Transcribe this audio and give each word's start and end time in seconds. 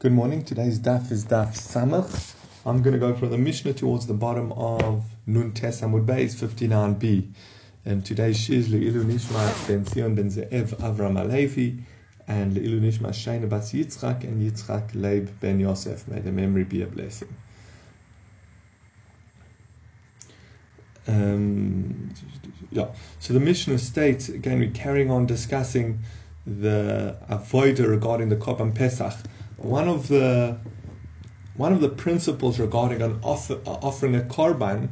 Good 0.00 0.12
morning. 0.12 0.44
Today's 0.44 0.78
daf 0.78 1.10
is 1.10 1.24
daf 1.24 1.54
samach. 1.56 2.36
I'm 2.64 2.82
going 2.82 2.92
to 2.92 3.00
go 3.00 3.14
from 3.16 3.30
the 3.30 3.36
Mishnah 3.36 3.72
towards 3.72 4.06
the 4.06 4.14
bottom 4.14 4.52
of 4.52 5.04
Nun 5.26 5.50
Tes 5.50 5.80
Amud 5.80 6.06
Beis 6.06 6.36
59b. 6.36 7.32
And 7.84 8.06
today's 8.06 8.38
shir 8.38 8.52
is 8.52 8.68
Le'ilu 8.68 9.04
Nishma 9.04 9.66
Ben 9.66 9.84
Zion 9.84 10.14
Ben 10.14 10.30
Ze'ev 10.30 10.76
Avram 10.76 11.18
Alevi 11.18 11.82
and 12.28 12.54
Le'ilu 12.54 12.80
Nishma 12.80 13.08
Shaina 13.08 13.48
Bas 13.48 13.72
Yitzchak 13.72 14.22
and 14.22 14.40
Yitzchak 14.40 14.94
Leib 14.94 15.30
Ben 15.40 15.58
Yosef. 15.58 16.06
May 16.06 16.20
the 16.20 16.30
memory 16.30 16.62
be 16.62 16.82
a 16.82 16.86
blessing. 16.86 17.34
Um, 21.08 22.14
yeah. 22.70 22.86
So 23.18 23.34
the 23.34 23.40
Mishnah 23.40 23.78
states 23.78 24.28
again. 24.28 24.60
We're 24.60 24.70
carrying 24.70 25.10
on 25.10 25.26
discussing 25.26 26.04
the 26.46 27.16
avoida 27.28 27.88
regarding 27.88 28.28
the 28.28 28.36
Korban 28.36 28.72
Pesach 28.72 29.16
one 29.58 29.88
of 29.88 30.08
the 30.08 30.56
one 31.56 31.72
of 31.72 31.80
the 31.80 31.88
principles 31.88 32.58
regarding 32.60 33.02
an 33.02 33.18
offer, 33.22 33.58
offering 33.66 34.14
a 34.14 34.20
korban 34.20 34.88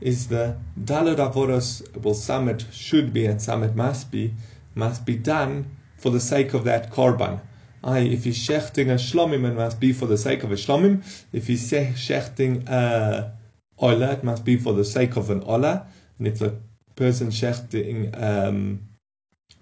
is 0.00 0.28
the 0.28 0.56
dalet 0.82 1.16
avodas 1.16 1.82
well 2.02 2.14
summit 2.14 2.64
should 2.72 3.12
be 3.12 3.26
and 3.26 3.40
summit 3.40 3.76
must 3.76 4.10
be 4.10 4.34
must 4.74 5.04
be 5.04 5.16
done 5.16 5.76
for 5.96 6.10
the 6.10 6.20
sake 6.20 6.54
of 6.54 6.64
that 6.64 6.90
korban. 6.90 7.40
I, 7.84 8.00
if 8.00 8.24
he's 8.24 8.38
shechting 8.38 8.88
a 8.88 8.96
shlomim, 8.96 9.48
it 9.48 9.54
must 9.54 9.78
be 9.78 9.92
for 9.92 10.06
the 10.06 10.18
sake 10.18 10.42
of 10.42 10.50
a 10.50 10.56
shlomim. 10.56 11.04
If 11.32 11.46
he's 11.46 11.70
shechting 11.70 12.68
a 12.68 13.32
ola, 13.78 14.12
it 14.12 14.24
must 14.24 14.44
be 14.44 14.56
for 14.56 14.72
the 14.72 14.84
sake 14.84 15.16
of 15.16 15.30
an 15.30 15.42
ola. 15.44 15.86
And 16.18 16.26
if 16.26 16.38
the 16.38 16.56
person 16.96 17.28
shechting 17.28 18.20
um, 18.20 18.85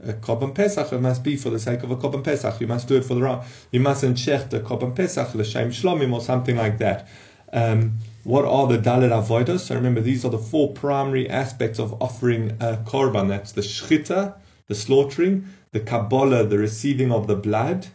a 0.09 0.13
Korban 0.13 0.55
Pesach, 0.55 0.93
it 0.93 1.01
must 1.01 1.23
be 1.23 1.37
for 1.37 1.51
the 1.51 1.59
sake 1.59 1.83
of 1.83 1.91
a 1.91 1.97
Korban 1.97 2.23
Pesach. 2.23 2.61
You 2.61 2.67
must 2.67 2.89
do 2.89 2.97
it 2.97 3.05
for 3.05 3.15
the 3.15 3.23
wrong. 3.23 3.45
You 3.71 3.81
mustn't 3.81 4.19
check 4.19 4.51
the 4.51 4.61
Korban 4.61 4.95
Pesach, 4.95 5.35
l'shem 5.35 5.71
shlomim, 5.71 6.13
or 6.13 6.21
something 6.21 6.57
like 6.57 6.79
that. 6.79 7.09
Um, 7.53 7.99
what 8.25 8.45
are 8.45 8.67
the 8.67 8.79
Dalet 8.79 9.11
Avoidos? 9.11 9.61
So 9.61 9.75
remember, 9.75 10.01
these 10.01 10.25
are 10.25 10.31
the 10.31 10.39
four 10.39 10.73
primary 10.73 11.29
aspects 11.29 11.79
of 11.79 12.03
offering 12.03 12.51
a 12.61 12.79
Korban. 12.85 13.29
That's 13.29 13.53
the 13.53 13.61
Shchita, 13.61 14.35
the 14.67 14.75
slaughtering, 14.75 15.47
the 15.73 15.81
Kabbalah, 15.81 16.47
the 16.47 16.59
receiving 16.59 17.13
of 17.13 17.27
the 17.27 17.37
blood, 17.37 17.87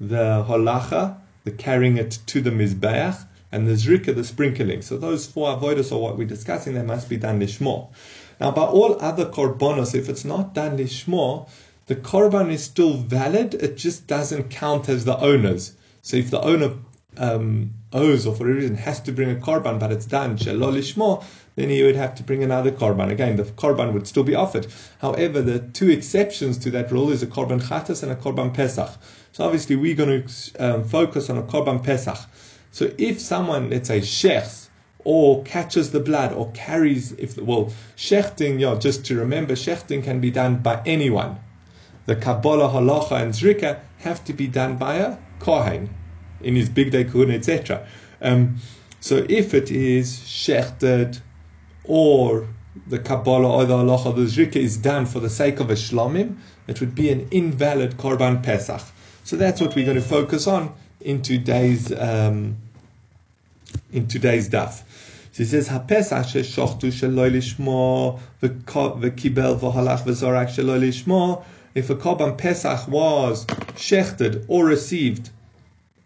the 0.00 0.44
Holacha, 0.48 1.18
the 1.44 1.50
carrying 1.52 1.98
it 1.98 2.18
to 2.26 2.40
the 2.40 2.50
Mizbeach, 2.50 3.26
and 3.52 3.68
the 3.68 3.72
Zrika, 3.72 4.14
the 4.14 4.24
sprinkling. 4.24 4.82
So 4.82 4.96
those 4.98 5.26
four 5.26 5.56
Avoidos 5.56 5.92
are 5.92 5.98
what 5.98 6.18
we're 6.18 6.26
discussing. 6.26 6.74
They 6.74 6.82
must 6.82 7.08
be 7.08 7.16
done 7.16 7.40
lishmo. 7.40 7.88
Now, 8.40 8.50
by 8.50 8.62
all 8.62 9.00
other 9.00 9.26
korbanos, 9.26 9.94
if 9.94 10.08
it's 10.08 10.24
not 10.24 10.54
done 10.54 10.78
lishmo, 10.78 11.48
the 11.86 11.96
korban 11.96 12.50
is 12.50 12.62
still 12.64 12.94
valid. 12.94 13.54
It 13.54 13.76
just 13.76 14.06
doesn't 14.06 14.50
count 14.50 14.88
as 14.88 15.04
the 15.04 15.18
owner's. 15.18 15.72
So 16.02 16.16
if 16.16 16.30
the 16.30 16.40
owner 16.40 16.72
um, 17.16 17.72
owes 17.92 18.26
or 18.26 18.34
for 18.34 18.50
a 18.50 18.54
reason 18.54 18.76
has 18.76 19.00
to 19.00 19.12
bring 19.12 19.30
a 19.30 19.40
korban, 19.40 19.78
but 19.78 19.92
it's 19.92 20.06
done 20.06 20.36
shalol 20.36 20.72
lishmo, 20.72 21.24
then 21.54 21.70
he 21.70 21.82
would 21.82 21.96
have 21.96 22.14
to 22.16 22.22
bring 22.22 22.42
another 22.42 22.70
korban. 22.70 23.10
Again, 23.10 23.36
the 23.36 23.44
korban 23.44 23.92
would 23.92 24.06
still 24.06 24.24
be 24.24 24.34
offered. 24.34 24.66
However, 24.98 25.40
the 25.40 25.60
two 25.60 25.90
exceptions 25.90 26.58
to 26.58 26.70
that 26.72 26.92
rule 26.92 27.10
is 27.10 27.22
a 27.22 27.26
korban 27.26 27.62
chatas 27.62 28.02
and 28.02 28.12
a 28.12 28.16
korban 28.16 28.52
pesach. 28.52 28.90
So 29.32 29.44
obviously, 29.44 29.76
we're 29.76 29.94
going 29.94 30.26
to 30.26 30.54
um, 30.58 30.84
focus 30.84 31.30
on 31.30 31.38
a 31.38 31.42
korban 31.42 31.82
pesach. 31.82 32.18
So 32.72 32.90
if 32.98 33.20
someone, 33.20 33.70
let's 33.70 33.88
say, 33.88 34.00
shechs, 34.00 34.65
or 35.06 35.40
catches 35.44 35.92
the 35.92 36.00
blood 36.00 36.32
or 36.32 36.50
carries 36.50 37.12
if 37.12 37.38
well 37.38 37.72
shechting 37.96 38.58
yeah 38.58 38.74
just 38.74 39.06
to 39.06 39.16
remember 39.16 39.54
shechting 39.54 40.02
can 40.02 40.20
be 40.20 40.32
done 40.32 40.56
by 40.56 40.82
anyone. 40.84 41.38
The 42.06 42.16
kabbalah 42.16 42.68
holacha 42.68 43.22
and 43.22 43.32
zrika 43.32 43.78
have 43.98 44.24
to 44.24 44.32
be 44.32 44.48
done 44.48 44.76
by 44.76 44.96
a 44.96 45.16
kohen 45.38 45.88
in 46.40 46.56
his 46.56 46.68
big 46.68 46.90
day 46.90 47.04
kuhn 47.04 47.30
etc 47.30 47.86
um, 48.20 48.56
so 49.00 49.24
if 49.28 49.54
it 49.54 49.70
is 49.70 50.18
shechted 50.18 51.20
or 51.84 52.48
the 52.88 52.98
kabbalah 52.98 53.48
or 53.48 53.64
the 53.64 53.76
holacha 53.76 54.14
the 54.14 54.22
zrika 54.22 54.56
is 54.56 54.76
done 54.76 55.06
for 55.06 55.20
the 55.20 55.30
sake 55.30 55.60
of 55.60 55.70
a 55.70 55.74
shlomim 55.74 56.36
it 56.66 56.80
would 56.80 56.96
be 56.96 57.10
an 57.10 57.28
invalid 57.30 57.96
korban 57.96 58.42
pesach. 58.42 58.82
So 59.22 59.36
that's 59.36 59.60
what 59.60 59.76
we're 59.76 59.84
going 59.84 60.00
to 60.00 60.02
focus 60.02 60.48
on 60.48 60.74
in 61.00 61.22
today's 61.22 61.92
um, 61.92 62.56
in 63.92 64.06
today's 64.08 64.48
daf. 64.48 64.82
So 65.36 65.42
he 65.42 65.50
says, 65.50 65.68
"Hapesach 65.68 66.32
sheshachtu 66.32 66.90
sheloi 66.90 67.30
lishmo 67.30 68.18
v'kibel 68.40 69.58
v'halach 69.60 70.02
v'zorak 70.06 70.48
sheloi 70.48 70.80
lishmo." 70.80 71.42
If 71.74 71.90
a 71.90 71.94
korban 71.94 72.38
pesach 72.38 72.88
was 72.88 73.44
shechted 73.74 74.46
or 74.48 74.64
received, 74.64 75.28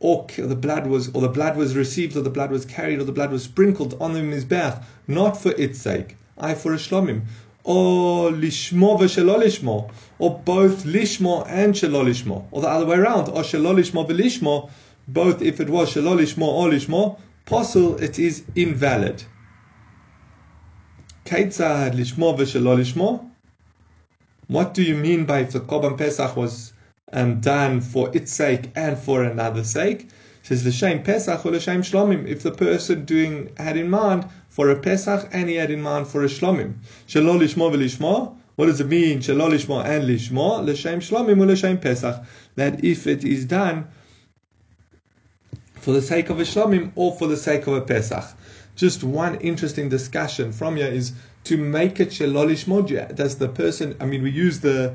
or 0.01 0.27
the 0.37 0.57
blood 0.57 0.89
was, 0.89 1.11
or 1.15 1.21
the 1.21 1.29
blood 1.29 1.57
was 1.57 1.77
received, 1.77 2.17
or 2.17 2.23
the 2.23 2.29
blood 2.31 2.51
was 2.51 2.65
carried, 2.65 2.99
or 2.99 3.05
the 3.05 3.13
blood 3.13 3.31
was 3.31 3.45
sprinkled 3.45 3.97
on 4.01 4.15
the 4.15 4.21
mizbeach, 4.21 4.83
not 5.07 5.41
for 5.41 5.53
its 5.53 5.79
sake, 5.79 6.17
I 6.37 6.55
for 6.55 6.75
a 6.75 6.77
shlomim, 6.77 7.21
or 7.63 8.33
lishmo 8.33 8.99
v'shelo 8.99 9.39
lishmo, 9.41 9.91
or 10.19 10.41
both 10.45 10.83
lishmo 10.83 11.47
and 11.49 11.73
shelo 11.75 12.03
lishmo, 12.05 12.47
or 12.51 12.63
the 12.63 12.69
other 12.69 12.85
way 12.85 12.97
around, 12.97 13.29
or 13.29 13.43
shelo 13.45 13.77
lishmo 13.77 14.09
v'lishmo, 14.11 14.71
both 15.07 15.41
if 15.41 15.61
it 15.61 15.71
was 15.71 15.91
shelo 15.95 16.19
lishmo 16.19 16.43
or 16.49 16.69
lishmo, 16.69 17.17
possible 17.51 18.01
it 18.01 18.17
is 18.19 18.45
invalid. 18.55 19.25
What 24.47 24.75
do 24.75 24.83
you 24.83 24.97
mean 24.97 25.25
by 25.27 25.41
if 25.41 25.53
the 25.53 25.61
Korban 25.61 25.99
Pesach 25.99 26.37
was 26.37 26.73
um, 27.13 27.41
done 27.41 27.81
for 27.81 28.09
its 28.17 28.33
sake 28.33 28.71
and 28.77 28.97
for 28.97 29.25
another 29.25 29.65
sake? 29.65 30.03
It 30.03 30.11
says 30.43 30.65
l'shem 30.65 31.03
Pesach 31.03 31.45
or 31.45 31.51
l'shem 31.51 31.83
Shlomim. 31.83 32.25
If 32.27 32.45
the 32.45 32.53
person 32.53 33.05
doing 33.05 33.51
had 33.57 33.77
in 33.77 33.91
mind 33.91 34.27
for 34.49 34.71
a 34.71 34.77
Pesach 34.77 35.29
and 35.33 35.49
he 35.49 35.57
had 35.57 35.73
in 35.73 35.83
mind 35.83 36.07
for 36.07 36.23
a 36.23 36.29
Shlomim. 36.29 36.75
Shelo 37.09 37.37
lishmo 37.37 37.71
v'lishmo. 37.73 38.37
What 38.55 38.67
does 38.67 38.81
it 38.81 38.87
mean? 38.87 39.19
Shelo 39.19 39.49
and 39.85 40.05
lishmo. 40.09 40.65
L'shem 40.65 41.01
Shlomim 41.01 41.41
or 41.41 41.47
l'shem 41.47 41.79
Pesach. 41.79 42.25
That 42.55 42.85
if 42.85 43.09
it 43.09 43.25
is 43.25 43.45
done 43.45 43.89
for 45.81 45.93
the 45.93 46.03
sake 46.03 46.31
of 46.31 46.39
a 46.39 46.45
Shlomim 46.45 46.93
or 46.95 47.17
for 47.17 47.27
the 47.27 47.37
sake 47.37 47.67
of 47.67 47.75
a 47.75 47.81
Pesach. 47.81 48.25
Just 48.77 49.03
one 49.03 49.37
interesting 49.37 49.89
discussion 49.89 50.53
from 50.53 50.77
here 50.77 50.87
is 50.87 51.13
to 51.45 51.57
make 51.57 52.01
it 52.01 52.11
Shelolish 52.11 52.67
Modja. 52.67 53.15
Does 53.15 53.37
the 53.39 53.49
person, 53.49 53.97
I 54.01 54.07
mean, 54.07 54.23
we 54.23 54.31
use 54.31 54.61
the, 54.61 54.95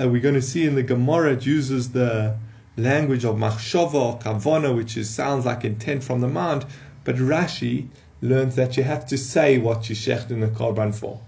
uh, 0.00 0.08
we're 0.08 0.22
going 0.22 0.34
to 0.34 0.42
see 0.42 0.66
in 0.66 0.74
the 0.74 0.82
Gemara, 0.82 1.32
it 1.32 1.46
uses 1.46 1.90
the 1.90 2.36
language 2.76 3.24
of 3.24 3.36
Machshava 3.36 3.94
or 3.94 4.18
Kavona, 4.18 4.74
which 4.74 4.96
is, 4.96 5.10
sounds 5.10 5.44
like 5.46 5.64
intent 5.64 6.02
from 6.02 6.20
the 6.20 6.28
mind, 6.28 6.64
but 7.04 7.16
Rashi 7.16 7.88
learns 8.22 8.56
that 8.56 8.76
you 8.76 8.82
have 8.82 9.06
to 9.06 9.18
say 9.18 9.58
what 9.58 9.88
you 9.88 9.94
shecht 9.94 10.30
in 10.30 10.40
the 10.40 10.48
Korban 10.48 10.94
for 10.94 11.20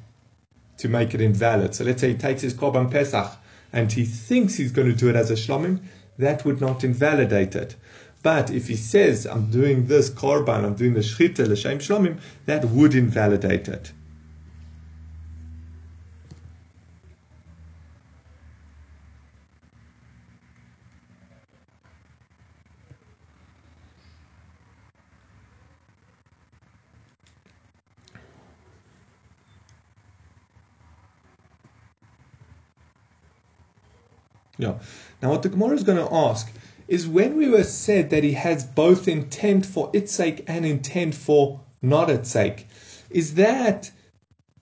to 0.79 0.89
make 0.89 1.15
it 1.15 1.21
invalid. 1.21 1.75
So 1.75 1.85
let's 1.85 2.01
say 2.01 2.09
he 2.13 2.19
takes 2.19 2.43
his 2.43 2.55
Korban 2.55 2.91
Pesach 2.91 3.31
and 3.73 3.93
he 3.93 4.05
thinks 4.05 4.55
he's 4.55 4.73
going 4.73 4.89
to 4.89 4.97
do 4.97 5.09
it 5.09 5.17
as 5.17 5.31
a 5.31 5.35
Shlomim, 5.35 5.81
that 6.19 6.45
would 6.45 6.61
not 6.61 6.85
invalidate 6.85 7.55
it. 7.55 7.77
But 8.23 8.51
if 8.51 8.69
he 8.69 8.77
says, 8.77 9.27
I'm 9.27 9.51
doing 9.51 9.87
this 9.87 10.11
korban, 10.11 10.65
I'm 10.65 10.75
doing 10.75 10.95
the 10.95 11.01
shchita, 11.01 11.47
l'shem 11.47 11.79
shlomim, 11.79 12.19
that 12.47 12.65
would 12.65 12.95
invalidate 12.95 13.69
it. 13.69 13.93
Yeah. 34.59 34.79
Now, 35.23 35.31
what 35.31 35.43
the 35.43 35.49
Gemara 35.49 35.75
is 35.75 35.83
going 35.83 35.99
to 35.99 36.15
ask 36.15 36.51
is 36.89 37.09
when 37.09 37.37
we 37.37 37.49
were 37.49 37.65
said 37.65 38.11
that 38.11 38.23
he 38.23 38.33
has 38.33 38.65
both 38.65 39.09
intent 39.09 39.67
for 39.67 39.91
its 39.93 40.13
sake 40.13 40.45
and 40.47 40.65
intent 40.65 41.15
for 41.15 41.61
not 41.83 42.09
its 42.11 42.31
sake. 42.31 42.67
Is 43.11 43.35
that 43.35 43.91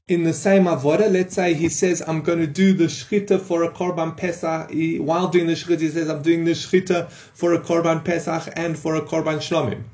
in 0.09 0.25
the 0.25 0.33
same 0.33 0.65
avoda? 0.65 1.11
Let's 1.11 1.35
say 1.35 1.55
he 1.55 1.69
says, 1.69 2.03
I'm 2.07 2.23
going 2.23 2.41
to 2.41 2.47
do 2.47 2.73
the 2.73 2.85
shchita 2.85 3.41
for 3.41 3.63
a 3.63 3.71
korban 3.71 4.17
pesach. 4.17 4.71
He, 4.71 4.99
while 4.99 5.29
doing 5.29 5.47
the 5.47 5.55
shchita, 5.55 5.81
he 5.81 5.89
says, 5.89 6.09
I'm 6.09 6.23
doing 6.23 6.45
the 6.45 6.53
shchita 6.53 7.11
for 7.11 7.55
a 7.55 7.61
korban 7.61 8.05
pesach 8.05 8.53
and 8.57 8.79
for 8.79 8.95
a 8.95 9.03
korban 9.03 9.39
shlomim. 9.39 9.85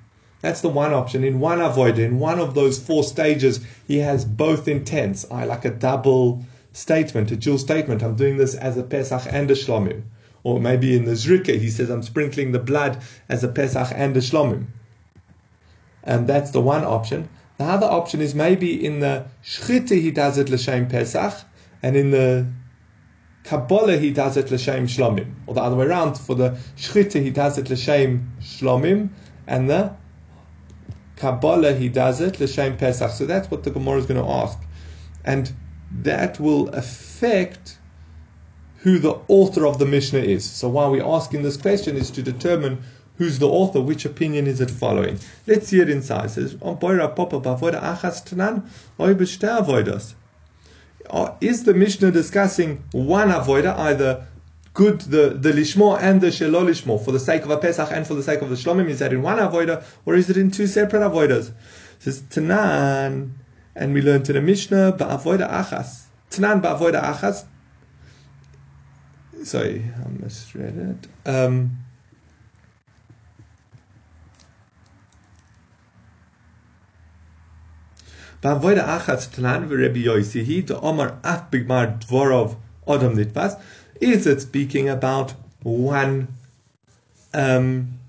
That's 0.41 0.63
the 0.63 0.69
one 0.69 0.95
option. 0.95 1.23
In 1.23 1.39
one 1.39 1.59
avoda, 1.59 1.99
in 1.99 2.19
one 2.19 2.39
of 2.39 2.55
those 2.55 2.79
four 2.79 3.05
stages, 3.05 3.61
he 3.87 3.99
has 3.99 4.25
both 4.25 4.69
intents. 4.69 5.27
I 5.31 5.45
like 5.45 5.65
a 5.65 5.71
double 5.71 6.45
statement, 6.73 7.31
a 7.31 7.37
dual 7.37 7.59
statement. 7.59 8.03
I'm 8.03 8.15
doing 8.15 8.37
this 8.37 8.55
as 8.55 8.77
a 8.77 8.83
pesach 8.83 9.23
and 9.31 9.51
a 9.51 9.55
shlomim. 9.55 10.03
Or 10.43 10.61
maybe 10.61 10.97
in 10.97 11.05
the 11.05 11.13
Zrika, 11.13 11.59
he 11.59 11.71
says, 11.71 11.91
I'm 11.91 12.03
sprinkling 12.03 12.53
the 12.53 12.59
blood 12.59 13.03
as 13.29 13.45
a 13.45 13.49
Pesach 13.49 13.89
and 13.95 14.17
a 14.17 14.21
Shlomim. 14.21 14.67
And 16.03 16.27
that's 16.27 16.51
the 16.51 16.61
one 16.61 16.85
option. 16.85 17.29
The 17.59 17.65
other 17.65 17.87
option 17.87 18.21
is 18.21 18.35
maybe 18.35 18.85
in 18.85 19.01
the 19.01 19.27
Shchita 19.45 20.01
he 20.01 20.11
does 20.11 20.39
it 20.39 20.49
L'Shem 20.49 20.89
Pesach, 20.89 21.35
and 21.83 21.95
in 21.97 22.11
the 22.11 22.47
Kabbalah 23.45 23.97
he 23.97 24.11
does 24.11 24.37
it 24.37 24.51
l'shem 24.51 24.87
shlomim, 24.87 25.33
or 25.47 25.55
the 25.55 25.63
other 25.63 25.77
way 25.77 25.87
around. 25.87 26.19
For 26.19 26.35
the 26.35 26.59
shchita 26.77 27.23
he 27.23 27.31
does 27.31 27.59
it 27.59 27.71
l'shem 27.71 28.33
shlomim, 28.41 29.09
and 29.47 29.69
the 29.69 29.97
Kabbalah 31.17 31.75
he 31.75 31.89
does 31.89 32.21
it 32.21 32.39
l'shem 32.39 32.77
pesach. 32.77 33.11
So 33.11 33.27
that's 33.27 33.51
what 33.51 33.63
the 33.65 33.71
Gemara 33.71 33.99
is 33.99 34.07
going 34.07 34.23
to 34.23 34.31
ask, 34.31 34.59
and 35.25 35.53
that 36.03 36.39
will 36.39 36.69
affect 36.69 37.79
who 38.83 38.99
the 38.99 39.19
author 39.29 39.67
of 39.67 39.79
the 39.79 39.87
Mishnah 39.87 40.21
is. 40.21 40.45
So 40.45 40.69
why 40.69 40.87
we're 40.89 41.05
asking 41.05 41.43
this 41.43 41.57
question 41.57 41.97
is 41.97 42.11
to 42.13 42.23
determine 42.23 42.83
who's 43.19 43.39
the 43.39 43.49
author, 43.49 43.81
which 43.83 44.07
opinion 44.07 44.47
is 44.47 44.61
it 44.63 44.71
following. 44.71 45.19
Let's 45.47 45.69
see 45.69 45.81
it 45.81 45.89
says, 46.03 46.57
uh, 51.11 51.35
Is 51.41 51.65
the 51.65 51.75
Mishnah 51.75 52.11
discussing 52.11 52.83
one 52.93 53.29
avoida, 53.29 53.77
either 53.77 54.27
good 54.73 55.01
the, 55.03 55.31
the 55.31 55.53
lishmo 55.53 56.01
and 56.01 56.23
the 56.23 56.29
shelo 56.29 56.65
lishmo, 56.65 57.05
for 57.05 57.13
the 57.13 57.21
sake 57.21 57.43
of 57.43 57.51
a 57.51 57.59
Pesach 57.59 57.91
and 57.93 58.07
for 58.07 58.15
the 58.15 58.23
sake 58.23 58.41
of 58.41 58.49
the 58.49 58.57
shlomim? 58.57 58.89
Is 58.89 59.01
that 59.01 59.13
in 59.13 59.21
one 59.21 59.37
avoida, 59.37 59.85
or 60.07 60.15
is 60.15 60.31
it 60.31 60.39
in 60.39 60.51
two 60.51 60.67
separate 60.67 61.01
avoidas? 61.01 61.51
It 61.51 61.55
says, 61.99 62.23
Tanan, 62.23 63.33
and 63.75 63.93
we 63.93 64.01
learned 64.01 64.31
in 64.31 64.37
the 64.37 64.41
Mishnah, 64.41 64.95
ba'avoida 64.99 65.51
achas. 65.51 66.05
Tanan 66.31 66.63
ba'avoida 66.63 67.03
achas, 67.03 67.45
sorry, 69.45 69.85
I 69.97 70.09
misread 70.09 70.77
it. 70.77 71.29
Um, 71.29 71.79
Ba'avoida 78.43 78.85
achatz 78.85 79.29
tanan 79.29 79.69
v'Rebbe 79.69 80.03
Yossi 80.03 80.43
he 80.43 80.63
to 80.63 80.81
Omar 80.81 81.19
af 81.23 81.51
bigmar 81.51 82.01
dvorov 82.01 82.57
odom 82.87 83.15
nitpas. 83.15 83.61
Is 84.01 84.27
it 84.27 84.41
speaking 84.41 84.89
about 84.89 85.35
one 85.63 86.29
um, 87.35 88.01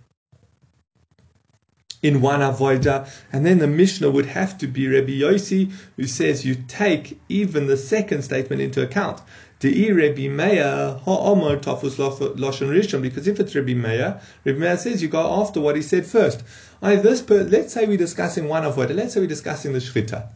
in 2.01 2.21
one 2.21 2.39
avoida, 2.39 3.09
and 3.31 3.45
then 3.45 3.59
the 3.59 3.67
Mishnah 3.67 4.09
would 4.09 4.25
have 4.25 4.57
to 4.57 4.67
be 4.67 4.87
Rebbe 4.87 5.11
Yossi, 5.11 5.71
who 5.97 6.07
says 6.07 6.45
you 6.45 6.55
take 6.67 7.19
even 7.29 7.67
the 7.67 7.77
second 7.77 8.23
statement 8.23 8.61
into 8.61 8.81
account. 8.81 9.21
De'i 9.61 9.95
Rebbe 9.95 10.27
Meir 10.27 10.97
ha'omar 11.05 11.57
tafus 11.57 11.95
lashon 11.95 12.69
rishon, 12.69 13.01
because 13.01 13.27
if 13.27 13.39
it's 13.39 13.53
Rebbe 13.53 13.79
Meir, 13.79 14.19
Rebbe 14.43 14.59
Meir 14.59 14.75
says 14.75 15.03
you 15.03 15.07
go 15.07 15.39
after 15.39 15.61
what 15.61 15.75
he 15.75 15.83
said 15.83 16.05
first. 16.05 16.43
I, 16.81 16.95
this 16.95 17.21
per, 17.21 17.43
let's 17.43 17.71
say 17.71 17.85
we're 17.85 17.95
discussing 17.95 18.47
one 18.47 18.63
avodah, 18.63 18.95
let's 18.95 19.13
say 19.13 19.19
we're 19.19 19.27
discussing 19.27 19.73
the 19.73 19.79
shchita. 19.79 20.27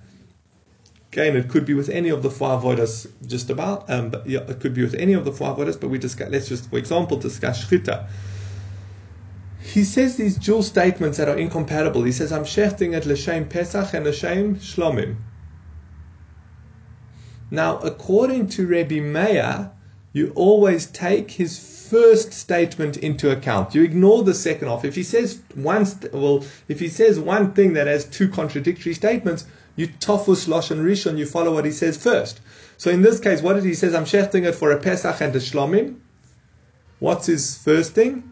Okay, 1.08 1.30
and 1.30 1.38
it 1.38 1.50
could 1.50 1.66
be 1.66 1.74
with 1.74 1.90
any 1.90 2.10
of 2.10 2.22
the 2.22 2.30
four 2.30 2.50
avodas, 2.50 3.10
just 3.26 3.50
about. 3.50 3.90
Um, 3.90 4.10
but 4.10 4.28
yeah, 4.28 4.42
it 4.42 4.60
could 4.60 4.76
be 4.76 4.84
with 4.84 4.94
any 4.94 5.14
of 5.14 5.26
the 5.26 5.32
four 5.32 5.56
avodas. 5.56 5.80
But 5.80 5.90
we 5.90 5.98
discuss. 5.98 6.30
Let's 6.30 6.50
just, 6.50 6.70
for 6.70 6.78
example, 6.78 7.18
discuss 7.18 7.66
shchita. 7.66 8.08
He 9.62 9.86
says 9.86 10.18
these 10.18 10.38
dual 10.38 10.62
statements 10.62 11.18
that 11.18 11.30
are 11.30 11.38
incompatible. 11.38 12.04
He 12.04 12.12
says, 12.12 12.32
"I'm 12.32 12.44
shechting 12.44 12.94
at 12.96 13.06
l'shem 13.06 13.48
Pesach 13.48 13.94
and 13.94 14.06
l'shem 14.06 14.58
Shlomim." 14.58 15.16
Now, 17.52 17.78
according 17.80 18.50
to 18.50 18.66
Rebbe 18.66 19.02
Meir, 19.02 19.72
you 20.14 20.32
always 20.36 20.88
take 20.88 21.32
his 21.32 21.60
first 21.90 22.34
statement 22.34 22.98
into 22.98 23.30
account. 23.32 23.76
You 23.76 23.84
ignore 23.84 24.24
the 24.24 24.34
second 24.34 24.68
half. 24.68 24.86
If 24.86 24.96
he 24.96 25.04
says 25.04 25.42
one, 25.54 25.86
st- 25.86 26.14
well, 26.14 26.44
if 26.68 26.80
he 26.80 26.88
says 26.88 27.20
one 27.20 27.54
thing 27.54 27.74
that 27.74 27.88
has 27.88 28.06
two 28.06 28.30
contradictory 28.30 28.94
statements, 28.94 29.46
you 29.76 29.88
tofus 29.88 30.48
lashon 30.48 30.84
rishon. 30.84 31.18
You 31.18 31.26
follow 31.26 31.54
what 31.54 31.66
he 31.66 31.72
says 31.72 31.98
first. 31.98 32.40
So 32.78 32.90
in 32.90 33.02
this 33.02 33.20
case, 33.20 33.42
what 33.42 33.54
did 33.54 33.66
he 33.66 33.74
say? 33.74 33.88
I'm 33.88 34.06
shechting 34.06 34.46
it 34.46 34.56
for 34.56 34.72
a 34.72 34.80
Pesach 34.80 35.22
and 35.22 35.36
a 35.36 35.40
Shlomim. 35.40 36.00
What's 37.00 37.28
his 37.28 37.58
first 37.58 37.94
thing? 37.94 38.32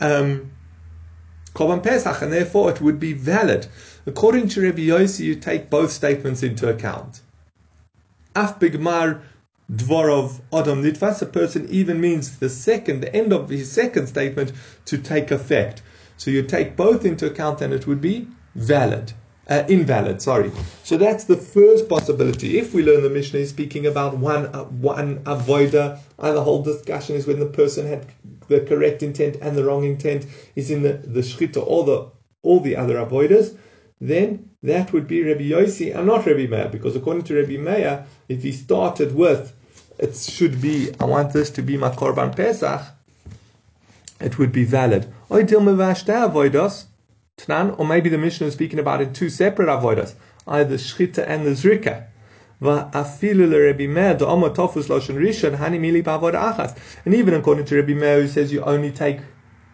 Um, 0.00 0.52
Korban 1.54 1.82
Pesach, 1.82 2.22
and 2.22 2.32
therefore 2.32 2.70
it 2.70 2.80
would 2.80 2.98
be 2.98 3.12
valid. 3.12 3.66
According 4.06 4.48
to 4.50 4.62
Rabbi 4.62 4.82
Yossi, 4.82 5.20
you 5.20 5.34
take 5.34 5.68
both 5.68 5.90
statements 5.90 6.42
into 6.42 6.68
account. 6.68 7.20
Af 8.34 8.58
bigmar 8.58 9.20
dvorov 9.70 10.40
adam 10.52 10.82
nitvas, 10.82 11.22
a 11.22 11.26
person 11.26 11.66
even 11.70 12.00
means 12.00 12.38
the 12.38 12.48
second, 12.48 13.00
the 13.00 13.14
end 13.14 13.32
of 13.32 13.48
his 13.48 13.70
second 13.70 14.06
statement 14.06 14.52
to 14.84 14.98
take 14.98 15.30
effect. 15.30 15.82
So 16.16 16.30
you 16.30 16.42
take 16.42 16.76
both 16.76 17.04
into 17.04 17.26
account 17.26 17.60
and 17.60 17.72
it 17.72 17.86
would 17.86 18.00
be 18.00 18.28
valid. 18.54 19.12
Uh, 19.46 19.62
invalid, 19.68 20.22
sorry. 20.22 20.50
So 20.84 20.96
that's 20.96 21.24
the 21.24 21.36
first 21.36 21.86
possibility. 21.88 22.58
If 22.58 22.72
we 22.72 22.82
learn 22.82 23.02
the 23.02 23.10
Mishnah 23.10 23.40
is 23.40 23.50
speaking 23.50 23.86
about 23.86 24.16
one 24.16 24.46
uh, 24.46 24.64
one 24.64 25.18
avoida, 25.24 25.98
and 26.18 26.36
the 26.36 26.42
whole 26.42 26.62
discussion 26.62 27.14
is 27.14 27.26
when 27.26 27.40
the 27.40 27.46
person 27.46 27.86
had 27.86 28.06
the 28.48 28.60
correct 28.60 29.02
intent 29.02 29.36
and 29.42 29.54
the 29.54 29.64
wrong 29.64 29.84
intent 29.84 30.26
is 30.56 30.70
in 30.70 30.82
the, 30.82 30.94
the 30.94 31.20
shchita 31.20 31.62
or 31.66 31.84
the 31.84 32.10
all 32.42 32.60
the 32.60 32.74
other 32.74 32.96
avoidas, 32.96 33.56
then 34.08 34.50
that 34.62 34.92
would 34.92 35.08
be 35.08 35.22
Rabbi 35.22 35.44
Yossi 35.44 35.96
and 35.96 36.06
not 36.06 36.26
Rabbi 36.26 36.46
Meir, 36.46 36.68
because 36.68 36.94
according 36.94 37.24
to 37.24 37.34
Rabbi 37.34 37.56
Meir, 37.56 38.04
if 38.28 38.42
he 38.42 38.52
started 38.52 39.14
with 39.14 39.54
it 39.98 40.14
should 40.16 40.60
be 40.60 40.92
I 41.00 41.04
want 41.04 41.32
this 41.32 41.50
to 41.50 41.62
be 41.62 41.76
my 41.76 41.90
korban 41.90 42.36
pesach, 42.36 42.82
it 44.20 44.38
would 44.38 44.52
be 44.52 44.64
valid. 44.64 45.12
Or 45.30 45.38
maybe 45.38 45.54
the 48.08 48.18
Mishnah 48.18 48.46
is 48.46 48.52
speaking 48.52 48.78
about 48.78 49.00
it 49.00 49.14
two 49.14 49.30
separate 49.30 49.68
avodas, 49.68 50.14
either 50.46 50.76
shchita 50.76 51.26
and 51.26 51.46
the 51.46 51.50
zrika. 51.50 52.06
And 57.04 57.14
even 57.14 57.34
according 57.34 57.64
to 57.66 57.76
Rabbi 57.76 57.94
Meir, 57.94 58.22
who 58.22 58.28
says 58.28 58.52
you 58.52 58.62
only 58.62 58.90
take 58.90 59.20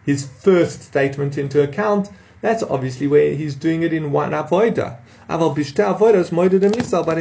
his 0.04 0.26
first 0.26 0.82
statement 0.82 1.38
into 1.38 1.62
account, 1.62 2.10
that's 2.40 2.62
obviously 2.62 3.06
where 3.06 3.34
he's 3.34 3.54
doing 3.54 3.82
it 3.82 3.92
in 3.92 4.12
one 4.12 4.30
avodah. 4.30 4.98
But 5.28 5.58
in 5.58 5.64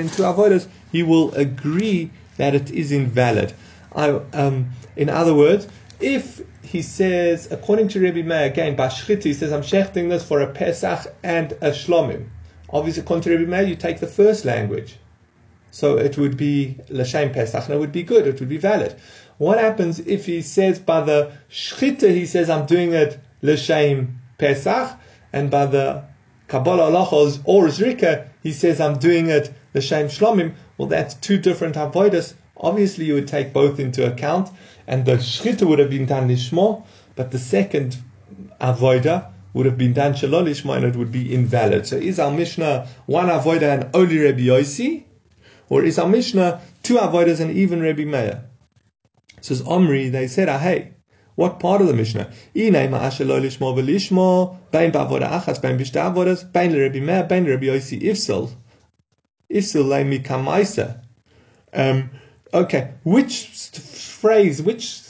two 0.09 0.21
avodas, 0.23 0.67
he 0.91 1.03
will 1.03 1.31
agree 1.35 2.11
that 2.37 2.55
it 2.55 2.71
is 2.71 2.91
invalid. 2.91 3.53
I, 3.95 4.09
um, 4.33 4.69
in 4.95 5.09
other 5.09 5.35
words, 5.35 5.67
if 5.99 6.41
he 6.63 6.81
says, 6.81 7.51
according 7.51 7.89
to 7.89 7.99
Rabbi 7.99 8.21
Meir, 8.21 8.45
again, 8.45 8.75
Bashchit, 8.75 9.23
he 9.23 9.33
says, 9.33 9.51
I'm 9.51 9.61
shechting 9.61 10.09
this 10.09 10.23
for 10.23 10.41
a 10.41 10.47
Pesach 10.47 11.13
and 11.23 11.51
a 11.53 11.71
Shlomim. 11.71 12.29
Obviously, 12.69 13.01
according 13.03 13.23
to 13.23 13.31
Rabbi 13.37 13.49
Meir, 13.49 13.63
you 13.63 13.75
take 13.75 13.99
the 13.99 14.07
first 14.07 14.45
language. 14.45 14.97
So 15.71 15.97
it 15.97 16.17
would 16.17 16.37
be 16.37 16.77
L'Shem 16.89 17.31
Pesach, 17.31 17.65
and 17.65 17.73
it 17.73 17.79
would 17.79 17.91
be 17.91 18.03
good, 18.03 18.25
it 18.25 18.39
would 18.39 18.49
be 18.49 18.57
valid. 18.57 18.95
What 19.37 19.59
happens 19.59 19.99
if 19.99 20.25
he 20.25 20.41
says 20.41 20.79
by 20.79 21.01
the 21.01 21.31
Shchita, 21.51 22.09
he 22.11 22.25
says, 22.25 22.49
I'm 22.49 22.65
doing 22.65 22.93
it 22.93 23.19
L'Shem 23.41 24.19
Pesach, 24.37 24.98
and 25.33 25.49
by 25.49 25.65
the 25.65 26.03
Kabbalah 26.47 26.91
Alachos 26.91 27.41
or 27.45 27.67
Zrika, 27.67 28.27
he 28.41 28.51
says, 28.51 28.79
I'm 28.81 28.97
doing 28.97 29.29
it 29.29 29.53
L'Shem 29.73 30.07
Shlomim. 30.07 30.55
Well, 30.77 30.87
that's 30.87 31.13
two 31.13 31.37
different 31.37 31.75
avoidas. 31.75 32.33
Obviously, 32.57 33.05
you 33.05 33.13
would 33.13 33.27
take 33.27 33.53
both 33.53 33.79
into 33.79 34.11
account, 34.11 34.49
and 34.87 35.05
the 35.05 35.13
shchita 35.13 35.67
would 35.67 35.79
have 35.79 35.89
been 35.89 36.05
done 36.05 36.27
lishmo, 36.27 36.85
but 37.15 37.31
the 37.31 37.39
second 37.39 37.97
avoida 38.59 39.31
would 39.53 39.65
have 39.65 39.77
been 39.77 39.93
done 39.93 40.13
shalol 40.13 40.43
lishmo, 40.45 40.75
and 40.75 40.85
it 40.85 40.95
would 40.95 41.11
be 41.11 41.33
invalid. 41.33 41.85
So 41.85 41.95
is 41.97 42.19
our 42.19 42.31
Mishnah 42.31 42.87
one 43.05 43.27
avoida 43.27 43.73
and 43.73 43.89
only 43.93 44.17
Rabbi 44.17 44.41
Yossi, 44.41 45.03
or 45.69 45.83
is 45.83 45.99
our 45.99 46.07
Mishnah 46.09 46.61
two 46.83 46.95
avoidas 46.95 47.39
and 47.39 47.51
even 47.51 47.81
Rabbi 47.81 48.05
Meir? 48.05 48.43
Says 49.41 49.61
Omri, 49.61 50.09
they 50.09 50.27
said, 50.27 50.49
ah, 50.49 50.57
hey, 50.57 50.95
what 51.39 51.57
part 51.57 51.79
of 51.79 51.87
the 51.87 51.93
Mishnah? 51.93 52.29
Avodas, 56.05 56.51
bein 56.51 56.73
Rabbi 56.77 56.99
Meir. 56.99 57.25
Um, 61.71 62.09
okay, 62.53 62.91
which 63.03 63.45
phrase, 64.19 64.61
which 64.61 65.01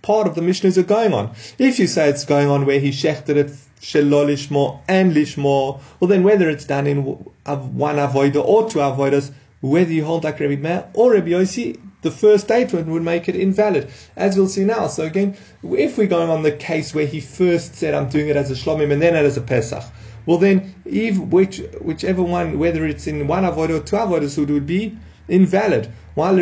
part 0.00 0.26
of 0.26 0.34
the 0.34 0.40
Mishnah 0.40 0.68
is 0.68 0.78
it 0.78 0.86
going 0.86 1.12
on? 1.12 1.34
If 1.58 1.78
you 1.78 1.86
say 1.86 2.08
it's 2.08 2.24
going 2.24 2.48
on 2.48 2.64
where 2.64 2.80
he 2.80 2.88
shechted 2.88 3.36
it 3.36 3.50
shelol 3.82 4.28
lishmo 4.28 4.80
and 4.88 5.12
lishmo, 5.12 5.82
well 6.00 6.08
then 6.08 6.22
whether 6.22 6.48
it's 6.48 6.64
done 6.64 6.86
in 6.86 7.04
one 7.04 7.96
avoida 7.96 8.42
or 8.42 8.70
two 8.70 8.78
avoidas, 8.78 9.34
whether 9.60 9.92
you 9.92 10.06
hold 10.06 10.24
like 10.24 10.40
Rabbi 10.40 10.56
Meir 10.56 10.88
or 10.94 11.12
Rabbi 11.12 11.28
Yossi, 11.28 11.78
the 12.04 12.10
first 12.12 12.44
statement 12.44 12.86
would 12.86 13.02
make 13.02 13.28
it 13.28 13.34
invalid, 13.34 13.90
as 14.14 14.36
we'll 14.36 14.46
see 14.46 14.64
now. 14.64 14.86
So 14.86 15.04
again, 15.04 15.36
if 15.64 15.98
we're 15.98 16.06
going 16.06 16.30
on 16.30 16.42
the 16.44 16.52
case 16.52 16.94
where 16.94 17.06
he 17.06 17.20
first 17.20 17.74
said, 17.74 17.94
I'm 17.94 18.08
doing 18.08 18.28
it 18.28 18.36
as 18.36 18.50
a 18.52 18.54
shlomim 18.54 18.92
and 18.92 19.02
then 19.02 19.16
as 19.16 19.36
a 19.36 19.40
pesach, 19.40 19.82
well 20.26 20.38
then, 20.38 20.74
if, 20.84 21.18
which, 21.18 21.58
whichever 21.80 22.22
one, 22.22 22.58
whether 22.58 22.86
it's 22.86 23.06
in 23.06 23.26
one 23.26 23.44
avodah 23.44 23.80
or 23.80 23.82
two 23.82 23.96
avodas, 23.96 24.38
it 24.38 24.48
would 24.50 24.66
be 24.66 24.96
invalid. 25.28 25.90
While 26.14 26.38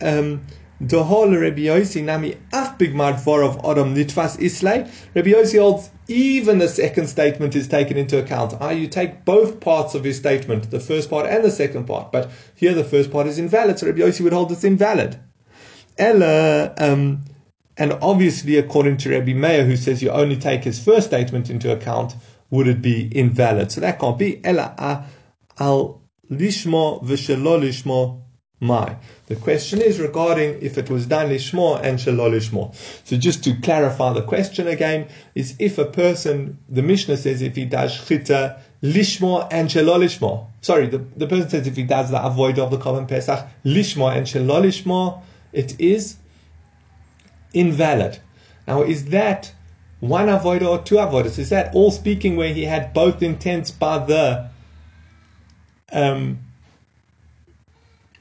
um, 0.00 0.44
the 0.80 1.04
whole 1.04 1.30
Rabbi 1.30 1.62
Yossi 1.62 2.02
nami 2.02 2.36
bigmar 2.78 3.14
of 3.44 3.56
Adam 3.64 3.94
nitvas 3.94 4.40
islay. 4.40 4.90
Rabbi 5.14 5.30
Yossi 5.30 5.58
holds 5.58 5.90
even 6.08 6.58
the 6.58 6.68
second 6.68 7.06
statement 7.06 7.56
is 7.56 7.68
taken 7.68 7.96
into 7.96 8.18
account. 8.18 8.54
Ah, 8.60 8.70
you 8.70 8.88
take 8.88 9.24
both 9.24 9.60
parts 9.60 9.94
of 9.94 10.04
his 10.04 10.16
statement, 10.16 10.70
the 10.70 10.80
first 10.80 11.08
part 11.10 11.26
and 11.26 11.44
the 11.44 11.50
second 11.50 11.86
part, 11.86 12.12
but 12.12 12.30
here 12.54 12.74
the 12.74 12.84
first 12.84 13.10
part 13.10 13.26
is 13.26 13.38
invalid, 13.38 13.78
so 13.78 13.86
Rabbi 13.86 14.00
Yossi 14.00 14.20
would 14.22 14.32
hold 14.32 14.52
it's 14.52 14.64
invalid. 14.64 15.18
Ella, 15.96 16.74
um, 16.78 17.24
and 17.76 17.92
obviously, 18.02 18.56
according 18.56 18.96
to 18.98 19.10
Rabbi 19.10 19.32
Meir, 19.32 19.64
who 19.64 19.76
says 19.76 20.02
you 20.02 20.10
only 20.10 20.36
take 20.36 20.64
his 20.64 20.82
first 20.82 21.08
statement 21.08 21.50
into 21.50 21.72
account, 21.72 22.14
would 22.50 22.68
it 22.68 22.82
be 22.82 23.10
invalid? 23.16 23.72
So 23.72 23.80
that 23.80 23.98
can't 23.98 24.18
be. 24.18 24.44
Ella 24.44 25.06
al 25.58 26.02
lishmo 26.30 27.02
v'shelo 27.02 27.60
lishmo 27.60 28.22
my. 28.60 28.96
The 29.34 29.40
question 29.40 29.82
is 29.82 29.98
regarding 29.98 30.62
if 30.62 30.78
it 30.78 30.88
was 30.88 31.06
done 31.06 31.28
lishmo 31.28 31.82
and 31.82 31.98
shelo 31.98 32.30
lishmo. 32.30 32.72
So 33.04 33.16
just 33.16 33.42
to 33.42 33.56
clarify 33.62 34.12
the 34.12 34.22
question 34.22 34.68
again, 34.68 35.08
is 35.34 35.56
if 35.58 35.76
a 35.76 35.84
person, 35.84 36.58
the 36.68 36.82
Mishnah 36.82 37.16
says 37.16 37.42
if 37.42 37.56
he 37.56 37.64
does 37.64 38.06
chita 38.06 38.60
lishmo 38.80 39.48
and 39.50 39.68
shelo 39.68 39.98
lishmo. 39.98 40.46
Sorry, 40.60 40.86
the, 40.86 40.98
the 41.16 41.26
person 41.26 41.50
says 41.50 41.66
if 41.66 41.74
he 41.74 41.82
does 41.82 42.12
the 42.12 42.24
avoid 42.24 42.60
of 42.60 42.70
the 42.70 42.78
Korban 42.78 43.08
Pesach 43.08 43.44
lishmo 43.64 44.16
and 44.16 44.24
shelo 44.24 44.62
lishmo, 44.62 45.20
it 45.52 45.80
is 45.80 46.14
invalid. 47.52 48.20
Now, 48.68 48.82
is 48.82 49.06
that 49.06 49.52
one 49.98 50.28
avoida 50.28 50.68
or 50.68 50.78
two 50.78 50.96
avoidas? 50.96 51.40
Is 51.40 51.48
that 51.48 51.74
all 51.74 51.90
speaking 51.90 52.36
where 52.36 52.54
he 52.54 52.66
had 52.66 52.94
both 52.94 53.20
intents 53.20 53.72
by 53.72 53.98
the 53.98 54.48
um, 55.90 56.38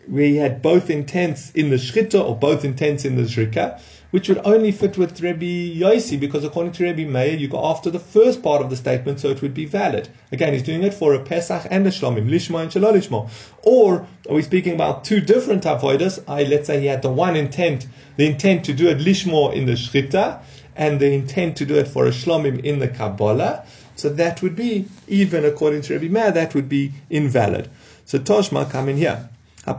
where 0.08 0.26
he 0.26 0.38
had 0.38 0.62
both 0.62 0.90
intents 0.90 1.52
in 1.52 1.70
the 1.70 1.78
shchita 1.78 2.24
or 2.24 2.36
both 2.36 2.66
intents 2.66 3.06
in 3.06 3.16
the 3.16 3.24
zrika, 3.24 3.80
which 4.12 4.30
would 4.30 4.42
only 4.46 4.72
fit 4.72 4.96
with 4.96 5.22
Rabbi 5.22 5.74
Yossi 5.80 6.20
because 6.20 6.44
according 6.44 6.74
to 6.74 6.84
Rabbi 6.84 7.06
Meir, 7.06 7.36
you 7.36 7.48
go 7.48 7.66
after 7.66 7.90
the 7.90 8.00
first 8.00 8.44
part 8.44 8.62
of 8.62 8.70
the 8.70 8.76
statement, 8.76 9.20
so 9.20 9.30
it 9.30 9.42
would 9.42 9.56
be 9.56 9.66
valid. 9.66 10.08
Again, 10.32 10.54
he's 10.54 10.62
doing 10.62 10.84
it 10.84 10.94
for 10.94 11.16
a 11.16 11.20
Pesach 11.20 11.66
and 11.72 11.88
a 11.88 11.90
Shlomim, 11.90 12.30
Lishma 12.30 12.62
and 12.62 12.72
Shalol 12.72 12.94
Lishma. 12.94 13.30
Or 13.64 14.06
are 14.30 14.36
we 14.36 14.44
speaking 14.44 14.76
about 14.76 15.04
two 15.04 15.20
different 15.20 15.64
avoidas? 15.64 16.24
I 16.28 16.44
let's 16.44 16.68
say 16.68 16.80
he 16.80 16.86
had 16.86 17.02
the 17.02 17.12
one 17.12 17.36
intent, 17.36 17.88
the 18.18 18.28
intent 18.28 18.66
to 18.66 18.74
do 18.74 18.88
it 18.88 19.00
Lishma 19.00 19.54
in 19.54 19.66
the 19.66 19.72
shchita, 19.72 20.44
and 20.76 21.00
the 21.00 21.12
intent 21.12 21.58
to 21.58 21.66
do 21.66 21.76
it 21.76 21.88
for 21.88 22.06
a 22.06 22.12
Shlomim 22.12 22.64
in 22.64 22.80
the 22.80 22.88
Kabbalah. 22.88 23.66
So 23.96 24.10
that 24.10 24.42
would 24.42 24.56
be, 24.56 24.86
even 25.08 25.46
according 25.46 25.82
to 25.84 25.94
Rabbi 25.94 26.08
Meir, 26.08 26.32
that 26.32 26.54
would 26.56 26.70
be 26.70 26.92
invalid. 27.10 27.70
So 28.06 28.20
Toshma 28.20 28.70
come 28.70 28.90
in 28.90 28.98
here. 28.98 29.30
If 29.66 29.72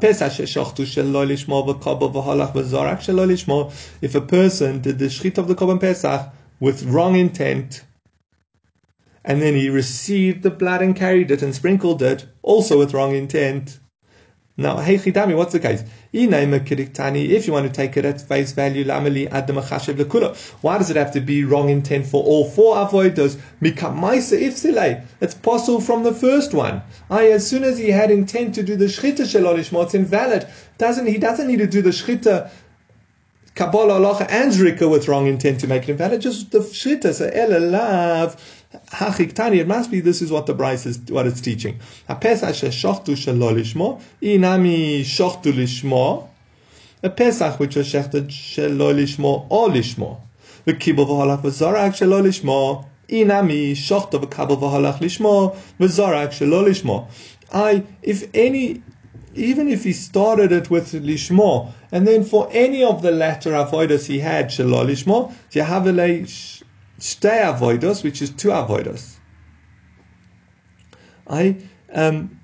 a 4.15 4.21
person 4.21 4.81
did 4.81 4.99
the 4.99 5.07
shchit 5.07 5.39
of 5.39 5.49
the 5.49 5.55
Korban 5.55 5.81
Pesach 5.81 6.33
with 6.59 6.85
wrong 6.85 7.17
intent, 7.17 7.85
and 9.25 9.43
then 9.43 9.55
he 9.55 9.69
received 9.69 10.43
the 10.43 10.51
blood 10.51 10.81
and 10.81 10.97
carried 10.97 11.31
it 11.31 11.43
and 11.43 11.55
sprinkled 11.55 12.03
it, 12.03 12.25
also 12.43 12.79
with 12.79 12.95
wrong 12.95 13.15
intent, 13.15 13.79
now, 14.57 14.79
hey 14.79 14.99
chidami, 14.99 15.37
what's 15.37 15.53
the 15.53 15.59
case? 15.59 15.83
If 16.13 17.47
you 17.47 17.53
want 17.53 17.67
to 17.67 17.73
take 17.73 17.97
it 17.97 18.05
at 18.05 18.21
face 18.21 18.53
value, 18.53 18.85
lamali 18.85 19.29
adam 19.33 19.57
why 20.61 20.79
does 20.79 20.91
it 20.91 20.97
have 20.97 21.11
to 21.11 21.21
be 21.21 21.43
wrong 21.43 21.71
intent 21.71 22.07
for 22.07 22.23
all 22.23 22.49
four 22.49 22.77
avoidas? 22.77 23.37
It's 25.21 25.35
possible 25.35 25.81
from 25.81 26.05
the 26.05 26.15
first 26.15 26.55
one. 26.55 26.83
I, 27.11 27.33
as 27.33 27.45
soon 27.45 27.65
as 27.65 27.79
he 27.79 27.91
had 27.91 28.13
intent 28.13 28.55
to 28.55 28.63
do 28.63 28.77
the 28.77 28.85
shchita 28.85 29.23
shelolishmo, 29.23 29.83
it's 29.83 29.95
invalid. 29.95 30.47
Doesn't 30.79 31.07
he? 31.07 31.19
Doesn't 31.19 31.49
need 31.49 31.59
to 31.59 31.67
do 31.67 31.83
the 31.83 31.91
shchita 31.91 32.49
Kabbalah, 33.57 33.95
Allah, 33.95 34.27
and 34.31 34.53
Zrika 34.53 34.91
with 34.91 35.07
wrong 35.07 35.29
intent 35.29 35.61
to 35.61 35.69
make 35.69 35.85
it 35.85 35.91
invalid. 35.91 36.21
Just 36.21 36.53
the 36.53 36.59
shchita. 36.61 37.13
So 37.15 37.31
elalav 37.31 38.37
Hachiktani, 38.91 39.59
it 39.59 39.69
must 39.69 39.91
be 39.91 40.01
this 40.01 40.21
is 40.23 40.31
what 40.31 40.47
the 40.47 40.55
Braisa 40.55 40.87
is 40.87 40.99
what 41.09 41.27
it's 41.27 41.41
teaching. 41.41 41.79
Pesach 42.21 42.55
shochtu 42.73 43.15
shelo 43.15 43.53
lishmo, 43.53 44.01
inami 44.23 45.01
shochtu. 45.01 46.29
A 47.03 47.11
Pesach 47.11 47.61
which 47.61 47.77
was 47.77 47.87
shechted 47.87 48.29
shelo 48.29 48.95
lishmo 48.95 49.47
or 49.51 49.69
lishmo. 49.69 50.21
The 50.65 50.75
kibbul 50.75 51.07
v'halach 51.07 51.43
v'zorak 51.43 51.93
shelo 51.93 52.23
lishmo. 52.23 52.87
Inami 53.09 53.73
shochtu 53.73 54.21
v'kabel 54.25 54.59
v'halach 54.59 54.99
lishmo 54.99 55.57
v'zorak 55.79 56.31
shelo 56.31 56.65
lishmo. 56.67 57.07
I, 57.53 57.85
if 58.03 58.29
any, 58.35 58.83
even 59.35 59.69
if 59.69 59.85
he 59.85 59.93
started 59.93 60.51
it 60.51 60.71
with 60.71 60.93
lishmo, 60.93 61.73
and 61.93 62.09
then 62.09 62.25
for 62.25 62.49
any 62.51 62.83
of 62.83 63.03
the 63.03 63.11
latter 63.13 63.53
avoidas 63.53 64.07
he 64.07 64.19
had 64.19 64.47
shelo 64.47 64.85
lishmo, 64.85 65.33
yahavele 65.53 66.63
Stay 66.99 67.43
avoidos, 67.45 68.05
which 68.05 68.23
is 68.23 68.31
two 68.31 68.49
avoidos. 68.49 69.17
I 71.27 71.57
um, 71.93 72.41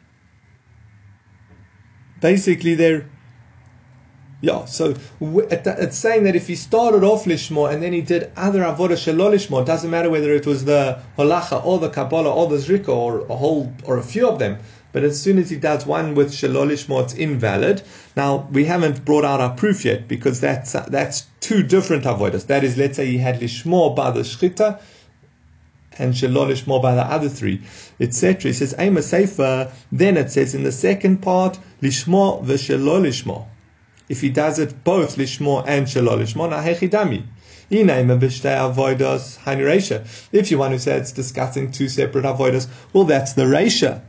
basically 2.20 2.74
they're 2.74 3.08
yeah, 4.42 4.64
so 4.64 4.94
it's 5.20 5.98
saying 5.98 6.24
that 6.24 6.34
if 6.34 6.46
he 6.46 6.56
started 6.56 7.04
off 7.04 7.24
lishmo 7.24 7.70
and 7.70 7.82
then 7.82 7.92
he 7.92 8.00
did 8.00 8.32
other 8.36 8.60
avodah 8.60 8.96
shelo 8.96 9.30
lishmo, 9.30 9.60
it 9.60 9.66
doesn't 9.66 9.90
matter 9.90 10.08
whether 10.08 10.32
it 10.34 10.46
was 10.46 10.64
the 10.64 10.98
holacha 11.18 11.62
or 11.62 11.78
the 11.78 11.90
kabbalah 11.90 12.32
or 12.32 12.48
the 12.48 12.56
zrika 12.56 12.88
or 12.88 13.20
a 13.26 13.36
whole 13.36 13.70
or 13.84 13.98
a 13.98 14.02
few 14.02 14.26
of 14.26 14.38
them. 14.38 14.58
But 14.92 15.04
as 15.04 15.20
soon 15.20 15.38
as 15.38 15.50
he 15.50 15.56
does 15.56 15.86
one 15.86 16.14
with 16.14 16.32
shelo 16.32 16.66
lishmo, 16.66 17.04
it's 17.04 17.14
invalid. 17.14 17.82
Now 18.16 18.48
we 18.50 18.64
haven't 18.64 19.04
brought 19.04 19.24
out 19.24 19.40
our 19.40 19.54
proof 19.54 19.84
yet 19.84 20.08
because 20.08 20.40
that's 20.40 20.72
that's 20.72 21.26
two 21.40 21.62
different 21.62 22.04
avoidas. 22.04 22.46
That 22.46 22.64
is, 22.64 22.76
let's 22.76 22.96
say 22.96 23.06
he 23.06 23.18
had 23.18 23.40
lishmo 23.40 23.94
by 23.94 24.10
the 24.10 24.20
shchita 24.20 24.80
and 25.98 26.14
shelo 26.14 26.50
lishmo 26.50 26.82
by 26.82 26.94
the 26.94 27.04
other 27.04 27.28
three, 27.28 27.62
etc. 28.00 28.50
He 28.50 28.52
says 28.52 28.74
a 28.76 29.02
sefer. 29.02 29.70
Then 29.92 30.16
it 30.16 30.32
says 30.32 30.54
in 30.54 30.64
the 30.64 30.72
second 30.72 31.22
part 31.22 31.58
lishmo 31.80 32.44
v'shelo 32.44 33.00
lishmo. 33.00 33.46
If 34.08 34.22
he 34.22 34.30
does 34.30 34.58
it 34.58 34.82
both 34.82 35.16
lishmo 35.16 35.62
and 35.66 35.86
shelo 35.86 36.18
lishmo, 36.18 36.50
na 36.50 36.62
hechidami. 36.62 37.24
If 37.72 37.78
you 40.50 40.58
want 40.58 40.74
to 40.74 40.80
say 40.80 40.96
it's 40.96 41.12
discussing 41.12 41.70
two 41.70 41.88
separate 41.88 42.24
avoidas, 42.24 42.66
well, 42.92 43.04
that's 43.04 43.34
the 43.34 43.46
ratio. 43.46 44.02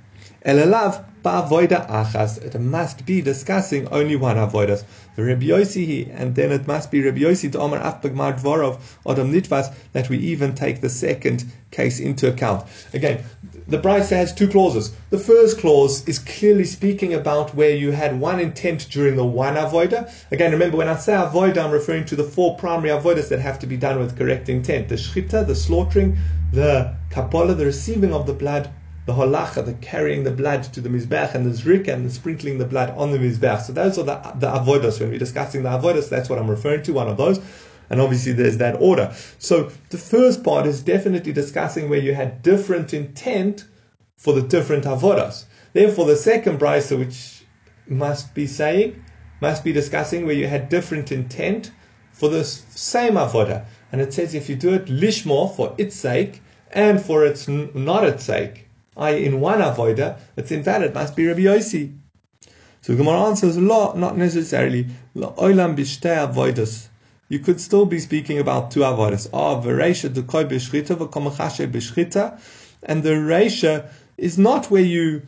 Ba'avoida 0.43 1.87
achas. 1.87 2.43
It 2.43 2.59
must 2.59 3.05
be 3.05 3.21
discussing 3.21 3.87
only 3.89 4.15
one 4.15 4.37
avoidas. 4.37 4.83
The 5.15 5.23
Rabbi 5.23 5.45
Yossi, 5.45 6.09
and 6.11 6.33
then 6.33 6.51
it 6.51 6.65
must 6.65 6.89
be 6.89 6.99
Rabbi 7.03 7.31
to 7.35 7.59
Omer 7.59 7.77
Afbegmar 7.77 8.39
Dvorov 8.39 8.79
Odom 9.05 9.31
Nitvas 9.31 9.71
that 9.93 10.09
we 10.09 10.17
even 10.17 10.55
take 10.55 10.81
the 10.81 10.89
second 10.89 11.45
case 11.69 11.99
into 11.99 12.27
account. 12.27 12.65
Again, 12.91 13.23
the 13.67 13.77
Braisa 13.77 14.15
has 14.15 14.33
two 14.33 14.47
clauses. 14.47 14.93
The 15.11 15.19
first 15.19 15.59
clause 15.59 16.07
is 16.07 16.17
clearly 16.17 16.65
speaking 16.65 17.13
about 17.13 17.53
where 17.53 17.75
you 17.75 17.91
had 17.91 18.19
one 18.19 18.39
intent 18.39 18.87
during 18.89 19.15
the 19.17 19.25
one 19.25 19.53
avoida. 19.57 20.11
Again, 20.31 20.51
remember 20.51 20.77
when 20.77 20.87
I 20.87 20.95
say 20.95 21.13
avoida, 21.13 21.63
I'm 21.63 21.69
referring 21.69 22.05
to 22.05 22.15
the 22.15 22.23
four 22.23 22.57
primary 22.57 22.89
avoidas 22.89 23.29
that 23.29 23.41
have 23.41 23.59
to 23.59 23.67
be 23.67 23.77
done 23.77 23.99
with 23.99 24.17
correct 24.17 24.49
intent: 24.49 24.89
the 24.89 24.95
shchita, 24.95 25.45
the 25.45 25.55
slaughtering, 25.55 26.17
the 26.51 26.95
kabbalah, 27.11 27.53
the 27.53 27.65
receiving 27.65 28.11
of 28.11 28.25
the 28.25 28.33
blood, 28.33 28.71
the 29.05 29.13
holacha, 29.13 29.65
the 29.65 29.73
carrying 29.73 30.23
the 30.23 30.31
blood 30.31 30.63
to 30.63 30.81
the 30.81 30.89
mizbech, 30.89 31.33
and 31.33 31.45
the 31.45 31.49
zrik, 31.49 31.87
and 31.87 32.05
the 32.05 32.09
sprinkling 32.09 32.57
the 32.59 32.65
blood 32.65 32.91
on 32.91 33.11
the 33.11 33.17
mizbech. 33.17 33.61
So 33.61 33.73
those 33.73 33.97
are 33.97 34.03
the, 34.03 34.15
the 34.35 34.47
avodas. 34.47 34.99
When 34.99 35.09
we're 35.09 35.17
discussing 35.17 35.63
the 35.63 35.69
avodas, 35.69 36.09
that's 36.09 36.29
what 36.29 36.37
I'm 36.37 36.49
referring 36.49 36.83
to, 36.83 36.93
one 36.93 37.07
of 37.07 37.17
those. 37.17 37.39
And 37.89 37.99
obviously 37.99 38.31
there's 38.31 38.57
that 38.57 38.79
order. 38.79 39.13
So 39.37 39.69
the 39.89 39.97
first 39.97 40.43
part 40.43 40.65
is 40.65 40.81
definitely 40.81 41.33
discussing 41.33 41.89
where 41.89 41.99
you 41.99 42.13
had 42.13 42.41
different 42.41 42.93
intent 42.93 43.65
for 44.15 44.33
the 44.33 44.41
different 44.41 44.85
avodas. 44.85 45.45
Therefore 45.73 46.05
the 46.05 46.15
second 46.15 46.59
brisa, 46.59 46.97
which 46.97 47.43
must 47.87 48.33
be 48.33 48.47
saying, 48.47 49.03
must 49.41 49.63
be 49.63 49.73
discussing 49.73 50.25
where 50.25 50.35
you 50.35 50.47
had 50.47 50.69
different 50.69 51.11
intent 51.11 51.71
for 52.11 52.29
the 52.29 52.43
same 52.43 53.13
avodah. 53.13 53.65
And 53.91 53.99
it 53.99 54.13
says 54.13 54.35
if 54.35 54.47
you 54.47 54.55
do 54.55 54.73
it 54.73 54.85
lishmo 54.85 55.53
for 55.53 55.75
its 55.77 55.95
sake 55.95 56.41
and 56.71 57.01
for 57.01 57.25
its 57.25 57.47
not 57.47 58.05
its 58.05 58.23
sake, 58.23 58.69
I 58.97 59.11
in 59.11 59.39
one 59.39 59.59
avoida, 59.59 60.17
it's 60.35 60.51
invalid, 60.51 60.93
must 60.93 61.15
be 61.15 61.27
Rabbi 61.27 61.41
Yossi. 61.41 61.97
So 62.81 62.95
Gemara 62.95 63.25
answers, 63.25 63.57
law, 63.57 63.93
not 63.95 64.17
necessarily. 64.17 64.87
Oilam 65.15 65.77
b'shtei 65.77 66.27
avoidas. 66.27 66.87
You 67.29 67.39
could 67.39 67.61
still 67.61 67.85
be 67.85 67.99
speaking 67.99 68.39
about 68.39 68.71
two 68.71 68.81
avoidas. 68.81 69.29
Ah, 69.33 69.61
v'reisha 69.61 70.09
dekoi 70.09 70.49
b'shchita 70.49 70.97
v'komachashe 70.97 71.71
b'shchita. 71.71 72.39
And 72.83 73.03
the 73.03 73.11
reisha 73.11 73.87
is 74.17 74.37
not 74.37 74.69
where 74.69 74.81
you 74.81 75.21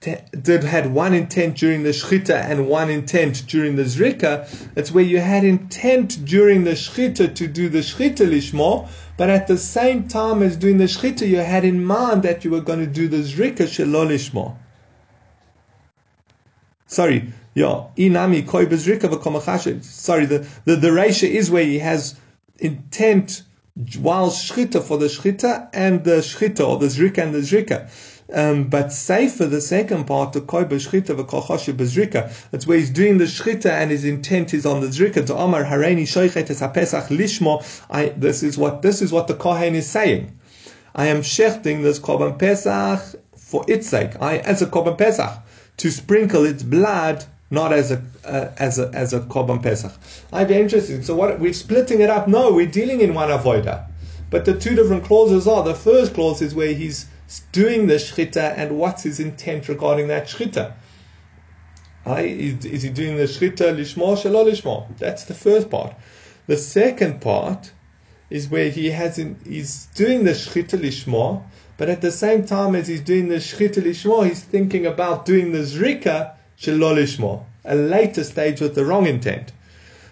did 0.00 0.62
had 0.62 0.92
one 0.92 1.14
intent 1.14 1.56
during 1.56 1.82
the 1.82 1.90
shchita 1.90 2.34
and 2.34 2.68
one 2.68 2.90
intent 2.90 3.46
during 3.46 3.76
the 3.76 3.82
zrika. 3.84 4.46
It's 4.76 4.92
where 4.92 5.04
you 5.04 5.20
had 5.20 5.44
intent 5.44 6.24
during 6.24 6.64
the 6.64 6.72
shchita 6.72 7.34
to 7.34 7.46
do 7.46 7.68
the 7.68 7.78
shchita 7.78 8.28
lishmo, 8.28 8.88
but 9.16 9.30
at 9.30 9.46
the 9.46 9.56
same 9.56 10.06
time 10.08 10.42
as 10.42 10.56
doing 10.56 10.78
the 10.78 10.84
shchita, 10.84 11.26
you 11.26 11.38
had 11.38 11.64
in 11.64 11.84
mind 11.84 12.22
that 12.22 12.44
you 12.44 12.50
were 12.50 12.60
going 12.60 12.80
to 12.80 12.86
do 12.86 13.08
the 13.08 13.18
zrika 13.18 13.66
shelo. 13.66 14.56
Sorry, 16.86 17.32
yeah, 17.54 17.86
inami 17.96 18.46
koi 18.46 18.66
bezrika 18.66 19.82
Sorry, 19.82 20.26
the 20.26 20.46
the 20.66 20.76
the 20.76 20.88
reisha 20.88 21.28
is 21.28 21.50
where 21.50 21.64
he 21.64 21.78
has 21.78 22.14
intent 22.58 23.42
while 23.98 24.30
shchita 24.30 24.82
for 24.82 24.98
the 24.98 25.06
shchita 25.06 25.68
and 25.72 26.04
the 26.04 26.18
shchita 26.18 26.66
or 26.66 26.78
the 26.78 26.86
zrika 26.86 27.18
and 27.18 27.34
the 27.34 27.40
zrika. 27.40 27.90
Um, 28.32 28.64
but 28.64 28.92
safer, 28.92 29.46
the 29.46 29.60
second 29.60 30.06
part, 30.06 30.32
the 30.32 30.40
koi 30.40 30.64
b'shchita 30.64 31.16
v'kochoshi 31.16 31.76
b'zrika. 31.76 32.50
That's 32.50 32.66
where 32.66 32.78
he's 32.78 32.90
doing 32.90 33.18
the 33.18 33.24
shchita 33.24 33.70
and 33.70 33.90
his 33.90 34.04
intent 34.04 34.52
is 34.52 34.66
on 34.66 34.80
the 34.80 34.88
zrika. 34.88 35.24
To 35.26 35.36
Amar 35.36 35.64
Hareini 35.64 36.02
shoichet 36.02 36.50
es 36.50 36.60
hapesach 36.60 37.08
lishmo. 37.08 37.62
I, 37.88 38.08
this 38.10 38.42
is 38.42 38.58
what, 38.58 38.82
this 38.82 39.00
is 39.00 39.12
what 39.12 39.28
the 39.28 39.34
kohen 39.34 39.76
is 39.76 39.88
saying. 39.88 40.36
I 40.94 41.06
am 41.06 41.18
shechting 41.18 41.82
this 41.82 42.00
korban 42.00 42.38
pesach 42.38 43.20
for 43.36 43.64
its 43.68 43.88
sake. 43.88 44.20
I, 44.20 44.38
as 44.38 44.60
a 44.60 44.66
korban 44.66 44.98
pesach, 44.98 45.30
to 45.76 45.90
sprinkle 45.90 46.44
its 46.44 46.62
blood 46.62 47.24
not 47.50 47.72
as 47.72 47.92
a 47.92 48.02
uh, 48.24 48.50
as 48.58 48.78
a 48.78 48.90
as 48.92 49.12
a 49.12 49.20
korban 49.20 49.62
pesach. 49.62 49.92
I 50.32 50.44
very 50.44 50.62
interested. 50.62 51.04
So 51.04 51.14
what 51.14 51.38
we're 51.38 51.52
splitting 51.52 52.00
it 52.00 52.10
up? 52.10 52.26
No, 52.26 52.52
we're 52.52 52.66
dealing 52.66 53.00
in 53.00 53.14
one 53.14 53.28
avoida, 53.28 53.86
but 54.30 54.44
the 54.44 54.58
two 54.58 54.74
different 54.74 55.04
clauses 55.04 55.46
are 55.46 55.62
the 55.62 55.74
first 55.74 56.14
clause 56.14 56.42
is 56.42 56.54
where 56.54 56.72
he's 56.72 57.06
doing 57.52 57.86
the 57.86 57.94
shchita 57.94 58.54
and 58.56 58.78
what's 58.78 59.02
his 59.02 59.20
intent 59.20 59.68
regarding 59.68 60.08
that 60.08 60.26
shchita. 60.26 60.74
Is, 62.06 62.64
is 62.64 62.82
he 62.82 62.90
doing 62.90 63.16
the 63.16 63.24
shchita 63.24 63.74
lishmo 63.76 64.16
shelo 64.16 64.44
lishmo? 64.48 64.86
That's 64.98 65.24
the 65.24 65.34
first 65.34 65.70
part. 65.70 65.94
The 66.46 66.56
second 66.56 67.20
part 67.20 67.72
is 68.30 68.48
where 68.48 68.70
he 68.70 68.90
has 68.90 69.18
in, 69.18 69.36
he's 69.44 69.86
doing 69.94 70.24
the 70.24 70.30
shchita 70.32 70.78
lishmo, 70.80 71.42
but 71.76 71.88
at 71.88 72.00
the 72.00 72.12
same 72.12 72.46
time 72.46 72.74
as 72.76 72.86
he's 72.86 73.00
doing 73.00 73.28
the 73.28 73.36
shchita 73.36 73.82
lishmo, 73.82 74.26
he's 74.26 74.42
thinking 74.42 74.86
about 74.86 75.26
doing 75.26 75.52
the 75.52 75.58
zrika 75.58 76.34
shelolishmo, 76.58 77.44
a 77.64 77.74
later 77.74 78.22
stage 78.24 78.60
with 78.60 78.74
the 78.74 78.84
wrong 78.84 79.06
intent. 79.06 79.52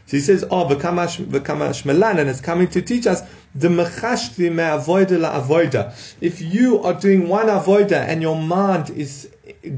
So 0.06 0.16
he 0.16 0.20
says, 0.20 0.44
oh, 0.50 0.66
v'kamash 0.66 1.24
melan, 1.30 2.18
and 2.18 2.28
it's 2.28 2.40
coming 2.40 2.68
to 2.68 2.82
teach 2.82 3.06
us 3.06 3.22
the 3.54 3.68
mechashti 3.68 4.52
me'avoida 4.52 5.18
la'avoida. 5.18 5.94
If 6.20 6.40
you 6.40 6.82
are 6.82 6.94
doing 6.94 7.28
one 7.28 7.46
avoida 7.46 8.04
and 8.08 8.20
your 8.20 8.36
mind 8.36 8.90
is 8.90 9.28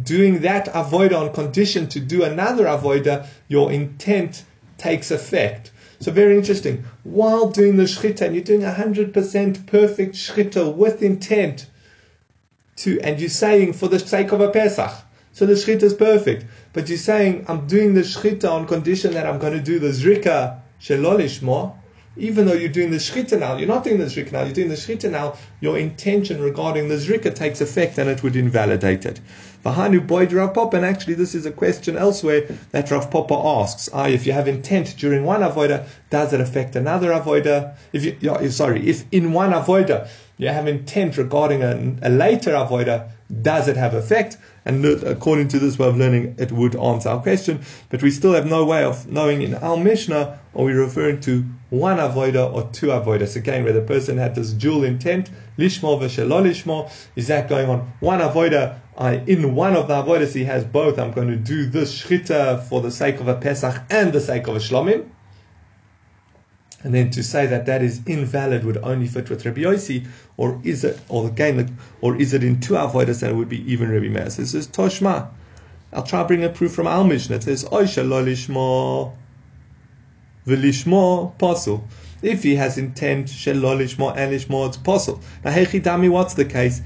doing 0.03 0.41
that 0.41 0.67
avoida 0.73 1.21
on 1.21 1.33
condition 1.35 1.89
to 1.89 2.01
do 2.01 2.25
another 2.25 2.65
avoida, 2.65 3.27
your 3.49 3.71
intent 3.71 4.45
takes 4.79 5.11
effect. 5.11 5.73
So 6.01 6.11
very 6.11 6.37
interesting. 6.37 6.85
While 7.05 7.51
doing 7.51 7.77
the 7.77 7.85
shchita, 7.85 8.23
and 8.23 8.35
you're 8.35 8.45
doing 8.45 8.65
a 8.65 8.73
hundred 8.73 9.13
percent 9.13 9.67
perfect 9.67 10.15
shchita 10.15 10.75
with 10.75 11.03
intent 11.03 11.67
to, 12.77 13.01
and 13.01 13.19
you're 13.19 13.31
saying 13.31 13.73
for 13.75 13.89
the 13.89 13.99
sake 13.99 14.33
of 14.33 14.41
a 14.41 14.51
Pesach, 14.51 14.93
so 15.33 15.47
the 15.47 15.55
shchita 15.55 15.83
is 15.83 15.95
perfect. 15.95 16.45
But 16.73 16.89
you're 16.89 16.99
saying, 16.99 17.45
I'm 17.49 17.67
doing 17.67 17.95
the 17.95 18.03
shchita 18.03 18.51
on 18.51 18.67
condition 18.67 19.15
that 19.15 19.27
I'm 19.27 19.39
going 19.39 19.53
to 19.55 19.61
do 19.61 19.79
the 19.79 19.89
zrika 19.89 20.61
shelolishmo. 20.81 21.75
Even 22.17 22.47
though 22.47 22.55
you're 22.55 22.69
doing 22.71 22.91
the 22.91 22.97
shchita 22.97 23.39
now, 23.39 23.57
you're 23.57 23.69
not 23.69 23.85
doing 23.85 23.99
the 23.99 24.07
zrika 24.07 24.33
now, 24.33 24.43
you're 24.43 24.55
doing 24.55 24.69
the 24.69 24.75
shchita 24.75 25.11
now, 25.11 25.37
your 25.61 25.77
intention 25.77 26.41
regarding 26.41 26.89
the 26.89 26.95
zrika 26.95 27.35
takes 27.35 27.61
effect 27.61 27.99
and 27.99 28.09
it 28.09 28.23
would 28.23 28.37
invalidate 28.37 29.05
it. 29.05 29.21
Vahanu 29.65 30.07
boyd 30.07 30.33
Rav 30.33 30.55
Papa, 30.55 30.77
and 30.77 30.87
actually 30.87 31.15
this 31.15 31.35
is 31.35 31.45
a 31.45 31.51
question 31.51 31.97
elsewhere 31.97 32.47
that 32.71 32.91
Rav 32.91 33.11
Papa 33.11 33.35
asks. 33.35 33.91
Ah, 33.93 34.07
if 34.07 34.27
you 34.27 34.33
have 34.33 34.49
intent 34.49 34.97
during 34.97 35.25
one 35.25 35.41
avoida, 35.41 35.87
does 36.09 36.33
it 36.33 36.41
affect 36.41 36.77
another 36.77 37.11
avoida? 37.11 37.75
If 37.93 38.05
you, 38.05 38.51
sorry, 38.51 38.89
if 38.89 39.05
in 39.13 39.33
one 39.33 39.51
avoida 39.51 40.09
you 40.39 40.49
have 40.49 40.69
intent 40.69 41.19
regarding 41.19 41.63
a, 41.63 41.97
a 42.03 42.11
later 42.11 42.53
avoida, 42.53 43.11
does 43.43 43.69
it 43.69 43.77
have 43.77 43.95
effect? 43.95 44.39
And 44.67 44.85
according 44.85 45.47
to 45.49 45.61
this 45.61 45.79
way 45.79 45.87
of 45.87 45.97
learning, 45.97 46.35
it 46.39 46.51
would 46.51 46.75
answer 46.75 47.09
our 47.11 47.23
question. 47.23 47.61
But 47.89 48.03
we 48.03 48.11
still 48.11 48.33
have 48.33 48.47
no 48.47 48.65
way 48.65 48.83
of 48.83 49.07
knowing 49.07 49.43
in 49.43 49.55
our 49.55 49.77
Mishnah, 49.77 50.41
are 50.57 50.65
we 50.65 50.73
referring 50.73 51.21
to 51.21 51.45
one 51.71 51.99
avoida 51.99 52.53
or 52.53 52.69
two 52.73 52.89
avoidas? 52.89 53.37
Again, 53.37 53.63
where 53.63 53.73
the 53.73 53.81
person 53.81 54.19
had 54.19 54.35
this 54.35 54.53
dual 54.53 54.83
intent, 54.83 55.31
lishmo 55.57 56.01
v'shelo 56.01 56.43
lishmo, 56.43 56.91
is 57.15 57.29
that 57.29 57.49
going 57.49 57.71
on 57.71 57.93
one 58.01 58.19
avoida? 58.19 58.81
I, 58.99 59.19
in 59.27 59.55
one 59.55 59.77
of 59.77 59.87
the 59.87 60.03
avoidas, 60.03 60.35
he 60.35 60.45
has 60.45 60.65
both. 60.65 60.99
I'm 60.99 61.13
going 61.13 61.29
to 61.29 61.37
do 61.37 61.67
this 61.67 62.03
shchita 62.03 62.65
for 62.65 62.81
the 62.81 62.91
sake 62.91 63.21
of 63.21 63.29
a 63.29 63.37
Pesach 63.37 63.83
and 63.89 64.13
the 64.13 64.21
sake 64.21 64.49
of 64.49 64.57
a 64.57 64.59
Shlomim. 64.59 65.05
And 66.85 66.95
then 66.95 67.11
to 67.11 67.23
say 67.23 67.47
that 67.47 67.67
that 67.67 67.83
is 67.83 68.01
invalid 68.07 68.65
would 68.65 68.77
only 68.79 69.07
fit 69.07 69.31
with 69.31 69.45
Rabbi 69.45 69.63
Yossi, 69.63 70.07
or 70.37 70.61
is 70.63 70.85
it, 70.85 71.01
or 71.09 71.27
again, 71.27 71.79
or 72.01 72.17
is 72.17 72.35
it 72.35 72.45
in 72.45 72.61
two 72.61 72.75
avodas 72.75 73.21
that 73.21 73.31
it 73.31 73.35
would 73.35 73.49
be 73.49 73.71
even 73.73 73.91
Rabbi 73.91 74.09
Meir? 74.09 74.31
So 74.31 74.43
it 74.43 74.47
says 74.47 74.69
Toshma. 74.69 75.29
I'll 75.93 76.03
try 76.03 76.21
to 76.23 76.29
bring 76.29 76.45
a 76.45 76.49
proof 76.49 76.75
from 76.75 76.87
our 76.87 77.05
Mishnah. 77.05 77.37
It 77.37 77.45
says 77.45 77.65
Oisha 77.65 78.07
lo 78.07 78.23
lishmo 78.25 79.15
v'lishmo 80.47 81.37
pasul. 81.39 81.83
If 82.23 82.43
he 82.43 82.57
has 82.57 82.77
intent 82.77 83.29
shelo 83.29 83.77
lishmo 83.77 84.15
and 84.17 84.33
lishmo, 84.33 84.69
it's 84.69 84.77
pasul. 84.77 85.23
Now 85.45 85.53
hechidami, 85.53 86.11
what's 86.11 86.35
the 86.35 86.45
case? 86.45 86.83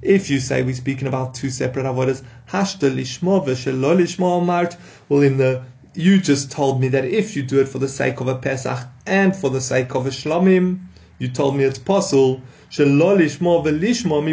If 0.00 0.30
you 0.30 0.40
say 0.40 0.62
we're 0.62 0.74
speaking 0.74 1.08
about 1.08 1.34
two 1.34 1.50
separate 1.50 1.84
avodas, 1.86 2.22
hashta 2.48 2.90
lishmo 2.94 3.44
v'shelo 3.46 3.96
lishmo 3.96 4.44
mart. 4.44 4.76
Well, 5.08 5.22
in 5.22 5.38
the 5.38 5.62
you 5.98 6.20
just 6.20 6.52
told 6.52 6.80
me 6.80 6.86
that 6.86 7.04
if 7.04 7.34
you 7.34 7.42
do 7.42 7.60
it 7.60 7.68
for 7.68 7.80
the 7.80 7.88
sake 7.88 8.20
of 8.20 8.28
a 8.28 8.36
Pesach 8.36 8.86
and 9.04 9.34
for 9.34 9.50
the 9.50 9.60
sake 9.60 9.96
of 9.96 10.06
a 10.06 10.10
Shlomim, 10.10 10.78
you 11.18 11.26
told 11.26 11.56
me 11.56 11.64
it's 11.64 11.80
possible. 11.80 12.40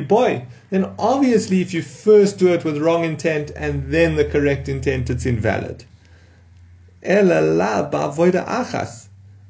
boy. 0.01 0.45
Then 0.69 0.93
obviously, 0.99 1.61
if 1.61 1.73
you 1.73 1.81
first 1.81 2.37
do 2.37 2.53
it 2.53 2.63
with 2.63 2.77
wrong 2.77 3.03
intent 3.03 3.49
and 3.55 3.91
then 3.91 4.15
the 4.15 4.25
correct 4.25 4.69
intent, 4.69 5.09
it's 5.09 5.25
invalid. 5.25 5.85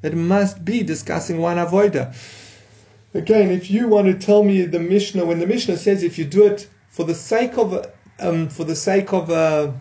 It 0.02 0.14
must 0.14 0.64
be 0.64 0.82
discussing 0.82 1.38
one 1.38 1.58
avoida. 1.58 2.14
Again, 3.12 3.50
if 3.50 3.70
you 3.70 3.88
want 3.88 4.06
to 4.06 4.14
tell 4.14 4.42
me 4.42 4.64
the 4.64 4.80
Mishnah, 4.80 5.26
when 5.26 5.38
the 5.38 5.46
Mishnah 5.46 5.76
says 5.76 6.02
if 6.02 6.16
you 6.16 6.24
do 6.24 6.46
it 6.46 6.66
for 6.88 7.04
the 7.04 7.14
sake 7.14 7.58
of 7.58 7.86
um, 8.18 8.48
for 8.48 8.64
the 8.64 8.74
sake 8.74 9.12
of 9.12 9.30
uh, 9.30 9.72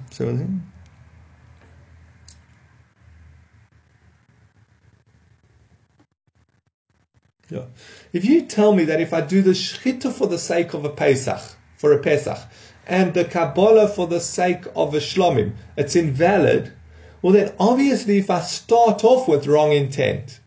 Yeah. 7.49 7.65
If 8.11 8.25
you 8.25 8.41
tell 8.41 8.73
me 8.73 8.85
that 8.85 9.01
if 9.01 9.13
I 9.13 9.21
do 9.21 9.41
the 9.41 9.51
shchita 9.51 10.11
for 10.11 10.27
the 10.27 10.39
sake 10.39 10.73
of 10.73 10.83
a 10.85 10.89
Pesach, 10.89 11.41
for 11.77 11.93
a 11.93 11.99
Pesach, 11.99 12.39
and 12.87 13.13
the 13.13 13.25
Kabbalah 13.25 13.87
for 13.87 14.07
the 14.07 14.19
sake 14.19 14.65
of 14.75 14.93
a 14.93 14.99
Shlomim, 14.99 15.53
it's 15.77 15.95
invalid, 15.95 16.73
well 17.21 17.33
then 17.33 17.53
obviously 17.59 18.17
if 18.17 18.29
I 18.29 18.41
start 18.41 19.03
off 19.03 19.27
with 19.27 19.47
wrong 19.47 19.71
intent, 19.71 20.39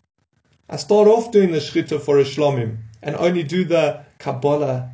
I 0.68 0.76
start 0.76 1.08
off 1.08 1.30
doing 1.30 1.52
the 1.52 1.58
shchita 1.58 2.00
for 2.00 2.18
a 2.18 2.24
Shlomim, 2.24 2.78
and 3.02 3.16
only 3.16 3.42
do 3.42 3.64
the 3.64 4.04
Kabbalah 4.18 4.90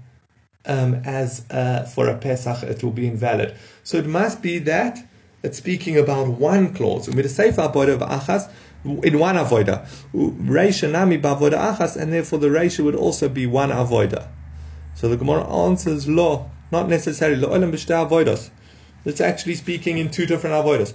um, 0.67 0.95
as 1.05 1.45
uh, 1.51 1.85
for 1.85 2.09
a 2.09 2.17
Pesach, 2.17 2.63
it 2.63 2.83
will 2.83 2.93
be 2.93 3.07
invalid. 3.07 3.55
So 3.83 3.97
it 3.99 4.07
must 4.07 4.43
be 4.43 4.59
that 4.61 4.99
it's 5.43 5.59
speaking 5.59 5.99
about 5.99 6.29
one 6.29 6.73
clause. 6.73 7.09
With 7.09 7.27
a 7.27 7.29
Sefer 7.29 7.69
Achas, 7.69 8.51
in 8.85 9.19
one 9.19 9.37
avoida. 9.37 9.87
Reisha 10.15 10.91
nami 10.91 11.19
ba'avoida 11.19 11.77
achas, 11.77 11.97
and 11.97 12.13
therefore 12.13 12.39
the 12.39 12.49
reisha 12.49 12.85
would 12.85 12.95
also 12.95 13.29
be 13.29 13.47
one 13.47 13.71
avoida. 13.71 14.29
So 14.95 15.09
the 15.09 15.17
Gemara 15.17 15.45
answers 15.47 16.07
lo, 16.07 16.51
not 16.71 16.89
necessarily 16.89 17.41
lo 17.41 17.49
olam 17.49 17.73
avoidas. 17.73 18.51
It's 19.07 19.21
actually 19.21 19.57
speaking 19.57 19.99
in 19.99 20.11
two 20.11 20.25
different 20.25 20.55
avoidas. 20.55 20.95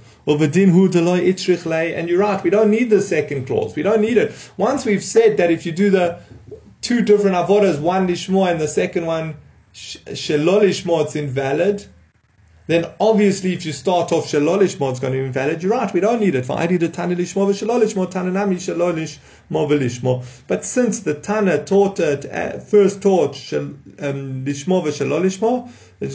And 1.98 2.10
you're 2.10 2.20
right, 2.20 2.44
we 2.44 2.50
don't 2.50 2.72
need 2.72 2.90
the 2.90 3.02
second 3.02 3.46
clause. 3.46 3.76
We 3.76 3.84
don't 3.84 4.02
need 4.02 4.18
it. 4.18 4.34
Once 4.58 4.84
we've 4.86 5.04
said 5.04 5.38
that 5.38 5.52
if 5.52 5.66
you 5.66 5.72
do 5.72 5.92
the 5.92 6.20
two 6.82 7.02
different 7.04 7.36
avodas, 7.36 7.80
one 7.80 8.08
lishmo 8.08 8.50
and 8.50 8.60
the 8.60 8.68
second 8.68 9.06
one 9.06 9.36
shelo 9.74 10.62
lishmo, 10.62 11.04
it's 11.06 11.16
invalid 11.16 11.86
then 12.70 12.86
obviously 13.00 13.54
if 13.54 13.66
you 13.66 13.74
start 13.74 14.12
off 14.12 14.28
shalolishmo, 14.28 14.92
it's 14.92 15.00
going 15.00 15.12
to 15.14 15.20
be 15.20 15.26
invalid. 15.26 15.64
You're 15.64 15.72
right, 15.72 15.92
we 15.92 16.02
don't 16.02 16.20
need 16.20 16.36
it. 16.36 16.46
Shalolishmo 16.46 17.48
v'lishmo. 19.50 20.24
But 20.46 20.64
since 20.64 21.00
the 21.00 21.16
tana 21.16 21.66
taught 21.66 22.00
it, 22.00 22.26
uh, 22.32 22.60
first 22.60 23.02
taught 23.02 23.34
shal, 23.34 23.74
um, 23.98 24.44
it's 24.46 24.64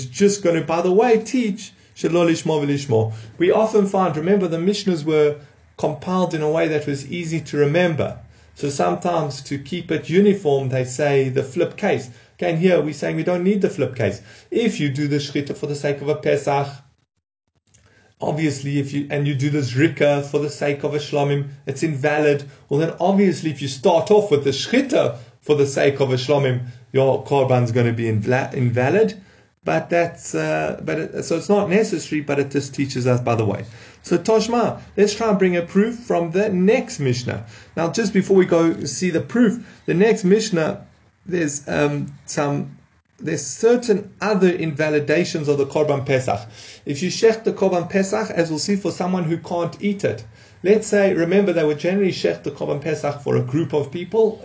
just 0.05 0.43
going 0.45 0.55
to, 0.55 0.65
by 0.65 0.81
the 0.81 0.93
way, 0.93 1.21
teach 1.25 1.73
shalolishmo 1.97 2.65
v'lishmo. 2.65 3.13
We 3.37 3.51
often 3.51 3.87
find, 3.87 4.17
remember 4.17 4.47
the 4.47 4.59
Mishnahs 4.59 5.03
were 5.05 5.41
compiled 5.77 6.35
in 6.35 6.43
a 6.43 6.49
way 6.49 6.69
that 6.69 6.87
was 6.87 7.11
easy 7.11 7.41
to 7.41 7.57
remember. 7.57 8.21
So 8.55 8.71
sometimes 8.71 9.43
to 9.43 9.59
keep 9.59 9.91
it 9.91 10.09
uniform, 10.09 10.69
they 10.69 10.85
say 10.85 11.31
the 11.31 11.43
flip 11.43 11.77
case. 11.77 12.11
Again, 12.39 12.57
here 12.57 12.81
we're 12.81 12.95
saying 12.95 13.17
we 13.17 13.23
don't 13.23 13.45
need 13.45 13.63
the 13.63 13.71
flip 13.71 13.95
case. 13.95 14.21
If 14.51 14.81
you 14.81 14.89
do 14.89 15.07
the 15.09 15.17
shchita 15.17 15.57
for 15.57 15.67
the 15.67 15.75
sake 15.75 16.01
of 16.01 16.09
a 16.09 16.17
Pesach, 16.17 16.69
obviously 18.21 18.79
if 18.79 18.93
you 18.93 19.07
and 19.11 19.27
you 19.27 19.35
do 19.35 19.51
the 19.51 19.59
zrika 19.59 20.25
for 20.25 20.39
the 20.39 20.51
sake 20.51 20.83
of 20.83 20.95
a 20.95 20.99
shlomim, 20.99 21.49
it's 21.67 21.83
invalid. 21.83 22.45
Well 22.69 22.81
then 22.81 22.95
obviously 22.99 23.51
if 23.51 23.63
you 23.63 23.69
start 23.69 24.11
off 24.11 24.31
with 24.31 24.45
the 24.45 24.51
shchita 24.51 25.19
for 25.41 25.55
the 25.55 25.67
sake 25.67 26.01
of 26.01 26.11
a 26.11 26.17
shlomim, 26.17 26.67
your 26.93 27.25
korban 27.25 27.65
is 27.65 27.73
going 27.73 27.87
to 27.87 27.93
be 27.93 28.09
invalid. 28.09 29.21
But 29.65 29.89
that's 29.89 30.35
uh, 30.35 30.81
but 30.85 30.99
it, 30.99 31.23
so 31.23 31.37
it's 31.37 31.49
not 31.49 31.71
necessary, 31.71 32.21
but 32.21 32.39
it 32.39 32.51
just 32.51 32.75
teaches 32.75 33.07
us 33.07 33.21
by 33.21 33.35
the 33.35 33.47
way. 33.47 33.65
So 34.03 34.19
Toshma, 34.19 34.81
let's 34.97 35.15
try 35.15 35.31
and 35.31 35.39
bring 35.39 35.57
a 35.57 35.63
proof 35.63 35.99
from 36.01 36.33
the 36.33 36.51
next 36.51 37.01
Mishnah. 37.01 37.47
Now, 37.75 37.91
just 37.91 38.13
before 38.13 38.37
we 38.37 38.45
go 38.45 38.85
see 38.85 39.09
the 39.09 39.23
proof, 39.23 39.67
the 39.87 39.95
next 39.95 40.25
Mishnah 40.25 40.87
there's 41.27 41.67
um, 41.69 42.15
some 42.27 42.77
there's 43.19 43.47
certain 43.47 44.13
other 44.21 44.51
invalidations 44.51 45.49
of 45.49 45.57
the 45.59 45.67
Korban 45.67 46.05
Pesach. 46.05 46.41
If 46.85 47.03
you 47.03 47.11
shech 47.11 47.45
the 47.45 47.53
Korban 47.53 47.89
Pesach, 47.89 48.31
as 48.31 48.51
we'll 48.51 48.59
see, 48.59 48.77
for 48.77 48.91
someone 48.91 49.25
who 49.25 49.39
can't 49.39 49.81
eat 49.81 50.05
it, 50.05 50.25
let's 50.63 50.89
say, 50.89 51.15
remember 51.15 51.53
they 51.53 51.65
would 51.65 51.79
generally 51.79 52.11
shech 52.11 52.43
the 52.43 52.51
Korban 52.51 52.83
Pesach 52.83 53.23
for 53.23 53.37
a 53.37 53.43
group 53.43 53.73
of 53.73 53.91
people. 53.91 54.45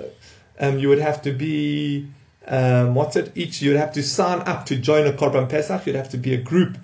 Um, 0.59 0.77
you 0.77 0.87
would 0.89 0.99
have 0.99 1.21
to 1.23 1.33
be, 1.33 2.07
um, 2.47 2.93
what's 2.93 3.15
it? 3.15 3.31
Each, 3.35 3.61
you'd 3.61 3.75
have 3.75 3.93
to 3.93 4.03
sign 4.03 4.39
up 4.41 4.67
to 4.67 4.77
join 4.77 5.07
a 5.07 5.13
Korban 5.13 5.49
Pesach. 5.49 5.85
You'd 5.85 5.95
have 5.95 6.09
to 6.09 6.17
be 6.17 6.33
a 6.33 6.41
group 6.41 6.77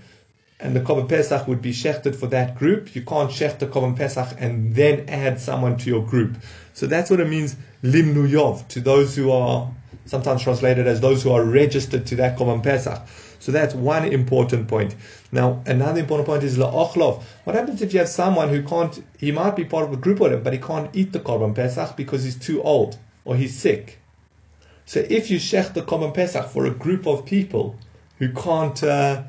and 0.60 0.76
the 0.76 0.80
Korban 0.80 1.10
Pesach 1.10 1.48
would 1.48 1.62
be 1.62 1.72
shechted 1.72 2.16
for 2.16 2.28
that 2.28 2.56
group. 2.56 2.96
You 2.96 3.02
can't 3.02 3.30
shech 3.30 3.60
the 3.60 3.68
Korban 3.68 3.96
Pesach 3.96 4.36
and 4.40 4.74
then 4.74 5.10
add 5.10 5.40
someone 5.40 5.78
to 5.78 5.90
your 5.90 6.06
group. 6.06 6.38
So 6.74 6.88
that's 6.88 7.10
what 7.10 7.20
it 7.20 7.28
means, 7.28 7.56
limnu 7.84 8.30
yov, 8.30 8.68
to 8.70 8.80
those 8.80 9.16
who 9.16 9.32
are 9.32 9.70
sometimes 10.06 10.44
translated 10.44 10.88
as 10.88 11.02
those 11.02 11.24
who 11.24 11.32
are 11.32 11.44
registered 11.44 12.06
to 12.08 12.16
that 12.16 12.38
Korban 12.38 12.64
Pesach. 12.64 13.02
So 13.40 13.52
that's 13.52 13.76
one 13.76 14.06
important 14.06 14.68
point. 14.68 14.96
Now, 15.32 15.62
another 15.66 16.00
important 16.00 16.28
point 16.28 16.44
is 16.44 16.58
la'ochlov. 16.58 17.24
What 17.44 17.56
happens 17.56 17.82
if 17.82 17.94
you 17.94 18.00
have 18.00 18.10
someone 18.10 18.50
who 18.50 18.64
can't, 18.64 19.04
he 19.18 19.32
might 19.32 19.56
be 19.56 19.66
part 19.66 19.86
of 19.86 19.94
a 19.94 19.98
group 19.98 20.20
him, 20.20 20.42
but 20.44 20.54
he 20.54 20.60
can't 20.60 20.90
eat 20.96 21.12
the 21.12 21.20
Korban 21.20 21.54
Pesach 21.54 21.96
because 21.96 22.24
he's 22.24 22.38
too 22.38 22.62
old 22.64 22.98
or 23.24 23.36
he's 23.36 23.56
sick. 23.56 24.00
So 24.86 25.06
if 25.10 25.30
you 25.30 25.38
shech 25.38 25.74
the 25.74 25.82
Korban 25.82 26.14
Pesach 26.14 26.50
for 26.50 26.66
a 26.66 26.72
group 26.72 27.08
of 27.08 27.26
people 27.26 27.76
who 28.20 28.32
can't, 28.32 28.82
uh, 28.84 29.24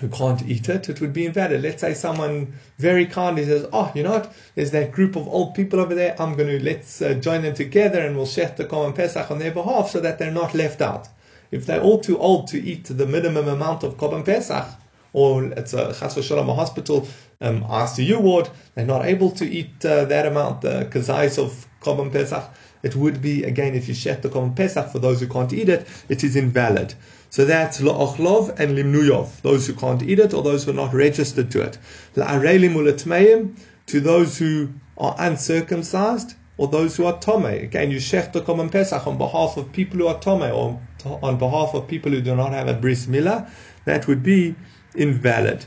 who 0.00 0.08
can't 0.08 0.42
eat 0.48 0.68
it, 0.68 0.88
it 0.88 1.00
would 1.00 1.12
be 1.12 1.26
invalid. 1.26 1.62
Let's 1.62 1.82
say 1.82 1.92
someone 1.92 2.54
very 2.78 3.06
kindly 3.06 3.44
says, 3.44 3.66
"Oh, 3.72 3.92
you 3.94 4.02
know 4.02 4.12
what? 4.12 4.32
There's 4.54 4.70
that 4.70 4.92
group 4.92 5.14
of 5.14 5.28
old 5.28 5.54
people 5.54 5.78
over 5.78 5.94
there. 5.94 6.16
I'm 6.18 6.34
going 6.36 6.48
to 6.48 6.64
let's 6.64 7.02
uh, 7.02 7.14
join 7.14 7.42
them 7.42 7.54
together 7.54 8.00
and 8.00 8.16
we'll 8.16 8.26
shech 8.26 8.56
the 8.56 8.64
Korban 8.64 8.94
Pesach 8.94 9.30
on 9.30 9.38
their 9.38 9.50
behalf, 9.50 9.90
so 9.90 10.00
that 10.00 10.18
they're 10.18 10.30
not 10.30 10.54
left 10.54 10.80
out. 10.80 11.08
If 11.50 11.66
they're 11.66 11.82
all 11.82 12.00
too 12.00 12.18
old 12.18 12.48
to 12.48 12.62
eat 12.62 12.84
the 12.84 13.06
minimum 13.06 13.48
amount 13.48 13.82
of 13.82 13.96
Korban 13.98 14.24
Pesach, 14.24 14.66
or 15.12 15.44
it's 15.44 15.74
a 15.74 15.92
chas 15.92 16.14
v'shalom 16.14 16.48
a 16.48 16.54
hospital 16.54 17.06
um, 17.40 17.62
ICU 17.64 18.20
ward, 18.20 18.48
they're 18.74 18.86
not 18.86 19.04
able 19.04 19.30
to 19.32 19.44
eat 19.44 19.84
uh, 19.84 20.06
that 20.06 20.26
amount, 20.26 20.62
the 20.62 20.88
kazais 20.90 21.38
of 21.38 21.66
Korban 21.82 22.10
Pesach. 22.10 22.44
It 22.82 22.96
would 22.96 23.20
be 23.20 23.44
again 23.44 23.74
if 23.74 23.88
you 23.88 23.94
shech 23.94 24.22
the 24.22 24.30
Korban 24.30 24.56
Pesach 24.56 24.90
for 24.90 24.98
those 24.98 25.20
who 25.20 25.26
can't 25.26 25.52
eat 25.52 25.68
it, 25.68 25.86
it 26.08 26.24
is 26.24 26.36
invalid. 26.36 26.94
So 27.30 27.44
that's 27.44 27.80
la'ochlov 27.80 28.58
and 28.58 28.76
limnuyov, 28.76 29.40
those 29.42 29.66
who 29.66 29.74
can't 29.74 30.02
eat 30.02 30.18
it 30.18 30.34
or 30.34 30.42
those 30.42 30.64
who 30.64 30.72
are 30.72 30.74
not 30.74 30.92
registered 30.92 31.50
to 31.52 31.62
it. 31.62 31.78
La'arelim 32.16 32.74
uletmeim, 32.74 33.56
to 33.86 34.00
those 34.00 34.38
who 34.38 34.70
are 34.98 35.14
uncircumcised 35.18 36.34
or 36.56 36.68
those 36.68 36.96
who 36.96 37.06
are 37.06 37.18
tome. 37.20 37.46
Again, 37.46 37.90
you 37.90 37.98
shech 37.98 38.32
the 38.32 38.40
Korban 38.40 38.70
Pesach 38.70 39.06
on 39.06 39.16
behalf 39.16 39.56
of 39.56 39.72
people 39.72 39.98
who 39.98 40.08
are 40.08 40.20
tome 40.20 40.42
or 40.42 40.80
on 41.22 41.38
behalf 41.38 41.74
of 41.74 41.86
people 41.86 42.10
who 42.12 42.20
do 42.20 42.34
not 42.34 42.52
have 42.52 42.68
a 42.68 42.74
bris 42.74 43.06
milah. 43.06 43.48
That 43.84 44.06
would 44.08 44.22
be 44.22 44.56
invalid. 44.94 45.64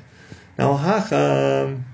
Now, 0.57 0.77
hacham. 0.77 1.85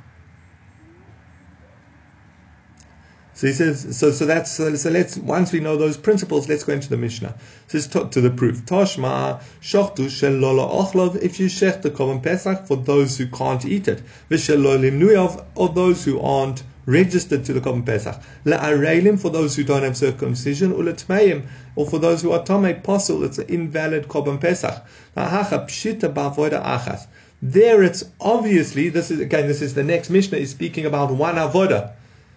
So 3.39 3.47
he 3.47 3.53
says, 3.53 3.97
so 3.97 4.11
so 4.11 4.25
that's 4.25 4.51
so, 4.51 4.75
so, 4.75 4.89
let's 4.89 5.15
once 5.15 5.53
we 5.53 5.61
know 5.61 5.77
those 5.77 5.95
principles, 5.95 6.49
let's 6.49 6.65
go 6.65 6.73
into 6.73 6.89
the 6.89 6.97
Mishnah. 6.97 7.35
This 7.69 7.85
is 7.85 7.91
to, 7.91 8.09
to 8.09 8.19
the 8.19 8.29
proof. 8.29 8.65
Toshma 8.65 9.41
shochtu 9.61 10.09
shel 10.09 10.33
ochlov. 10.33 11.15
If 11.21 11.39
you 11.39 11.45
shech 11.45 11.81
the 11.81 11.89
korban 11.89 12.21
pesach 12.21 12.67
for 12.67 12.75
those 12.75 13.17
who 13.17 13.27
can't 13.27 13.63
eat 13.63 13.87
it, 13.87 14.01
v'shelolim 14.29 14.99
nuyav 14.99 15.45
or 15.55 15.69
those 15.69 16.03
who 16.03 16.19
aren't 16.19 16.63
registered 16.85 17.45
to 17.45 17.53
the 17.53 17.61
korban 17.61 17.85
pesach. 17.85 18.21
La'arelim 18.43 19.17
for 19.17 19.29
those 19.29 19.55
who 19.55 19.63
don't 19.63 19.83
have 19.83 19.95
circumcision, 19.95 20.73
uletmeim 20.73 21.47
or 21.77 21.89
for 21.89 21.97
those 21.97 22.21
who 22.21 22.33
are 22.33 22.43
tomei 22.43 22.83
posel. 22.83 23.23
It's 23.23 23.37
an 23.37 23.47
invalid 23.47 24.09
korban 24.09 24.41
pesach. 24.41 24.85
Hacha 25.15 25.59
pshita 25.59 26.13
ba'avoda 26.13 26.61
achas. 26.61 27.07
There, 27.41 27.83
it's 27.83 28.03
obviously 28.19 28.89
this 28.89 29.09
is 29.09 29.21
again. 29.21 29.47
This 29.47 29.61
is 29.61 29.75
the 29.75 29.83
next 29.85 30.09
Mishnah 30.09 30.39
is 30.39 30.51
speaking 30.51 30.85
about 30.85 31.09
one 31.11 31.35
avoda. 31.35 31.93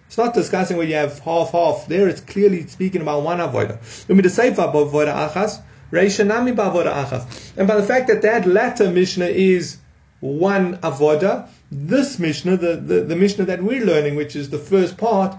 It's 0.07 0.17
not 0.17 0.33
discussing 0.33 0.77
where 0.77 0.85
you 0.85 0.95
have 0.95 1.19
half 1.19 1.51
half. 1.51 1.87
There 1.87 2.07
it's 2.07 2.21
clearly 2.21 2.67
speaking 2.67 3.01
about 3.01 3.23
one 3.23 3.39
avoda. 3.39 3.79
Let 4.07 4.09
mean 4.09 4.21
the 4.21 4.29
seifa 4.29 4.71
avodah 4.73 5.29
achas, 5.29 5.61
reishanami 5.91 6.55
avodah 6.55 7.05
achas. 7.05 7.57
And 7.57 7.67
by 7.67 7.75
the 7.75 7.83
fact 7.83 8.07
that 8.07 8.21
that 8.21 8.45
latter 8.45 8.91
Mishnah 8.91 9.25
is 9.25 9.77
one 10.19 10.77
avoda, 10.77 11.49
this 11.71 12.19
Mishnah, 12.19 12.57
the, 12.57 12.75
the, 12.75 13.01
the 13.01 13.15
Mishnah 13.15 13.45
that 13.45 13.63
we're 13.63 13.83
learning, 13.83 14.15
which 14.15 14.35
is 14.35 14.49
the 14.49 14.59
first 14.59 14.97
part, 14.97 15.35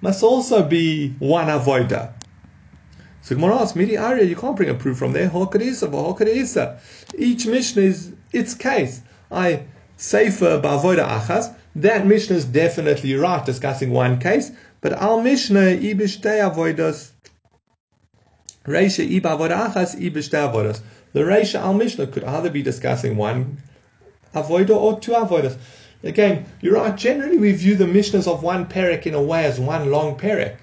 must 0.00 0.22
also 0.22 0.62
be 0.62 1.10
one 1.18 1.46
avoda. 1.46 2.12
So 3.22 3.34
Gemara 3.34 3.56
asks, 3.56 3.74
Midi 3.74 3.96
Arya, 3.96 4.24
you 4.24 4.36
can't 4.36 4.54
bring 4.54 4.68
a 4.68 4.74
proof 4.74 4.98
from 4.98 5.12
there. 5.12 5.30
Each 7.18 7.46
Mishnah 7.46 7.82
is 7.82 8.12
its 8.32 8.54
case. 8.54 9.00
I 9.30 9.64
Sefer 9.96 10.60
Bavoida 10.60 11.08
Achas, 11.08 11.54
that 11.76 12.06
Mishnah 12.06 12.36
is 12.36 12.44
definitely 12.44 13.14
right, 13.14 13.44
discussing 13.44 13.90
one 13.90 14.20
case, 14.20 14.50
but 14.80 14.92
Al 14.92 15.20
Mishnah 15.20 15.78
Ibishtei 15.78 16.40
Avoidas, 16.52 17.10
Reisha 18.64 19.08
Iba 19.08 19.38
Ibishtei 19.38 20.52
Avoidas. 20.52 20.80
The 21.12 21.20
Reisha 21.20 21.60
Al 21.60 21.74
Mishnah 21.74 22.08
could 22.08 22.24
either 22.24 22.50
be 22.50 22.62
discussing 22.62 23.16
one 23.16 23.62
Avoida 24.34 24.70
or 24.70 24.98
two 25.00 25.12
Avoidas. 25.12 25.56
Again, 26.02 26.46
you're 26.60 26.74
right, 26.74 26.96
generally 26.96 27.38
we 27.38 27.52
view 27.52 27.76
the 27.76 27.86
Mishnahs 27.86 28.26
of 28.26 28.42
one 28.42 28.66
Perek 28.66 29.06
in 29.06 29.14
a 29.14 29.22
way 29.22 29.44
as 29.44 29.58
one 29.58 29.90
long 29.90 30.16
Perek. 30.16 30.56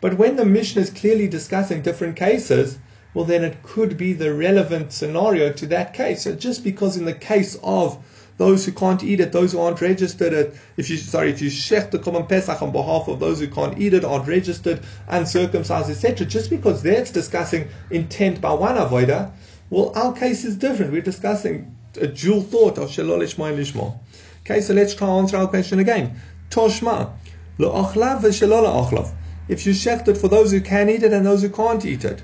But 0.00 0.18
when 0.18 0.36
the 0.36 0.44
Mishnah 0.44 0.82
is 0.82 0.90
clearly 0.90 1.26
discussing 1.26 1.82
different 1.82 2.16
cases, 2.16 2.78
well, 3.14 3.24
then 3.24 3.42
it 3.42 3.62
could 3.62 3.96
be 3.96 4.12
the 4.12 4.34
relevant 4.34 4.92
scenario 4.92 5.52
to 5.54 5.66
that 5.66 5.94
case. 5.94 6.22
So 6.22 6.34
just 6.34 6.62
because 6.62 6.96
in 6.96 7.04
the 7.04 7.14
case 7.14 7.58
of 7.62 7.98
those 8.38 8.64
who 8.64 8.72
can't 8.72 9.02
eat 9.04 9.20
it, 9.20 9.32
those 9.32 9.52
who 9.52 9.60
aren't 9.60 9.80
registered 9.80 10.32
it, 10.32 10.56
if 10.76 10.88
you 10.88 10.96
sorry, 10.96 11.30
if 11.30 11.42
you 11.42 11.50
shech 11.50 11.90
the 11.90 11.98
Korban 11.98 12.28
Pesach 12.28 12.62
on 12.62 12.72
behalf 12.72 13.08
of 13.08 13.20
those 13.20 13.40
who 13.40 13.48
can't 13.48 13.78
eat 13.78 13.92
it, 13.92 14.04
aren't 14.04 14.26
registered, 14.26 14.80
uncircumcised, 15.08 15.90
etc., 15.90 16.26
just 16.26 16.48
because 16.48 16.82
that's 16.82 17.10
discussing 17.10 17.68
intent 17.90 18.40
by 18.40 18.52
one 18.52 18.76
avoida, 18.76 19.32
well, 19.70 19.92
our 19.94 20.14
case 20.14 20.44
is 20.44 20.56
different. 20.56 20.92
We're 20.92 21.02
discussing 21.02 21.76
a 22.00 22.06
dual 22.06 22.42
thought 22.42 22.78
of 22.78 22.88
shalol 22.88 23.18
ishma 23.18 23.50
and 23.50 23.58
lishma. 23.58 23.98
Okay, 24.42 24.60
so 24.60 24.72
let's 24.72 24.94
try 24.94 25.08
answer 25.08 25.36
our 25.36 25.48
question 25.48 25.80
again. 25.80 26.20
Toshma, 26.48 27.12
lo'achlav 27.58 28.20
v'shalol 28.22 28.88
achlav. 28.88 29.12
If 29.48 29.66
you 29.66 29.72
shecht 29.72 30.08
it 30.08 30.16
for 30.16 30.28
those 30.28 30.52
who 30.52 30.60
can 30.60 30.88
eat 30.88 31.02
it 31.02 31.12
and 31.12 31.26
those 31.26 31.42
who 31.42 31.50
can't 31.50 31.84
eat 31.84 32.04
it, 32.04 32.22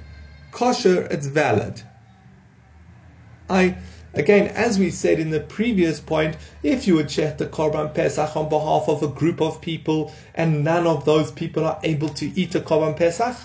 kosher, 0.53 1.03
it's 1.11 1.27
valid. 1.27 1.83
I 3.50 3.77
Again, 4.16 4.46
as 4.48 4.79
we 4.79 4.90
said 4.92 5.18
in 5.18 5.31
the 5.31 5.40
previous 5.40 5.98
point, 5.98 6.37
if 6.62 6.87
you 6.87 6.94
would 6.94 7.09
shech 7.09 7.37
the 7.37 7.46
Korban 7.46 7.92
Pesach 7.92 8.37
on 8.37 8.48
behalf 8.48 8.88
of 8.88 9.03
a 9.03 9.09
group 9.09 9.40
of 9.40 9.61
people 9.61 10.12
and 10.37 10.62
none 10.62 10.87
of 10.87 11.05
those 11.05 11.33
people 11.33 11.64
are 11.64 11.81
able 11.83 12.09
to 12.11 12.27
eat 12.38 12.55
a 12.55 12.61
Korban 12.61 12.96
Pesach, 12.96 13.37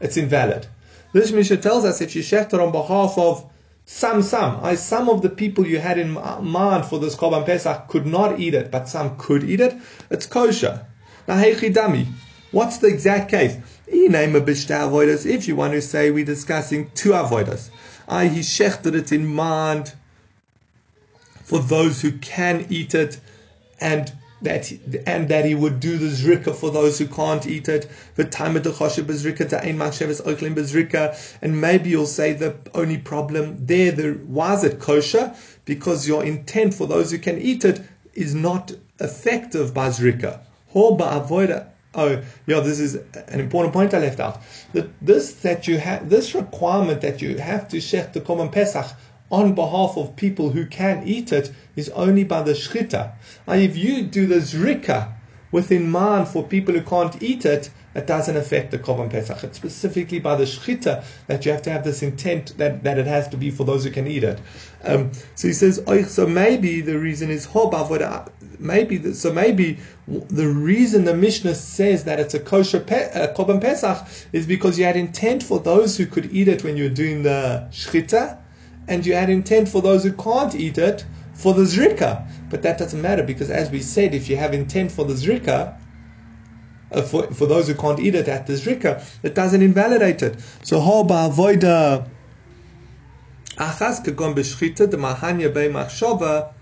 it's 0.00 0.18
invalid. 0.18 0.66
This 1.14 1.32
Mishnah 1.32 1.56
tells 1.56 1.86
us 1.86 2.02
if 2.02 2.14
you 2.14 2.22
shech 2.22 2.52
on 2.52 2.72
behalf 2.72 3.16
of 3.16 3.50
some, 3.86 4.20
some, 4.20 4.62
I, 4.62 4.74
some 4.74 5.08
of 5.08 5.22
the 5.22 5.30
people 5.30 5.66
you 5.66 5.78
had 5.78 5.96
in 5.96 6.10
mind 6.10 6.84
for 6.84 6.98
this 6.98 7.16
Korban 7.16 7.46
Pesach 7.46 7.88
could 7.88 8.04
not 8.04 8.38
eat 8.38 8.52
it, 8.52 8.70
but 8.70 8.90
some 8.90 9.16
could 9.16 9.44
eat 9.44 9.60
it, 9.60 9.74
it's 10.10 10.26
kosher. 10.26 10.84
Now, 11.26 11.38
hey 11.38 11.54
chidami, 11.54 12.06
what's 12.50 12.76
the 12.78 12.88
exact 12.88 13.30
case? 13.30 13.56
If 13.86 15.48
you 15.48 15.56
want 15.56 15.72
to 15.72 15.80
say 15.80 16.10
we're 16.10 16.24
discussing 16.24 16.90
two 16.90 17.12
avoidas. 17.12 17.70
I 18.08 18.28
he 18.28 18.40
shechted 18.40 18.94
it 18.94 19.12
in 19.12 19.26
mind 19.26 19.94
for 21.44 21.58
those 21.58 22.02
who 22.02 22.12
can 22.18 22.66
eat 22.70 22.94
it 22.94 23.18
and 23.80 24.12
that 24.42 24.70
and 25.06 25.28
that 25.28 25.44
he 25.44 25.54
would 25.54 25.80
do 25.80 25.96
the 25.96 26.06
zrika 26.08 26.54
for 26.54 26.70
those 26.70 26.98
who 26.98 27.06
can't 27.06 27.46
eat 27.46 27.68
it. 27.68 27.88
The 28.16 28.24
time 28.24 28.54
to 28.54 28.70
kosha 28.70 29.02
bizrika 29.02 29.48
ta 29.48 29.60
einmashevis 29.60 30.26
oklin 30.26 30.54
bizrika. 30.54 31.16
And 31.42 31.60
maybe 31.60 31.90
you'll 31.90 32.06
say 32.06 32.32
the 32.32 32.54
only 32.74 32.98
problem 32.98 33.64
there, 33.64 33.92
the 33.92 34.12
why 34.26 34.54
is 34.54 34.64
it 34.64 34.78
kosher? 34.78 35.34
Because 35.64 36.06
your 36.06 36.24
intent 36.24 36.74
for 36.74 36.86
those 36.86 37.10
who 37.10 37.18
can 37.18 37.38
eat 37.38 37.64
it 37.64 37.80
is 38.14 38.34
not 38.34 38.72
effective 39.00 39.72
by 39.72 39.88
zrika. 39.88 40.40
Oh, 41.96 42.22
yeah, 42.46 42.60
this 42.60 42.78
is 42.78 42.94
an 42.94 43.40
important 43.40 43.72
point 43.72 43.94
I 43.94 43.98
left 43.98 44.20
out. 44.20 44.42
That 44.74 44.88
this 45.00 45.32
that 45.46 45.66
you 45.66 45.78
have 45.78 46.10
this 46.10 46.34
requirement 46.34 47.00
that 47.00 47.22
you 47.22 47.38
have 47.38 47.68
to 47.68 47.78
shech 47.78 48.12
the 48.12 48.20
Korban 48.20 48.52
Pesach 48.52 48.86
on 49.30 49.54
behalf 49.54 49.96
of 49.96 50.14
people 50.14 50.50
who 50.50 50.66
can 50.66 51.02
eat 51.06 51.32
it 51.32 51.50
is 51.74 51.88
only 51.90 52.22
by 52.24 52.42
the 52.42 52.52
shchita. 52.52 53.12
If 53.48 53.76
you 53.76 54.02
do 54.02 54.26
the 54.26 54.36
zrika 54.36 55.15
within 55.56 55.90
mind 55.90 56.28
for 56.28 56.42
people 56.46 56.74
who 56.74 56.82
can't 56.82 57.22
eat 57.22 57.46
it, 57.46 57.70
it 57.94 58.06
doesn't 58.06 58.36
affect 58.36 58.70
the 58.72 58.78
Korban 58.78 59.08
Pesach. 59.10 59.42
It's 59.42 59.56
specifically 59.56 60.18
by 60.18 60.36
the 60.36 60.44
Shchita 60.44 61.02
that 61.28 61.46
you 61.46 61.50
have 61.50 61.62
to 61.62 61.70
have 61.70 61.82
this 61.82 62.02
intent 62.02 62.58
that, 62.58 62.84
that 62.84 62.98
it 62.98 63.06
has 63.06 63.26
to 63.28 63.38
be 63.38 63.50
for 63.50 63.64
those 63.64 63.82
who 63.82 63.90
can 63.90 64.06
eat 64.06 64.22
it. 64.22 64.38
Um, 64.84 65.12
so 65.34 65.48
he 65.48 65.54
says, 65.54 65.82
so 66.14 66.26
maybe 66.26 66.82
the 66.82 66.98
reason 66.98 67.30
is 67.30 67.48
maybe 68.58 68.98
the, 68.98 69.14
so 69.14 69.32
maybe 69.32 69.78
the 70.06 70.46
reason 70.46 71.04
the 71.04 71.16
Mishnah 71.16 71.54
says 71.54 72.04
that 72.04 72.20
it's 72.20 72.34
a 72.34 72.40
kosher 72.40 72.80
pe, 72.80 73.10
uh, 73.14 73.58
Pesach 73.58 74.06
is 74.34 74.46
because 74.46 74.78
you 74.78 74.84
had 74.84 74.96
intent 74.96 75.42
for 75.42 75.58
those 75.58 75.96
who 75.96 76.04
could 76.04 76.26
eat 76.34 76.48
it 76.48 76.64
when 76.64 76.76
you 76.76 76.84
were 76.84 76.96
doing 77.02 77.22
the 77.22 77.66
Shchita, 77.72 78.36
and 78.88 79.06
you 79.06 79.14
had 79.14 79.30
intent 79.30 79.70
for 79.70 79.80
those 79.80 80.04
who 80.04 80.12
can't 80.12 80.54
eat 80.54 80.76
it 80.76 81.06
for 81.36 81.54
the 81.54 81.62
Zrika. 81.62 82.26
But 82.50 82.62
that 82.62 82.78
doesn't 82.78 83.00
matter 83.00 83.22
because, 83.22 83.50
as 83.50 83.70
we 83.70 83.80
said, 83.80 84.14
if 84.14 84.28
you 84.28 84.36
have 84.36 84.54
intent 84.54 84.90
for 84.90 85.04
the 85.04 85.14
Zrika, 85.14 85.78
uh, 86.92 87.02
for, 87.02 87.26
for 87.34 87.46
those 87.46 87.68
who 87.68 87.74
can't 87.74 88.00
eat 88.00 88.14
it 88.14 88.28
at 88.28 88.46
the 88.46 88.54
Zrika, 88.54 89.04
it 89.22 89.34
doesn't 89.34 89.62
invalidate 89.62 90.22
it. 90.22 90.36
So, 90.62 90.80
how 90.80 91.04
ba'avoida 91.04 92.08
achas 93.56 94.04
kagon 94.04 94.34
b'shchita 94.34 94.90
the 94.90 94.96
mahanya 94.96 95.52
bei 95.52 95.68
machshava 95.68 96.52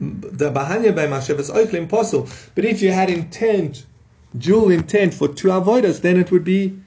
the 0.00 0.50
bahanya 0.50 0.94
by 0.94 1.06
machshava 1.06 1.40
is 1.40 1.50
oichle 1.50 1.74
impossible. 1.74 2.28
But 2.54 2.64
if 2.64 2.82
you 2.82 2.92
had 2.92 3.10
intent, 3.10 3.86
dual 4.36 4.70
intent 4.70 5.14
for 5.14 5.28
two 5.28 5.48
avoidas, 5.48 6.00
then 6.00 6.18
it 6.18 6.30
would 6.32 6.44
be 6.44 6.80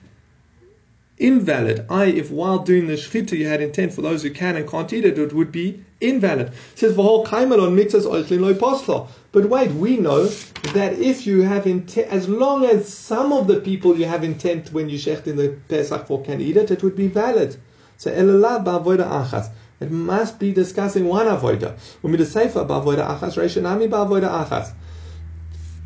invalid. 1.18 1.86
I, 1.89 2.06
if 2.06 2.32
while 2.32 2.60
doing 2.60 2.88
the 2.88 2.94
shchita 2.94 3.38
you 3.38 3.48
had 3.48 3.62
intent 3.62 3.94
for 3.94 4.02
those 4.02 4.24
who 4.24 4.32
can 4.32 4.56
and 4.58 4.68
can't 4.68 4.91
eat 4.91 5.06
it, 5.06 5.18
it 5.18 5.34
would 5.34 5.52
be 5.52 5.85
invalid. 6.01 6.47
It 6.47 6.79
says 6.79 6.95
whole 6.95 7.25
kaimal 7.25 7.62
on 7.62 7.75
mitzvahs 7.75 8.05
oichlin 8.05 8.41
loy 8.41 8.53
posla. 8.53 9.08
But 9.31 9.49
wait, 9.49 9.71
we 9.71 9.97
know 9.97 10.25
that 10.73 10.93
if 10.93 11.27
you 11.27 11.41
have 11.41 11.67
intent, 11.67 12.08
as 12.08 12.27
long 12.27 12.65
as 12.65 12.91
some 12.91 13.34
of 13.34 13.47
the 13.47 13.60
people 13.60 13.97
you 13.97 14.05
have 14.05 14.23
intent 14.23 14.71
when 14.71 14.89
you 14.89 14.97
shecht 14.97 15.27
in 15.27 15.36
the 15.36 15.58
Pesach 15.67 16.08
for 16.08 16.21
can 16.23 16.41
eat 16.41 16.58
it, 16.58 16.71
it 16.71 16.84
would 16.84 16.95
be 16.95 17.08
valid. 17.08 17.58
So 17.97 18.12
elalad 18.12 18.65
ba'avoida 18.65 19.10
achas. 19.10 19.49
It 19.79 19.91
must 19.91 20.39
be 20.39 20.53
discussing 20.53 21.05
one 21.05 21.27
avoida. 21.27 21.77
Umid 22.03 22.19
seifa 22.21 22.67
ba'avoida 22.67 23.19
achas, 23.19 23.36
reishanami 23.36 23.89
ba'avoida 23.89 24.47
achas. 24.47 24.73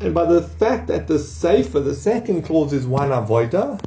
And 0.00 0.14
by 0.14 0.24
the 0.24 0.42
fact 0.42 0.86
that 0.88 1.08
the 1.08 1.14
seifa, 1.14 1.84
the 1.84 1.94
second 1.94 2.42
clause 2.42 2.72
is 2.72 2.86
one 2.86 3.10
avoida, 3.10 3.80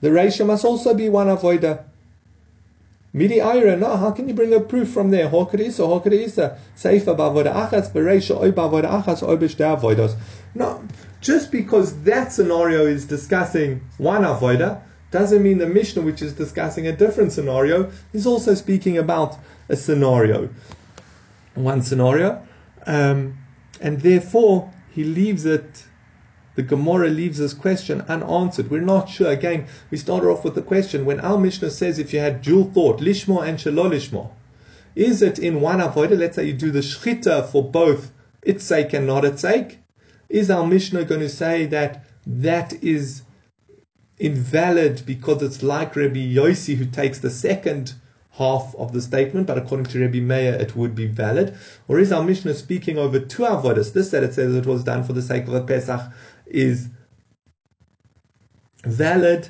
the 0.00 0.08
Reisha 0.08 0.46
must 0.46 0.64
also 0.64 0.94
be 0.94 1.08
one 1.08 1.26
avoida. 1.26 1.84
Midi 3.12 3.40
Ira, 3.40 3.76
no, 3.76 3.96
how 3.96 4.12
can 4.12 4.28
you 4.28 4.34
bring 4.34 4.54
a 4.54 4.60
proof 4.60 4.90
from 4.90 5.10
there? 5.10 5.28
Hokarisa, 5.28 5.84
Hokarisa, 5.84 6.56
Seifa 6.76 7.16
bavoda 7.16 7.52
achas, 7.52 7.90
Bereisha 7.90 8.40
oi 8.40 8.52
bavoda 8.52 9.02
achas, 9.02 9.26
oi 9.26 9.36
avoidos. 9.36 10.16
No, 10.54 10.82
just 11.20 11.50
because 11.50 12.00
that 12.02 12.32
scenario 12.32 12.86
is 12.86 13.04
discussing 13.06 13.80
one 13.98 14.22
avoida, 14.22 14.82
doesn't 15.10 15.42
mean 15.42 15.58
the 15.58 15.66
Mishnah, 15.66 16.02
which 16.02 16.22
is 16.22 16.32
discussing 16.32 16.86
a 16.86 16.92
different 16.92 17.32
scenario, 17.32 17.90
is 18.12 18.26
also 18.26 18.54
speaking 18.54 18.96
about 18.96 19.36
a 19.68 19.74
scenario. 19.74 20.48
One 21.54 21.82
scenario. 21.82 22.46
Um, 22.86 23.38
and 23.80 24.00
therefore, 24.02 24.72
he 24.90 25.02
leaves 25.02 25.44
it 25.46 25.84
the 26.54 26.62
Gemara 26.62 27.08
leaves 27.08 27.38
this 27.38 27.54
question 27.54 28.00
unanswered. 28.02 28.70
We're 28.70 28.80
not 28.80 29.08
sure. 29.08 29.30
Again, 29.30 29.66
we 29.90 29.98
started 29.98 30.28
off 30.28 30.44
with 30.44 30.54
the 30.54 30.62
question 30.62 31.04
when 31.04 31.20
our 31.20 31.38
Mishnah 31.38 31.70
says 31.70 31.98
if 31.98 32.12
you 32.12 32.20
had 32.20 32.42
dual 32.42 32.70
thought, 32.72 33.00
lishmo 33.00 33.46
and 33.46 33.58
shalolishmo, 33.58 34.30
is 34.94 35.22
it 35.22 35.38
in 35.38 35.60
one 35.60 35.78
avodah? 35.78 36.18
Let's 36.18 36.36
say 36.36 36.46
you 36.46 36.52
do 36.52 36.70
the 36.70 36.80
shchita 36.80 37.48
for 37.48 37.62
both 37.62 38.12
its 38.42 38.64
sake 38.64 38.92
and 38.92 39.06
not 39.06 39.24
its 39.24 39.42
sake. 39.42 39.78
Is 40.28 40.50
our 40.50 40.66
Mishnah 40.66 41.04
going 41.04 41.20
to 41.20 41.28
say 41.28 41.66
that 41.66 42.04
that 42.26 42.72
is 42.82 43.22
invalid 44.18 45.02
because 45.06 45.42
it's 45.42 45.62
like 45.62 45.96
Rabbi 45.96 46.34
Yossi 46.34 46.76
who 46.76 46.86
takes 46.86 47.18
the 47.18 47.30
second 47.30 47.94
half 48.32 48.74
of 48.76 48.92
the 48.92 49.00
statement, 49.00 49.46
but 49.46 49.58
according 49.58 49.86
to 49.86 50.00
Rabbi 50.00 50.20
Meir, 50.20 50.54
it 50.54 50.76
would 50.76 50.94
be 50.94 51.06
valid? 51.06 51.56
Or 51.88 51.98
is 51.98 52.12
our 52.12 52.22
Mishnah 52.22 52.54
speaking 52.54 52.96
over 52.96 53.18
two 53.18 53.42
avodas? 53.42 53.92
This 53.92 54.10
that 54.10 54.22
it 54.22 54.34
says 54.34 54.54
it 54.54 54.66
was 54.66 54.84
done 54.84 55.04
for 55.04 55.12
the 55.12 55.22
sake 55.22 55.46
of 55.46 55.54
a 55.54 55.62
Pesach 55.62 56.12
is 56.50 56.88
valid. 58.84 59.48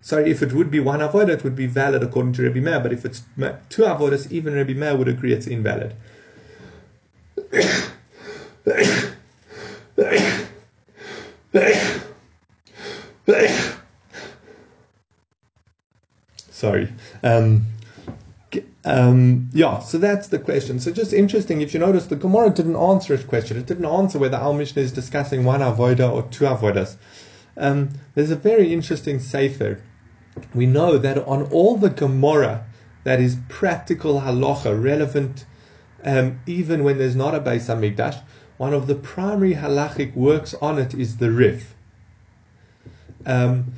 Sorry, 0.00 0.30
if 0.30 0.42
it 0.42 0.52
would 0.52 0.70
be 0.70 0.80
one 0.80 1.00
avodah, 1.00 1.30
it 1.30 1.44
would 1.44 1.56
be 1.56 1.66
valid 1.66 2.02
according 2.02 2.32
to 2.34 2.42
Rabbi 2.42 2.60
Meir. 2.60 2.80
But 2.80 2.92
if 2.92 3.04
it's 3.04 3.22
two 3.68 3.82
avodas, 3.82 4.30
even 4.32 4.54
Rabbi 4.54 4.74
Meir 4.74 4.96
would 4.96 5.08
agree 5.08 5.32
it's 5.32 5.46
invalid. 5.46 5.94
Sorry. 16.50 16.92
Um, 17.22 17.64
um, 18.84 19.50
yeah, 19.52 19.80
so 19.80 19.98
that's 19.98 20.28
the 20.28 20.38
question. 20.38 20.80
So 20.80 20.90
just 20.90 21.12
interesting, 21.12 21.60
if 21.60 21.74
you 21.74 21.80
notice, 21.80 22.06
the 22.06 22.16
Gemara 22.16 22.50
didn't 22.50 22.76
answer 22.76 23.12
its 23.14 23.24
question. 23.24 23.56
It 23.58 23.66
didn't 23.66 23.84
answer 23.84 24.18
whether 24.18 24.36
Al 24.36 24.54
Mishnah 24.54 24.82
is 24.82 24.92
discussing 24.92 25.44
one 25.44 25.60
avoida 25.60 26.10
or 26.10 26.22
two 26.30 26.44
avoidas. 26.44 26.96
Um, 27.56 27.90
there's 28.14 28.30
a 28.30 28.36
very 28.36 28.72
interesting 28.72 29.20
sefer. 29.20 29.82
We 30.54 30.64
know 30.66 30.96
that 30.96 31.18
on 31.26 31.42
all 31.50 31.76
the 31.76 31.90
Gemara 31.90 32.64
that 33.04 33.20
is 33.20 33.36
practical 33.48 34.22
halacha, 34.22 34.82
relevant 34.82 35.44
um, 36.04 36.40
even 36.46 36.84
when 36.84 36.98
there's 36.98 37.16
not 37.16 37.34
a 37.34 37.40
Beis 37.40 37.66
Hamikdash, 37.68 38.22
one 38.56 38.74
of 38.74 38.86
the 38.86 38.94
primary 38.94 39.54
halachic 39.54 40.14
works 40.14 40.54
on 40.60 40.78
it 40.78 40.94
is 40.94 41.18
the 41.18 41.30
Rif. 41.30 41.74
Um, 43.26 43.72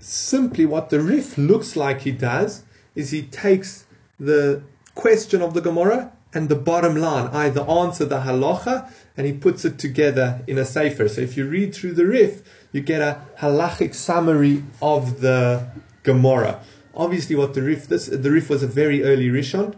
simply, 0.00 0.66
what 0.66 0.90
the 0.90 1.00
Rif 1.00 1.38
looks 1.38 1.76
like 1.76 2.02
he 2.02 2.12
does 2.12 2.64
is 2.94 3.10
he 3.10 3.22
takes 3.22 3.84
the 4.18 4.62
question 4.94 5.42
of 5.42 5.54
the 5.54 5.60
Gemara 5.60 6.12
and 6.34 6.48
the 6.48 6.56
bottom 6.56 6.96
line, 6.96 7.28
either 7.28 7.62
answer 7.62 8.04
the 8.04 8.20
halacha, 8.20 8.90
and 9.16 9.26
he 9.26 9.32
puts 9.32 9.64
it 9.64 9.78
together 9.78 10.42
in 10.46 10.58
a 10.58 10.64
sefer. 10.64 11.08
So 11.08 11.20
if 11.20 11.36
you 11.36 11.46
read 11.46 11.74
through 11.74 11.94
the 11.94 12.06
Rif, 12.06 12.42
you 12.72 12.80
get 12.80 13.00
a 13.00 13.22
halachic 13.38 13.94
summary 13.94 14.62
of 14.82 15.20
the 15.20 15.68
Gemara. 16.02 16.60
Obviously, 16.94 17.36
what 17.36 17.54
the 17.54 17.62
Rif 17.62 17.86
this 17.86 18.06
the 18.06 18.30
Rif 18.30 18.50
was 18.50 18.62
a 18.62 18.66
very 18.66 19.02
early 19.04 19.28
Rishon, 19.28 19.74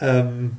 um, 0.00 0.58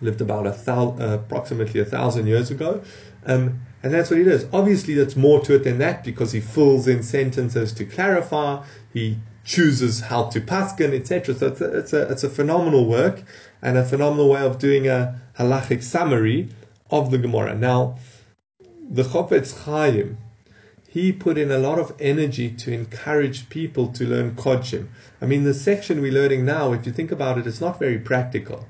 lived 0.00 0.20
about 0.20 0.46
a 0.46 0.50
thou, 0.50 0.96
uh, 1.00 1.14
approximately 1.14 1.80
a 1.80 1.84
thousand 1.84 2.26
years 2.26 2.50
ago, 2.50 2.82
um, 3.24 3.60
and 3.82 3.92
that's 3.92 4.10
what 4.10 4.18
he 4.18 4.24
does. 4.24 4.46
Obviously, 4.52 4.94
there's 4.94 5.16
more 5.16 5.40
to 5.40 5.54
it 5.54 5.64
than 5.64 5.78
that 5.78 6.04
because 6.04 6.32
he 6.32 6.40
fills 6.40 6.86
in 6.86 7.02
sentences 7.02 7.72
to 7.72 7.84
clarify. 7.84 8.62
He 8.92 9.18
chooses 9.46 10.00
how 10.00 10.24
to 10.24 10.40
paskin, 10.40 10.92
etc. 10.92 11.34
So 11.34 11.46
it's 11.46 11.60
a, 11.60 11.78
it's 11.78 11.92
a, 11.92 12.10
it's 12.10 12.24
a 12.24 12.28
phenomenal 12.28 12.86
work 12.86 13.22
and 13.62 13.78
a 13.78 13.84
phenomenal 13.84 14.28
way 14.28 14.42
of 14.42 14.58
doing 14.58 14.88
a 14.88 15.20
halachic 15.38 15.82
summary 15.82 16.48
of 16.90 17.10
the 17.10 17.18
Gemara. 17.18 17.54
Now, 17.54 17.96
the 18.88 19.04
Chofetz 19.04 19.64
Chaim, 19.64 20.18
he 20.88 21.12
put 21.12 21.38
in 21.38 21.50
a 21.50 21.58
lot 21.58 21.78
of 21.78 21.94
energy 22.00 22.50
to 22.50 22.72
encourage 22.72 23.48
people 23.48 23.88
to 23.92 24.04
learn 24.04 24.34
Kodshim. 24.34 24.88
I 25.20 25.26
mean, 25.26 25.44
the 25.44 25.54
section 25.54 26.00
we're 26.00 26.12
learning 26.12 26.44
now, 26.44 26.72
if 26.72 26.84
you 26.84 26.92
think 26.92 27.12
about 27.12 27.38
it, 27.38 27.46
it's 27.46 27.60
not 27.60 27.78
very 27.78 27.98
practical. 27.98 28.66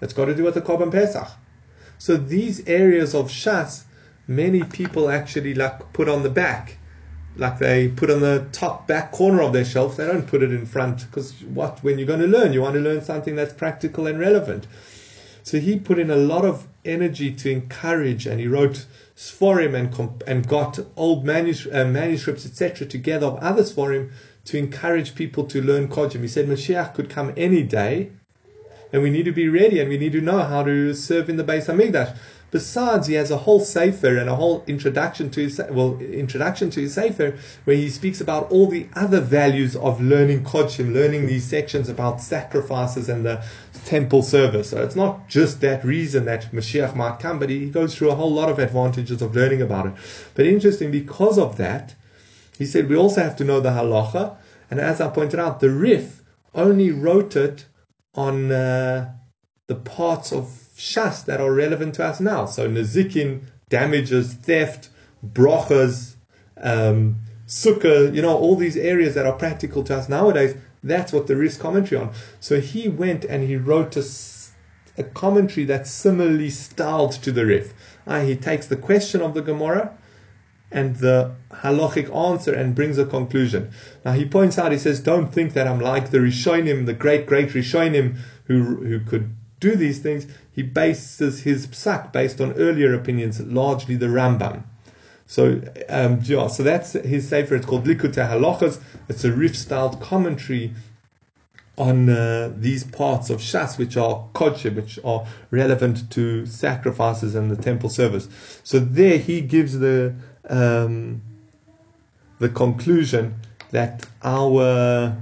It's 0.00 0.12
got 0.12 0.26
to 0.26 0.34
do 0.34 0.44
with 0.44 0.54
the 0.54 0.62
Korban 0.62 0.90
Pesach. 0.90 1.28
So 1.98 2.16
these 2.16 2.66
areas 2.66 3.14
of 3.14 3.28
Shas, 3.28 3.84
many 4.26 4.62
people 4.64 5.10
actually 5.10 5.54
like 5.54 5.92
put 5.92 6.08
on 6.08 6.22
the 6.22 6.30
back 6.30 6.78
like 7.40 7.58
they 7.58 7.88
put 7.88 8.10
on 8.10 8.20
the 8.20 8.46
top 8.52 8.86
back 8.86 9.12
corner 9.12 9.42
of 9.42 9.52
their 9.52 9.64
shelf. 9.64 9.96
They 9.96 10.06
don't 10.06 10.26
put 10.26 10.42
it 10.42 10.52
in 10.52 10.66
front 10.66 11.06
because 11.06 11.32
what 11.44 11.82
when 11.82 11.98
you're 11.98 12.06
going 12.06 12.20
to 12.20 12.26
learn, 12.26 12.52
you 12.52 12.60
want 12.60 12.74
to 12.74 12.80
learn 12.80 13.02
something 13.02 13.34
that's 13.34 13.54
practical 13.54 14.06
and 14.06 14.18
relevant. 14.20 14.66
So 15.42 15.58
he 15.58 15.78
put 15.78 15.98
in 15.98 16.10
a 16.10 16.16
lot 16.16 16.44
of 16.44 16.68
energy 16.84 17.32
to 17.32 17.50
encourage, 17.50 18.26
and 18.26 18.38
he 18.38 18.46
wrote 18.46 18.86
sforim 19.16 19.74
and 19.74 20.22
and 20.26 20.46
got 20.46 20.78
old 20.96 21.24
manus- 21.24 21.66
uh, 21.66 21.86
manuscripts 21.86 22.46
etc. 22.46 22.86
together 22.86 23.26
of 23.26 23.36
other 23.38 23.62
sforim 23.62 24.10
to 24.44 24.58
encourage 24.58 25.14
people 25.14 25.44
to 25.44 25.62
learn 25.62 25.88
Kodshim. 25.88 26.20
He 26.20 26.28
said 26.28 26.46
Mashiach 26.46 26.94
could 26.94 27.08
come 27.08 27.32
any 27.36 27.62
day, 27.62 28.12
and 28.92 29.02
we 29.02 29.10
need 29.10 29.24
to 29.24 29.32
be 29.32 29.48
ready, 29.48 29.80
and 29.80 29.88
we 29.88 29.98
need 29.98 30.12
to 30.12 30.20
know 30.20 30.40
how 30.40 30.62
to 30.62 30.92
serve 30.92 31.30
in 31.30 31.36
the 31.36 31.44
Beis 31.44 31.66
Hamikdash. 31.66 32.16
Besides, 32.50 33.06
he 33.06 33.14
has 33.14 33.30
a 33.30 33.36
whole 33.36 33.60
sefer 33.60 34.16
and 34.16 34.28
a 34.28 34.34
whole 34.34 34.64
introduction 34.66 35.30
to 35.30 35.42
his 35.42 35.60
well 35.70 35.98
introduction 36.00 36.70
to 36.70 36.80
his 36.80 36.94
sefer 36.94 37.38
where 37.64 37.76
he 37.76 37.88
speaks 37.88 38.20
about 38.20 38.50
all 38.50 38.66
the 38.66 38.88
other 38.94 39.20
values 39.20 39.76
of 39.76 40.00
learning 40.00 40.44
kodshim, 40.44 40.92
learning 40.92 41.26
these 41.26 41.44
sections 41.44 41.88
about 41.88 42.20
sacrifices 42.20 43.08
and 43.08 43.24
the 43.24 43.44
temple 43.84 44.22
service. 44.22 44.70
So 44.70 44.82
it's 44.82 44.96
not 44.96 45.28
just 45.28 45.60
that 45.60 45.84
reason 45.84 46.24
that 46.24 46.50
Mashiach 46.52 46.94
might 46.96 47.20
come, 47.20 47.38
but 47.38 47.50
he 47.50 47.70
goes 47.70 47.94
through 47.94 48.10
a 48.10 48.16
whole 48.16 48.32
lot 48.32 48.48
of 48.48 48.58
advantages 48.58 49.22
of 49.22 49.34
learning 49.34 49.62
about 49.62 49.86
it. 49.86 49.92
But 50.34 50.46
interesting, 50.46 50.90
because 50.90 51.38
of 51.38 51.56
that, 51.56 51.94
he 52.58 52.66
said 52.66 52.88
we 52.88 52.96
also 52.96 53.22
have 53.22 53.36
to 53.36 53.44
know 53.44 53.60
the 53.60 53.70
halacha, 53.70 54.36
and 54.70 54.80
as 54.80 55.00
I 55.00 55.08
pointed 55.08 55.40
out, 55.40 55.60
the 55.60 55.70
Rif 55.70 56.22
only 56.54 56.90
wrote 56.90 57.36
it 57.36 57.66
on 58.14 58.50
uh, 58.50 59.12
the 59.66 59.76
parts 59.76 60.32
of 60.32 60.48
shas 60.80 61.24
that 61.26 61.40
are 61.40 61.52
relevant 61.52 61.94
to 61.94 62.04
us 62.04 62.20
now. 62.20 62.46
So 62.46 62.68
nezikin, 62.68 63.42
damages, 63.68 64.32
theft, 64.32 64.88
brochas, 65.24 66.14
um, 66.56 67.16
sukkah, 67.46 68.14
you 68.14 68.22
know, 68.22 68.36
all 68.36 68.56
these 68.56 68.78
areas 68.78 69.14
that 69.14 69.26
are 69.26 69.34
practical 69.34 69.84
to 69.84 69.96
us 69.96 70.08
nowadays. 70.08 70.56
That's 70.82 71.12
what 71.12 71.26
the 71.26 71.36
Rif's 71.36 71.58
commentary 71.58 72.00
on. 72.00 72.12
So 72.40 72.60
he 72.60 72.88
went 72.88 73.26
and 73.26 73.46
he 73.46 73.56
wrote 73.56 73.94
a, 73.96 74.04
a 74.96 75.04
commentary 75.04 75.66
that's 75.66 75.90
similarly 75.90 76.48
styled 76.48 77.12
to 77.24 77.30
the 77.30 77.44
Rif. 77.44 77.74
Uh, 78.06 78.22
he 78.22 78.34
takes 78.34 78.66
the 78.66 78.76
question 78.76 79.20
of 79.20 79.34
the 79.34 79.42
Gemara 79.42 79.94
and 80.72 80.96
the 80.96 81.34
halachic 81.50 82.08
answer 82.16 82.54
and 82.54 82.74
brings 82.74 82.96
a 82.96 83.04
conclusion. 83.04 83.70
Now 84.04 84.12
he 84.12 84.24
points 84.24 84.56
out, 84.56 84.72
he 84.72 84.78
says, 84.78 85.00
don't 85.00 85.30
think 85.30 85.52
that 85.52 85.66
I'm 85.66 85.80
like 85.80 86.10
the 86.10 86.18
Rishonim, 86.18 86.86
the 86.86 86.94
great, 86.94 87.26
great 87.26 87.50
Rishonim 87.50 88.16
who, 88.44 88.62
who 88.62 89.00
could 89.00 89.36
do 89.60 89.76
these 89.76 89.98
things. 89.98 90.26
He 90.60 90.66
bases 90.66 91.40
his 91.40 91.66
psak 91.68 92.12
based 92.12 92.38
on 92.38 92.52
earlier 92.52 92.92
opinions, 92.92 93.40
largely 93.40 93.96
the 93.96 94.08
Rambam. 94.08 94.64
So, 95.24 95.62
um, 95.88 96.20
yeah, 96.22 96.48
so 96.48 96.62
that's 96.62 96.92
his 96.92 97.26
sefer. 97.26 97.54
It's 97.54 97.64
called 97.64 97.86
Likutei 97.86 98.28
Halachas. 98.28 98.78
It's 99.08 99.24
a 99.24 99.32
Rif-styled 99.32 100.02
commentary 100.02 100.74
on 101.78 102.10
uh, 102.10 102.52
these 102.54 102.84
parts 102.84 103.30
of 103.30 103.40
Shas, 103.40 103.78
which 103.78 103.96
are 103.96 104.26
kodshim, 104.34 104.74
which 104.74 104.98
are 105.02 105.26
relevant 105.50 106.10
to 106.10 106.44
sacrifices 106.44 107.34
and 107.34 107.50
the 107.50 107.56
temple 107.56 107.88
service. 107.88 108.28
So 108.62 108.80
there 108.80 109.16
he 109.16 109.40
gives 109.40 109.78
the 109.78 110.14
um, 110.50 111.22
the 112.38 112.50
conclusion 112.50 113.34
that 113.70 114.04
our 114.22 115.16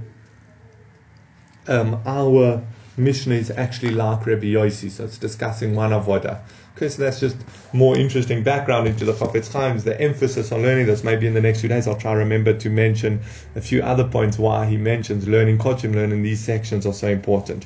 um, 1.69 2.01
our 2.05 2.61
Mishnah 2.99 3.35
is 3.35 3.51
actually 3.51 3.91
like 3.91 4.25
Rabbi 4.25 4.47
Yossi, 4.47 4.91
so 4.91 5.05
it's 5.05 5.17
discussing 5.17 5.75
one 5.75 5.91
avodah. 5.91 6.41
Okay, 6.75 6.87
so 6.89 7.01
that's 7.01 7.19
just 7.19 7.35
more 7.73 7.97
interesting 7.97 8.43
background 8.43 8.87
into 8.87 9.03
the 9.03 9.13
Chafetz 9.13 9.51
Chaim's, 9.51 9.83
the 9.83 9.99
emphasis 9.99 10.51
on 10.51 10.61
learning 10.61 10.85
this. 10.85 11.03
Maybe 11.03 11.27
in 11.27 11.33
the 11.33 11.41
next 11.41 11.59
few 11.59 11.69
days 11.69 11.87
I'll 11.87 11.97
try 11.97 12.13
to 12.13 12.19
remember 12.19 12.53
to 12.53 12.69
mention 12.69 13.19
a 13.55 13.61
few 13.61 13.81
other 13.81 14.07
points 14.07 14.37
why 14.37 14.65
he 14.65 14.77
mentions 14.77 15.27
learning 15.27 15.57
Kodshim, 15.57 15.93
learning 15.93 16.23
these 16.23 16.39
sections 16.39 16.85
are 16.85 16.93
so 16.93 17.07
important. 17.07 17.65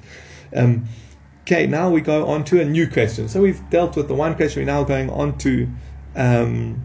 Um, 0.55 0.85
okay, 1.41 1.67
now 1.67 1.89
we 1.89 2.01
go 2.01 2.25
on 2.25 2.43
to 2.45 2.61
a 2.61 2.65
new 2.65 2.87
question. 2.87 3.27
So 3.29 3.41
we've 3.41 3.61
dealt 3.69 3.95
with 3.95 4.07
the 4.07 4.15
one 4.15 4.35
question, 4.35 4.61
we're 4.61 4.65
now 4.71 4.83
going 4.83 5.09
on 5.09 5.37
to 5.39 5.67
um, 6.15 6.81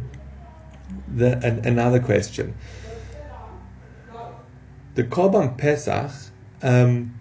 the, 1.15 1.39
an, 1.39 1.65
another 1.65 2.01
question. 2.01 2.55
The 4.97 5.05
Korban 5.05 5.57
Pesach, 5.57 6.11
um, 6.63 7.18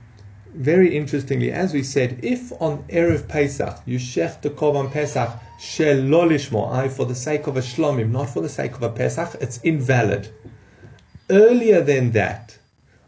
very 0.53 0.95
interestingly, 0.95 1.51
as 1.51 1.73
we 1.73 1.83
said, 1.83 2.19
if 2.23 2.51
on 2.61 2.83
Erev 2.89 3.27
Pesach 3.27 3.81
you 3.85 3.99
shech 3.99 4.41
the 4.41 4.49
Korban 4.49 4.91
Pesach 4.91 5.29
shelolishmo, 5.59 6.71
I 6.71 6.89
for 6.89 7.05
the 7.05 7.15
sake 7.15 7.47
of 7.47 7.57
a 7.57 7.61
shlomim, 7.61 8.11
not 8.11 8.29
for 8.29 8.41
the 8.41 8.49
sake 8.49 8.73
of 8.73 8.83
a 8.83 8.89
Pesach, 8.89 9.35
it's 9.41 9.59
invalid. 9.63 10.29
Earlier 11.29 11.81
than 11.81 12.11
that, 12.11 12.57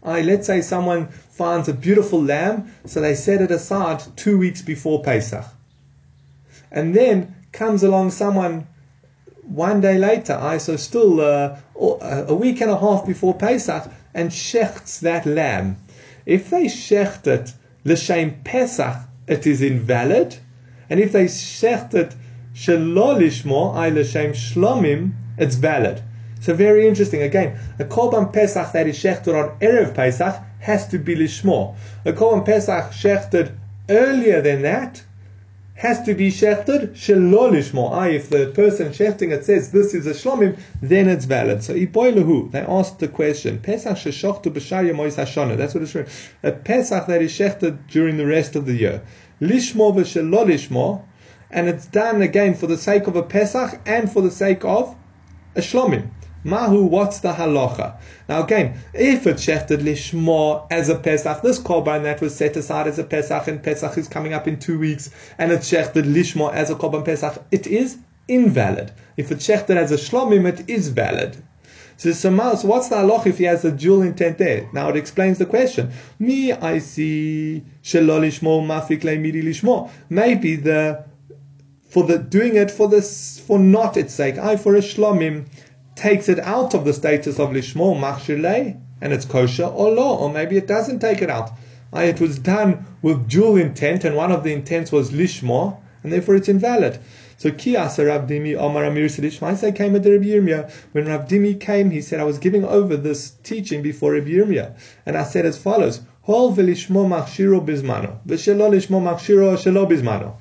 I 0.03 0.21
let's 0.21 0.47
say 0.47 0.61
someone 0.61 1.07
finds 1.07 1.67
a 1.67 1.73
beautiful 1.73 2.21
lamb, 2.21 2.71
so 2.85 3.01
they 3.01 3.15
set 3.15 3.41
it 3.41 3.51
aside 3.51 4.03
two 4.15 4.37
weeks 4.37 4.61
before 4.61 5.03
Pesach, 5.03 5.45
and 6.71 6.95
then 6.95 7.35
comes 7.51 7.83
along 7.83 8.11
someone 8.11 8.67
one 9.43 9.81
day 9.81 9.97
later, 9.97 10.33
I 10.33 10.59
so 10.59 10.75
still 10.75 11.21
uh, 11.21 11.57
a 11.75 12.35
week 12.35 12.61
and 12.61 12.69
a 12.69 12.77
half 12.77 13.05
before 13.05 13.33
Pesach, 13.33 13.89
and 14.13 14.29
shechts 14.29 14.99
that 14.99 15.25
lamb 15.25 15.77
if 16.29 16.51
they 16.51 16.65
shecht 16.65 17.25
it 17.25 17.53
l'shem 17.83 18.39
Pesach, 18.43 18.97
it 19.27 19.47
is 19.47 19.63
invalid. 19.63 20.35
And 20.87 20.99
if 20.99 21.11
they 21.11 21.25
shecht 21.25 21.95
it 21.95 22.13
shelo 22.53 23.75
I 23.75 23.89
l'shem 23.89 24.33
shlomim, 24.33 25.13
it's 25.39 25.55
valid. 25.55 26.03
So 26.41 26.53
very 26.53 26.87
interesting. 26.87 27.23
Again, 27.23 27.57
a 27.79 27.83
korban 27.83 28.31
Pesach 28.31 28.71
that 28.73 28.85
is 28.85 28.97
shechted 28.97 29.33
on 29.33 29.57
erev 29.59 29.95
Pesach 29.95 30.35
has 30.59 30.87
to 30.89 30.99
be 30.99 31.15
lishmo. 31.15 31.75
A 32.05 32.13
korban 32.13 32.45
Pesach 32.45 32.91
shechted 32.91 33.51
earlier 33.89 34.39
than 34.41 34.61
that 34.61 35.01
has 35.79 36.01
to 36.01 36.13
be 36.13 36.29
shechted 36.29 36.89
shelolishmo. 36.89 37.89
Ah, 37.89 38.07
if 38.07 38.29
the 38.29 38.47
person 38.53 38.89
shechting 38.89 39.31
it 39.31 39.45
says 39.45 39.71
this 39.71 39.93
is 39.93 40.05
a 40.05 40.11
shlomim, 40.11 40.59
then 40.81 41.07
it's 41.07 41.23
valid. 41.23 41.63
So 41.63 41.73
ipoilahu, 41.73 42.51
they 42.51 42.59
asked 42.59 42.99
the 42.99 43.07
question, 43.07 43.59
Pesach 43.59 43.95
sheshachtu 43.95 44.51
b'shaya 44.51 44.93
mois 44.93 45.15
hashana. 45.15 45.55
That's 45.55 45.73
what 45.73 45.83
it's 45.83 45.93
showing. 45.93 46.07
A 46.43 46.51
Pesach 46.51 47.07
that 47.07 47.21
is 47.21 47.31
shechted 47.31 47.77
during 47.87 48.17
the 48.17 48.25
rest 48.25 48.57
of 48.57 48.65
the 48.65 48.73
year. 48.73 49.01
Lishmo 49.39 49.95
v'shelolishmo, 49.95 51.01
and 51.49 51.69
it's 51.69 51.85
done 51.85 52.21
again 52.21 52.55
for 52.55 52.67
the 52.67 52.77
sake 52.77 53.07
of 53.07 53.15
a 53.15 53.23
Pesach 53.23 53.79
and 53.85 54.11
for 54.11 54.21
the 54.21 54.31
sake 54.31 54.65
of 54.65 54.93
a 55.55 55.61
shlomim. 55.61 56.09
Mahu, 56.43 56.85
what's 56.85 57.19
the 57.19 57.33
halacha? 57.33 57.97
Now 58.29 58.43
again, 58.43 58.75
if 58.93 59.27
it's 59.27 59.45
shechted 59.45 59.79
lishma 59.79 60.65
as 60.71 60.87
a 60.87 60.95
Pesach, 60.95 61.41
this 61.41 61.59
korban 61.59 62.03
that 62.03 62.21
was 62.21 62.33
set 62.33 62.55
aside 62.55 62.87
as 62.87 62.97
a 62.97 63.03
Pesach 63.03 63.47
and 63.47 63.61
Pesach 63.61 63.97
is 63.97 64.07
coming 64.07 64.33
up 64.33 64.47
in 64.47 64.57
two 64.57 64.79
weeks, 64.79 65.09
and 65.37 65.51
it's 65.51 65.69
shechted 65.69 66.13
lishma 66.13 66.53
as 66.53 66.69
a 66.69 66.75
korban 66.75 67.03
Pesach, 67.03 67.43
it 67.51 67.67
is 67.67 67.97
invalid. 68.29 68.91
If 69.17 69.31
it's 69.31 69.45
shechted 69.45 69.75
as 69.75 69.91
a 69.91 69.97
shlomim, 69.97 70.47
it 70.47 70.69
is 70.69 70.87
valid. 70.89 71.35
So, 71.97 72.13
so 72.13 72.31
what's 72.65 72.87
the 72.87 72.95
halacha 72.95 73.27
if 73.27 73.37
he 73.39 73.43
has 73.43 73.65
a 73.65 73.71
dual 73.71 74.03
intent 74.03 74.37
there? 74.37 74.69
Now 74.71 74.87
it 74.87 74.95
explains 74.95 75.37
the 75.37 75.45
question. 75.45 75.91
Me, 76.19 76.53
I 76.53 76.79
see 76.79 77.65
shelo 77.83 78.21
lishmo 78.21 78.65
mafik 78.65 79.03
midi 79.03 79.43
lishmo. 79.43 79.89
Maybe 80.09 80.55
the 80.55 81.03
for 81.89 82.03
the 82.05 82.17
doing 82.17 82.55
it 82.55 82.71
for 82.71 82.87
this 82.87 83.39
for 83.39 83.59
not 83.59 83.97
its 83.97 84.13
sake. 84.13 84.37
I 84.37 84.55
for 84.55 84.75
a 84.77 84.79
shlomim 84.79 85.47
takes 85.99 86.29
it 86.29 86.39
out 86.39 86.73
of 86.73 86.85
the 86.85 86.93
status 86.93 87.39
of 87.39 87.49
lishmo 87.49 87.93
machshirle 87.93 88.79
and 89.01 89.13
it's 89.13 89.25
kosher 89.25 89.65
or 89.65 89.91
law, 89.91 90.17
or 90.17 90.31
maybe 90.31 90.55
it 90.55 90.65
doesn't 90.65 90.99
take 90.99 91.21
it 91.21 91.29
out. 91.29 91.51
It 91.93 92.21
was 92.21 92.39
done 92.39 92.85
with 93.01 93.27
dual 93.27 93.57
intent, 93.57 94.05
and 94.05 94.15
one 94.15 94.31
of 94.31 94.43
the 94.43 94.53
intents 94.53 94.91
was 94.91 95.11
lishmo, 95.11 95.77
and 96.01 96.13
therefore 96.13 96.35
it's 96.35 96.47
invalid. 96.47 96.99
So 97.37 97.51
Kiasa 97.51 98.07
Rav 98.07 98.27
Dimi 98.27 98.55
Omar 98.55 98.85
Amir 98.85 99.07
Sidishmaisa 99.07 99.75
came 99.75 99.95
at 99.95 100.03
the 100.03 100.11
Rabbi 100.11 100.25
Yirmiyah. 100.25 100.71
When 100.93 101.07
Rav 101.07 101.27
Dimi 101.27 101.59
came, 101.59 101.89
he 101.91 102.01
said, 102.01 102.19
I 102.19 102.25
was 102.25 102.37
giving 102.37 102.63
over 102.63 102.95
this 102.95 103.31
teaching 103.43 103.81
before 103.81 104.13
Rabbi 104.13 104.29
Yirmiyah. 104.29 104.77
And 105.05 105.17
I 105.17 105.23
said 105.23 105.45
as 105.45 105.57
follows, 105.57 106.01
Hol 106.23 106.53
velishmo 106.53 107.07
machshiro 107.07 107.65
bizmano, 107.65 108.19
v'shelo 108.27 108.69
lishmo 108.69 109.01
machshiro 109.01 109.57
shelo 109.57 109.87
bizmano. 109.89 110.35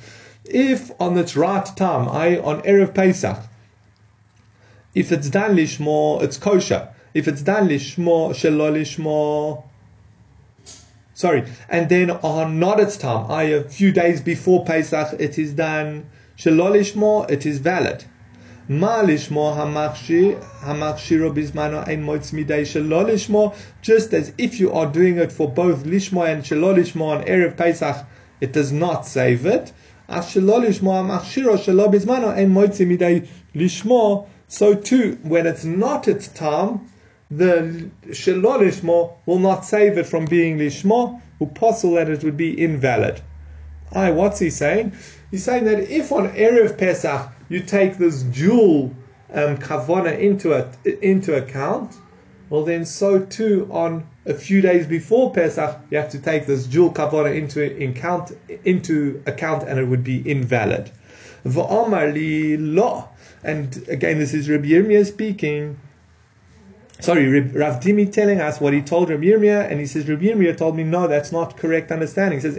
If 0.45 0.91
on 1.01 1.17
its 1.17 1.37
right 1.37 1.67
time, 1.77 2.09
I 2.09 2.39
on 2.39 2.63
Erev 2.63 2.95
Pesach, 2.95 3.39
if 4.99 5.13
it's 5.13 5.31
done 5.31 5.55
lishmo, 5.55 6.21
it's 6.25 6.37
kosher. 6.37 6.89
If 7.15 7.29
it's 7.29 7.41
done 7.41 7.69
lishmo, 7.69 8.31
shelo 8.31 8.73
lishmo, 8.73 9.63
sorry, 11.15 11.45
and 11.69 11.89
then 11.89 12.11
on 12.11 12.59
not 12.59 12.81
its 12.81 12.97
time, 12.97 13.31
I 13.31 13.45
a 13.45 13.63
few 13.63 13.93
days 13.93 14.21
before 14.21 14.65
Pesach, 14.65 15.15
it 15.21 15.39
is 15.39 15.53
done 15.53 16.11
shelo 16.37 16.73
lishmo, 16.73 17.31
it 17.31 17.47
is 17.47 17.61
valid. 17.61 18.07
Ma 18.67 19.03
lishmo 19.05 19.57
hamachshiro 19.57 21.33
bizmano 21.33 21.87
ein 21.87 22.03
moitz 22.03 22.33
midei 22.33 22.63
shelo 22.63 23.07
lishmo, 23.07 23.55
just 23.81 24.13
as 24.13 24.33
if 24.37 24.59
you 24.59 24.73
are 24.73 24.87
doing 24.87 25.19
it 25.19 25.31
for 25.31 25.49
both 25.49 25.85
lishmo 25.85 26.29
and 26.29 26.43
shelo 26.43 26.75
lishmo 26.75 27.03
on 27.03 27.23
erev 27.23 27.57
Pesach, 27.57 28.05
it 28.41 28.53
does 28.53 28.73
not 28.73 29.07
save 29.07 29.47
it. 29.47 29.73
As 30.09 30.25
shelo 30.27 30.59
lishmo 30.61 30.91
hamachshiro 30.91 31.57
shelo 31.57 31.89
bizmano 31.89 32.37
ein 32.37 32.53
moitz 32.53 32.85
midei 32.85 33.29
lishmo 33.55 34.27
so 34.49 34.75
too, 34.75 35.19
when 35.23 35.47
it's 35.47 35.65
not 35.65 36.09
its 36.09 36.29
time, 36.29 36.91
the 37.31 37.91
shelo 38.09 38.59
lishmo 38.59 39.13
will 39.27 39.39
not 39.39 39.67
save 39.67 39.99
it 39.99 40.07
from 40.07 40.25
being 40.25 40.57
lishmo, 40.57 41.21
uposel 41.41 41.97
that 41.97 42.09
it 42.09 42.25
would 42.25 42.39
be 42.39 42.59
invalid. 42.59 43.21
Aye, 43.93 44.11
what's 44.11 44.39
he 44.39 44.49
saying? 44.49 44.93
He's 45.31 45.45
saying 45.45 45.65
that 45.65 45.81
if 45.91 46.11
on 46.13 46.31
Erev 46.31 46.79
Pesach 46.79 47.31
you 47.51 47.61
take 47.61 47.99
this 47.99 48.23
dual 48.23 48.95
um, 49.33 49.57
into, 49.57 50.53
it, 50.53 50.99
into 51.03 51.37
account, 51.37 51.95
well 52.49 52.65
then 52.65 52.87
so 52.87 53.19
too 53.21 53.69
on 53.71 54.07
a 54.25 54.33
few 54.33 54.63
days 54.63 54.87
before 54.87 55.33
Pesach 55.33 55.79
you 55.91 55.99
have 55.99 56.11
to 56.11 56.19
take 56.19 56.47
this 56.47 56.67
dual 56.67 56.91
kavana 56.91 57.35
into 57.35 57.63
account, 57.87 58.33
into 58.65 59.23
account 59.27 59.69
and 59.69 59.79
it 59.79 59.85
would 59.85 60.05
be 60.05 60.27
invalid. 60.29 60.91
V'amar 61.45 62.13
li 62.13 62.57
lo. 62.57 63.09
And 63.43 63.85
again, 63.89 64.19
this 64.19 64.35
is 64.35 64.49
Rabbi 64.49 64.69
Yirmiyah 64.69 65.07
speaking. 65.07 65.79
Sorry, 67.01 67.29
Rav 67.41 67.81
Dimi 67.81 68.13
telling 68.13 68.41
us 68.41 68.61
what 68.61 68.73
he 68.73 68.83
told 68.83 69.09
Rabbi 69.11 69.27
Yirmiyah, 69.27 69.71
and 69.71 69.79
he 69.79 69.87
says, 69.87 70.09
Rabbi 70.09 70.25
Yirmiyah 70.27 70.57
told 70.57 70.77
me, 70.77 70.83
no, 70.83 71.07
that's 71.07 71.31
not 71.31 71.57
correct 71.57 71.93
understanding. 71.93 72.41
He 72.41 72.43
says, 72.43 72.57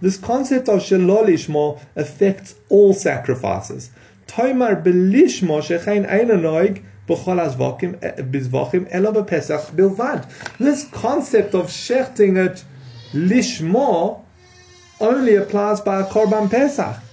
this 0.00 0.16
concept 0.16 0.68
of 0.68 0.80
shalolishmo 0.80 1.80
affects 1.94 2.56
all 2.68 2.92
sacrifices. 2.92 3.90
Toimar 4.26 4.82
einanoig 4.84 6.82
eh, 8.02 8.22
This 10.58 10.88
concept 10.88 11.54
of 11.54 11.66
shechting 11.66 12.44
it 12.44 12.64
lishma 13.12 14.20
only 15.00 15.36
applies 15.36 15.80
by 15.80 16.00
a 16.00 16.04
korban 16.04 16.50
pesach. 16.50 17.03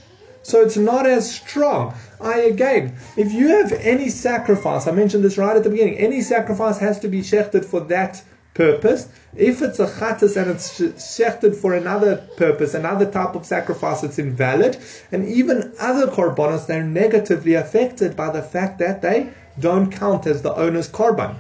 So 0.44 0.62
it's 0.62 0.78
not 0.78 1.06
as 1.06 1.32
strong. 1.32 1.94
I 2.20 2.40
again, 2.42 2.96
if 3.16 3.32
you 3.32 3.48
have 3.50 3.72
any 3.74 4.10
sacrifice, 4.10 4.88
I 4.88 4.92
mentioned 4.92 5.24
this 5.24 5.38
right 5.38 5.56
at 5.56 5.64
the 5.64 5.70
beginning, 5.70 5.98
any 5.98 6.22
sacrifice 6.22 6.80
has 6.80 7.00
to 7.00 7.08
be 7.08 7.22
shechted 7.22 7.64
for 7.64 7.82
that 7.82 8.24
purpose. 8.54 9.08
If 9.36 9.62
it's 9.62 9.80
a 9.80 9.88
chattas 9.88 10.36
and 10.36 10.52
it's 10.52 10.80
shechted 10.80 11.56
for 11.56 11.74
another 11.74 12.18
purpose, 12.38 12.74
another 12.74 13.10
type 13.10 13.36
of 13.36 13.46
sacrifice, 13.46 14.04
it's 14.04 14.20
invalid. 14.20 14.78
And 15.12 15.28
even 15.28 15.74
other 15.80 16.08
korbanos, 16.08 16.68
they're 16.68 16.84
negatively 16.84 17.54
affected 17.54 18.16
by 18.16 18.32
the 18.32 18.42
fact 18.42 18.80
that 18.80 19.02
they 19.02 19.30
don't 19.60 19.92
count 19.92 20.26
as 20.28 20.42
the 20.42 20.54
owner's 20.56 20.90
korban. 20.90 21.36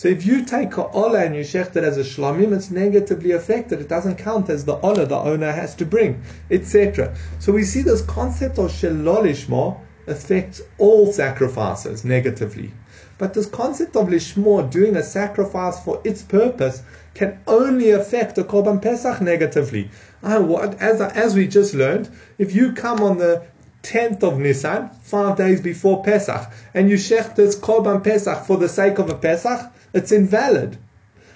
So 0.00 0.08
if 0.08 0.24
you 0.24 0.46
take 0.46 0.78
a 0.78 0.84
olah 0.84 1.26
and 1.26 1.36
you 1.36 1.42
shecht 1.42 1.76
it 1.76 1.84
as 1.84 1.98
a 1.98 2.02
shlamim, 2.02 2.56
it's 2.56 2.70
negatively 2.70 3.32
affected. 3.32 3.82
It 3.82 3.88
doesn't 3.90 4.16
count 4.16 4.48
as 4.48 4.64
the 4.64 4.78
olah 4.78 5.06
the 5.06 5.18
owner 5.18 5.52
has 5.52 5.74
to 5.74 5.84
bring, 5.84 6.22
etc. 6.50 7.14
So 7.38 7.52
we 7.52 7.64
see 7.64 7.82
this 7.82 8.00
concept 8.00 8.58
of 8.58 8.70
shelolishma 8.70 9.76
affects 10.06 10.62
all 10.78 11.12
sacrifices 11.12 12.02
negatively. 12.02 12.72
But 13.18 13.34
this 13.34 13.44
concept 13.44 13.94
of 13.94 14.08
lishmor, 14.08 14.70
doing 14.70 14.96
a 14.96 15.02
sacrifice 15.02 15.78
for 15.84 16.00
its 16.02 16.22
purpose, 16.22 16.80
can 17.12 17.38
only 17.46 17.90
affect 17.90 18.38
a 18.38 18.44
korban 18.44 18.80
pesach 18.80 19.20
negatively. 19.20 19.90
Ah, 20.22 20.40
as, 20.80 21.02
as 21.02 21.34
we 21.34 21.46
just 21.46 21.74
learned, 21.74 22.08
if 22.38 22.54
you 22.54 22.72
come 22.72 23.02
on 23.02 23.18
the 23.18 23.42
10th 23.82 24.22
of 24.22 24.38
Nisan, 24.38 24.88
five 25.02 25.36
days 25.36 25.60
before 25.60 26.02
Pesach, 26.02 26.50
and 26.72 26.88
you 26.88 26.96
shecht 26.96 27.34
this 27.34 27.54
korban 27.54 28.02
pesach 28.02 28.46
for 28.46 28.56
the 28.56 28.68
sake 28.68 28.98
of 28.98 29.10
a 29.10 29.14
pesach, 29.14 29.70
it's 29.92 30.12
invalid. 30.12 30.78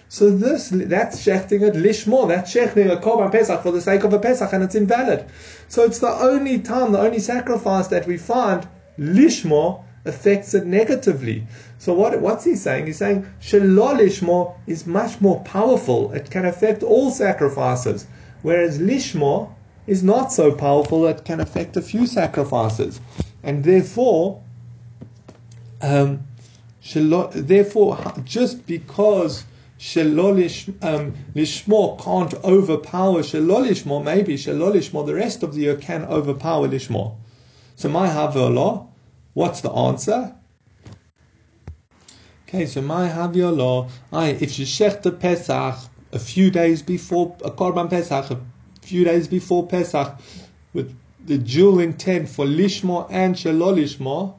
So 0.08 0.30
this 0.30 0.68
that's 0.72 1.24
shechting 1.24 1.62
it 1.62 1.74
lishmor. 1.74 2.28
That's 2.28 2.54
shechting 2.54 2.92
a 2.92 2.96
korban 3.00 3.32
pesach 3.32 3.62
for 3.62 3.72
the 3.72 3.80
sake 3.80 4.04
of 4.04 4.12
a 4.12 4.18
pesach, 4.18 4.52
and 4.52 4.62
it's 4.62 4.74
invalid. 4.74 5.26
So 5.68 5.82
it's 5.82 5.98
the 5.98 6.12
only 6.12 6.60
time, 6.60 6.92
the 6.92 7.00
only 7.00 7.18
sacrifice 7.18 7.88
that 7.88 8.06
we 8.06 8.16
find 8.16 8.68
lishmor 8.98 9.82
affects 10.04 10.54
it 10.54 10.66
negatively. 10.66 11.46
So 11.78 11.94
what 11.94 12.20
what's 12.20 12.44
he 12.44 12.54
saying? 12.54 12.86
He's 12.86 12.98
saying 12.98 13.26
shalol 13.40 13.96
lishmor 13.98 14.54
is 14.66 14.86
much 14.86 15.20
more 15.20 15.40
powerful. 15.40 16.12
It 16.12 16.30
can 16.30 16.44
affect 16.44 16.82
all 16.82 17.10
sacrifices, 17.10 18.06
whereas 18.42 18.78
lishmor 18.78 19.48
is 19.86 20.02
not 20.02 20.32
so 20.32 20.52
powerful. 20.52 21.06
It 21.06 21.24
can 21.24 21.40
affect 21.40 21.76
a 21.76 21.82
few 21.82 22.06
sacrifices, 22.06 23.00
and 23.42 23.64
therefore. 23.64 24.42
Um, 25.82 26.20
Therefore, 26.92 27.98
just 28.24 28.66
because 28.66 29.44
um, 29.96 31.14
Lishmor 31.34 31.98
can't 32.02 32.34
overpower 32.44 33.22
Shelolishmor, 33.22 34.04
maybe 34.04 34.36
Shelolishmor, 34.36 35.06
the 35.06 35.14
rest 35.14 35.42
of 35.42 35.54
the 35.54 35.62
year 35.62 35.76
can 35.76 36.04
overpower 36.04 36.68
Lishmor. 36.68 37.16
So 37.76 37.88
my 37.88 38.08
Havilah, 38.08 38.86
what's 39.32 39.62
the 39.62 39.70
answer? 39.70 40.34
Okay, 42.46 42.66
so 42.66 42.82
my 42.82 43.08
Havilah, 43.08 43.88
I 44.12 44.28
if 44.28 44.58
you 44.58 44.66
shech 44.66 45.02
the 45.02 45.10
Pesach 45.10 45.76
a 46.12 46.18
few 46.18 46.50
days 46.50 46.82
before 46.82 47.34
a 47.42 47.50
Korban 47.50 47.88
Pesach, 47.88 48.30
a 48.30 48.40
few 48.82 49.04
days 49.04 49.26
before 49.26 49.66
Pesach, 49.66 50.20
with 50.74 50.94
the 51.24 51.38
dual 51.38 51.80
intent 51.80 52.28
for 52.28 52.44
Lishmor 52.44 53.06
and 53.10 53.34
Shelolishmor, 53.34 54.34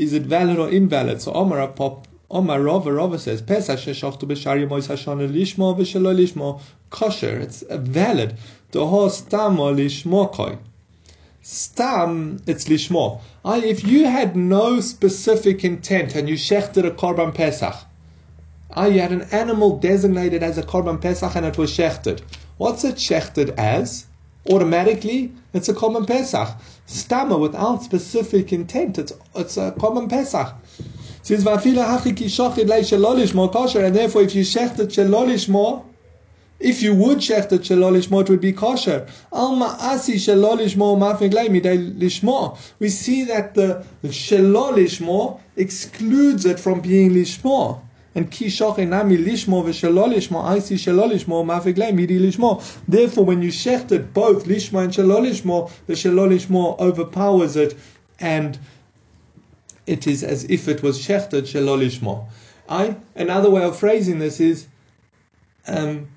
is 0.00 0.12
it 0.14 0.22
valid 0.22 0.58
or 0.58 0.70
invalid? 0.70 1.20
So 1.20 1.32
Omar 1.32 1.68
Pop 1.68 2.08
Omar 2.30 2.62
Rava 2.62 2.92
Rava 2.92 3.18
says 3.18 3.42
Pesach 3.42 3.78
sheshachtu 3.78 4.22
b'shari 4.22 4.68
mois 4.68 4.88
hashana 4.88 5.28
lishmo 5.30 5.76
v'shelo 5.76 6.14
lishmo 6.14 6.60
kosher. 6.90 7.38
It's 7.38 7.62
valid. 7.68 8.36
Doho 8.72 9.10
stam 9.10 9.60
or 9.60 9.72
lishmo 9.72 10.32
koi. 10.32 10.58
Stam, 11.42 12.42
it's 12.46 12.64
lishmo. 12.66 13.20
If 13.44 13.84
you 13.84 14.06
had 14.06 14.36
no 14.36 14.80
specific 14.80 15.64
intent 15.64 16.14
and 16.14 16.28
you 16.28 16.36
shechted 16.36 16.86
a 16.86 16.90
korban 16.90 17.34
pesach, 17.34 17.74
Ah, 18.72 18.86
you 18.86 19.00
had 19.00 19.10
an 19.10 19.22
animal 19.32 19.78
designated 19.78 20.44
as 20.44 20.56
a 20.56 20.62
korban 20.62 21.00
pesach 21.00 21.34
and 21.34 21.44
it 21.44 21.58
was 21.58 21.72
shechted. 21.72 22.20
What's 22.56 22.84
it 22.84 22.96
shechted 22.96 23.50
as? 23.58 24.06
Automatically 24.48 25.32
it's 25.52 25.68
a 25.68 25.74
korban 25.74 26.06
pesach. 26.06 26.48
Stammer 26.86 27.36
without 27.36 27.82
specific 27.82 28.52
intent, 28.52 28.98
it's 28.98 29.12
it's 29.34 29.56
a 29.56 29.72
korban 29.72 30.08
pesach. 30.08 30.54
Says 31.22 31.44
vafila 31.44 31.98
hachiki 31.98 32.26
shochid 32.26 32.68
lei 32.68 32.80
shelolish 32.80 33.34
more 33.34 33.50
kosher, 33.50 33.84
and 33.84 33.94
therefore 33.94 34.22
if 34.22 34.34
you 34.34 34.42
shechted 34.42 34.88
shelolish 34.88 35.48
more, 35.48 35.84
if 36.58 36.82
you 36.82 36.94
would 36.94 37.18
shechted 37.18 37.60
shelolish 37.60 38.10
more, 38.10 38.22
it 38.22 38.30
would 38.30 38.40
be 38.40 38.52
kosher. 38.52 39.06
Alma 39.32 39.76
asi 39.80 40.14
shelolish 40.14 40.76
more 40.76 40.96
mafik 40.96 41.32
midei 41.32 41.98
lishmo. 41.98 42.56
We 42.78 42.88
see 42.88 43.24
that 43.24 43.54
the 43.54 43.84
shelolish 44.04 45.00
more 45.00 45.38
excludes 45.56 46.46
it 46.46 46.58
from 46.58 46.80
being 46.80 47.10
lishmo. 47.10 47.80
And 48.12 48.28
ki 48.28 48.46
nami 48.46 49.16
lishmo 49.18 49.62
v'shelo 49.64 50.12
lishmo, 50.12 50.42
I 50.42 50.58
see 50.58 50.74
shelo 50.74 51.08
lishmo, 51.08 51.94
midi 51.94 52.18
lishmo. 52.18 52.60
Therefore, 52.88 53.24
when 53.24 53.40
you 53.40 53.50
shechted 53.50 54.12
both 54.12 54.46
lishmo 54.46 54.82
and 54.82 54.92
shelo 54.92 55.20
lishmo, 55.20 55.70
the 55.86 55.92
shelo 55.92 56.28
lishmo 56.28 56.76
overpowers 56.80 57.54
it, 57.54 57.76
and 58.18 58.58
it 59.86 60.08
is 60.08 60.24
as 60.24 60.42
if 60.44 60.66
it 60.66 60.82
was 60.82 60.98
shechted 60.98 61.42
shelo 61.42 61.78
lishmo. 61.78 62.26
I 62.68 62.96
another 63.14 63.48
way 63.48 63.62
of 63.62 63.78
phrasing 63.78 64.18
this 64.18 64.40
is, 64.40 64.66
um, 65.68 66.08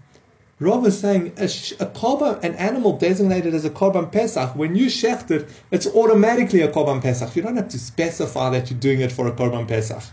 Rav 0.59 0.87
is 0.87 0.97
saying 0.99 1.33
a, 1.37 1.43
a 1.43 1.85
korban, 1.85 2.43
an 2.43 2.55
animal 2.55 2.97
designated 2.97 3.53
as 3.53 3.65
a 3.65 3.69
korban 3.69 4.11
pesach, 4.11 4.55
when 4.55 4.75
you 4.75 4.87
shecht 4.87 5.29
it, 5.29 5.47
it's 5.69 5.85
automatically 5.85 6.61
a 6.61 6.71
korban 6.71 7.03
pesach. 7.03 7.35
You 7.35 7.43
don't 7.43 7.55
have 7.57 7.69
to 7.69 7.77
specify 7.77 8.49
that 8.49 8.71
you're 8.71 8.79
doing 8.79 9.01
it 9.01 9.11
for 9.11 9.27
a 9.27 9.31
korban 9.31 9.67
pesach 9.67 10.03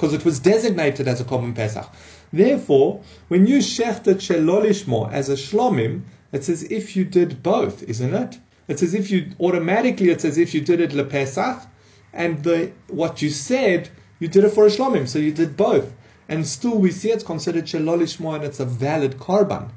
because 0.00 0.14
it 0.14 0.24
was 0.24 0.40
designated 0.40 1.06
as 1.06 1.20
a 1.20 1.24
korban 1.24 1.54
pesach. 1.54 1.86
Therefore, 2.32 3.02
when 3.28 3.46
you 3.46 3.58
shechted 3.58 4.16
shelolishmo 4.16 5.12
as 5.12 5.28
a 5.28 5.34
shlomim, 5.34 6.00
it's 6.32 6.48
as 6.48 6.62
if 6.62 6.96
you 6.96 7.04
did 7.04 7.42
both, 7.42 7.82
isn't 7.82 8.14
it? 8.14 8.38
It's 8.66 8.82
as 8.82 8.94
if 8.94 9.10
you 9.10 9.32
automatically, 9.38 10.08
it's 10.08 10.24
as 10.24 10.38
if 10.38 10.54
you 10.54 10.62
did 10.62 10.80
it 10.80 10.92
lepesach, 10.92 11.66
and 12.14 12.42
the 12.42 12.72
what 12.88 13.20
you 13.20 13.28
said, 13.28 13.90
you 14.20 14.28
did 14.28 14.44
it 14.44 14.54
for 14.54 14.64
a 14.64 14.70
shlomim, 14.70 15.06
so 15.06 15.18
you 15.18 15.32
did 15.32 15.54
both. 15.54 15.92
And 16.30 16.46
still, 16.46 16.78
we 16.78 16.92
see 16.92 17.10
it's 17.10 17.24
considered 17.24 17.66
shelolishmo, 17.66 18.36
and 18.36 18.44
it's 18.44 18.60
a 18.60 18.64
valid 18.64 19.18
korban. 19.18 19.68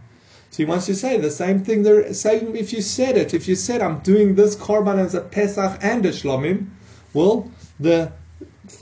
So 0.52 0.58
he 0.58 0.66
wants 0.66 0.86
to 0.86 0.96
say 0.96 1.18
the 1.18 1.32
same 1.32 1.66
thing 1.66 1.84
there. 1.84 2.14
Same 2.14 2.56
if 2.56 2.72
you 2.72 2.82
said 2.82 3.18
it. 3.18 3.34
If 3.34 3.50
you 3.50 3.56
said 3.56 3.82
I'm 3.82 4.00
doing 4.00 4.36
this 4.36 4.56
korban 4.56 5.00
as 5.00 5.16
a 5.16 5.22
pesach 5.22 5.80
and 5.82 6.06
a 6.06 6.12
shlomim, 6.12 6.68
well, 7.14 7.52
the 7.78 8.14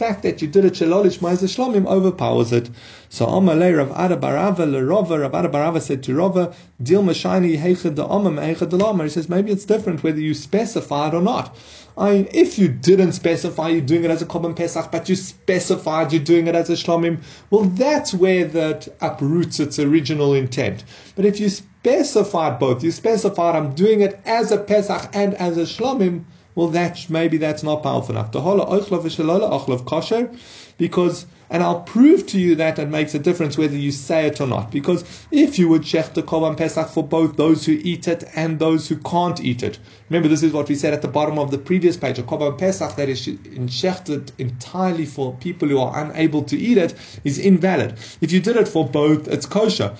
fact 0.02 0.24
that 0.24 0.41
you 0.41 0.47
did 0.47 0.66
it 0.66 0.74
shalolish 0.74 1.20
ma'aser 1.20 1.47
shlomim 1.56 1.86
overpowers 1.86 2.52
it. 2.52 2.72
So 3.10 3.28
Amalei 3.28 3.78
Rav 3.78 3.91
Ada 3.91 4.18
Barava 4.20 4.66
LeRava 4.66 5.22
Rav 5.22 5.36
Ada 5.36 5.47
Barava 5.47 5.80
said 5.80 6.02
to 6.02 6.14
Rova, 6.14 6.56
Dil 6.82 7.04
Mashani 7.04 7.56
Heichad 7.56 7.95
the 7.95 8.08
Amam 8.08 8.39
Heichad 8.39 8.72
the 8.72 8.78
Lama. 8.78 9.04
He 9.04 9.10
says 9.12 9.30
maybe 9.30 9.52
it's 9.52 9.64
different 9.64 10.02
whether 10.02 10.20
you 10.20 10.34
specified 10.34 11.14
or 11.14 11.22
not. 11.22 11.56
I 11.99 12.14
mean, 12.14 12.28
if 12.32 12.58
you 12.58 12.68
didn't 12.68 13.12
specify 13.12 13.70
you're 13.70 13.82
doing 13.82 14.04
it 14.04 14.10
as 14.10 14.24
a 14.24 14.26
korban 14.26 14.56
pesach, 14.56 14.91
but 14.91 15.08
you 15.08 15.16
specified 15.16 16.12
you're 16.12 16.24
doing 16.24 16.47
it 16.47 16.56
as 16.56 16.72
a 16.72 16.74
shlomim, 16.74 17.22
well, 17.52 17.66
that's 17.66 18.12
where 18.12 18.45
that 18.45 18.88
uproots 19.02 19.60
its 19.60 19.78
original 19.78 20.34
intent. 20.34 20.84
But 21.16 21.26
if 21.26 21.39
you 21.39 21.47
specified 21.49 22.58
both, 22.58 22.84
you 22.84 22.91
specified 22.91 23.56
I'm 23.56 23.76
doing 23.76 24.02
it 24.02 24.20
as 24.26 24.52
a 24.52 24.58
pesach 24.58 25.12
and 25.14 25.36
as 25.36 25.58
a 25.58 25.64
shlomim, 25.64 26.24
well, 26.56 26.68
that 26.70 27.10
maybe 27.10 27.38
that's 27.38 27.64
not 27.64 27.84
powerful 27.84 28.16
enough. 28.16 28.32
The 28.32 28.41
whole 28.41 28.62
of 28.62 29.86
kosher, 29.86 30.30
because 30.78 31.26
and 31.52 31.62
I'll 31.62 31.82
prove 31.82 32.26
to 32.28 32.39
you 32.39 32.56
that 32.56 32.80
it 32.80 32.88
makes 32.88 33.14
a 33.14 33.20
difference 33.20 33.58
whether 33.58 33.76
you 33.76 33.91
say 33.91 34.26
it 34.26 34.39
or 34.39 34.47
not. 34.47 34.72
Because 34.72 35.04
if 35.32 35.60
you 35.60 35.68
would 35.68 35.82
shech 35.82 36.14
the 36.14 36.24
korban 36.24 36.56
pesach 36.56 36.88
for 36.88 37.04
both 37.04 37.36
those 37.36 37.66
who 37.66 37.74
eat 37.84 38.08
it 38.08 38.24
and 38.36 38.58
those 38.58 38.88
who 38.88 38.95
can't 38.95 39.43
eat 39.43 39.62
it, 39.62 39.78
remember 40.10 40.30
this 40.30 40.43
is 40.43 40.54
what 40.54 40.70
we 40.70 40.76
said 40.76 40.93
at 40.93 41.02
the 41.02 41.10
bottom 41.10 41.38
of 41.38 41.52
the 41.52 41.58
previous 41.58 41.97
page. 41.97 42.18
A 42.20 42.24
korban 42.24 42.58
pesach 42.58 42.95
that 42.95 43.10
is 43.10 43.28
shechted 43.28 44.32
entirely 44.39 45.06
for 45.06 45.36
people 45.36 45.68
who 45.68 45.78
are 45.78 46.06
unable 46.06 46.41
to 46.43 46.58
eat 46.58 46.78
it 46.78 46.95
is 47.26 47.38
invalid. 47.38 47.97
If 48.22 48.32
you 48.32 48.39
did 48.39 48.56
it 48.56 48.70
for 48.70 48.88
both, 48.88 49.28
it's 49.28 49.45
kosher 49.45 49.93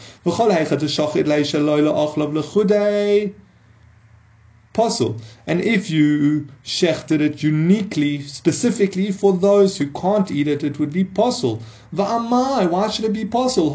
possible. 4.74 5.18
And 5.48 5.62
if 5.62 5.90
you 5.90 6.48
shechted 6.64 7.20
it 7.20 7.44
uniquely, 7.44 8.22
specifically 8.22 9.12
for 9.12 9.34
those 9.34 9.78
who 9.78 9.88
can't 9.92 10.32
eat 10.32 10.48
it, 10.48 10.64
it 10.64 10.80
would 10.80 10.94
be 10.94 11.04
possible. 11.04 11.62
Va'amai, 11.94 12.70
why 12.70 12.90
should 12.90 13.06
it 13.06 13.14
be 13.14 13.26
possible? 13.26 13.72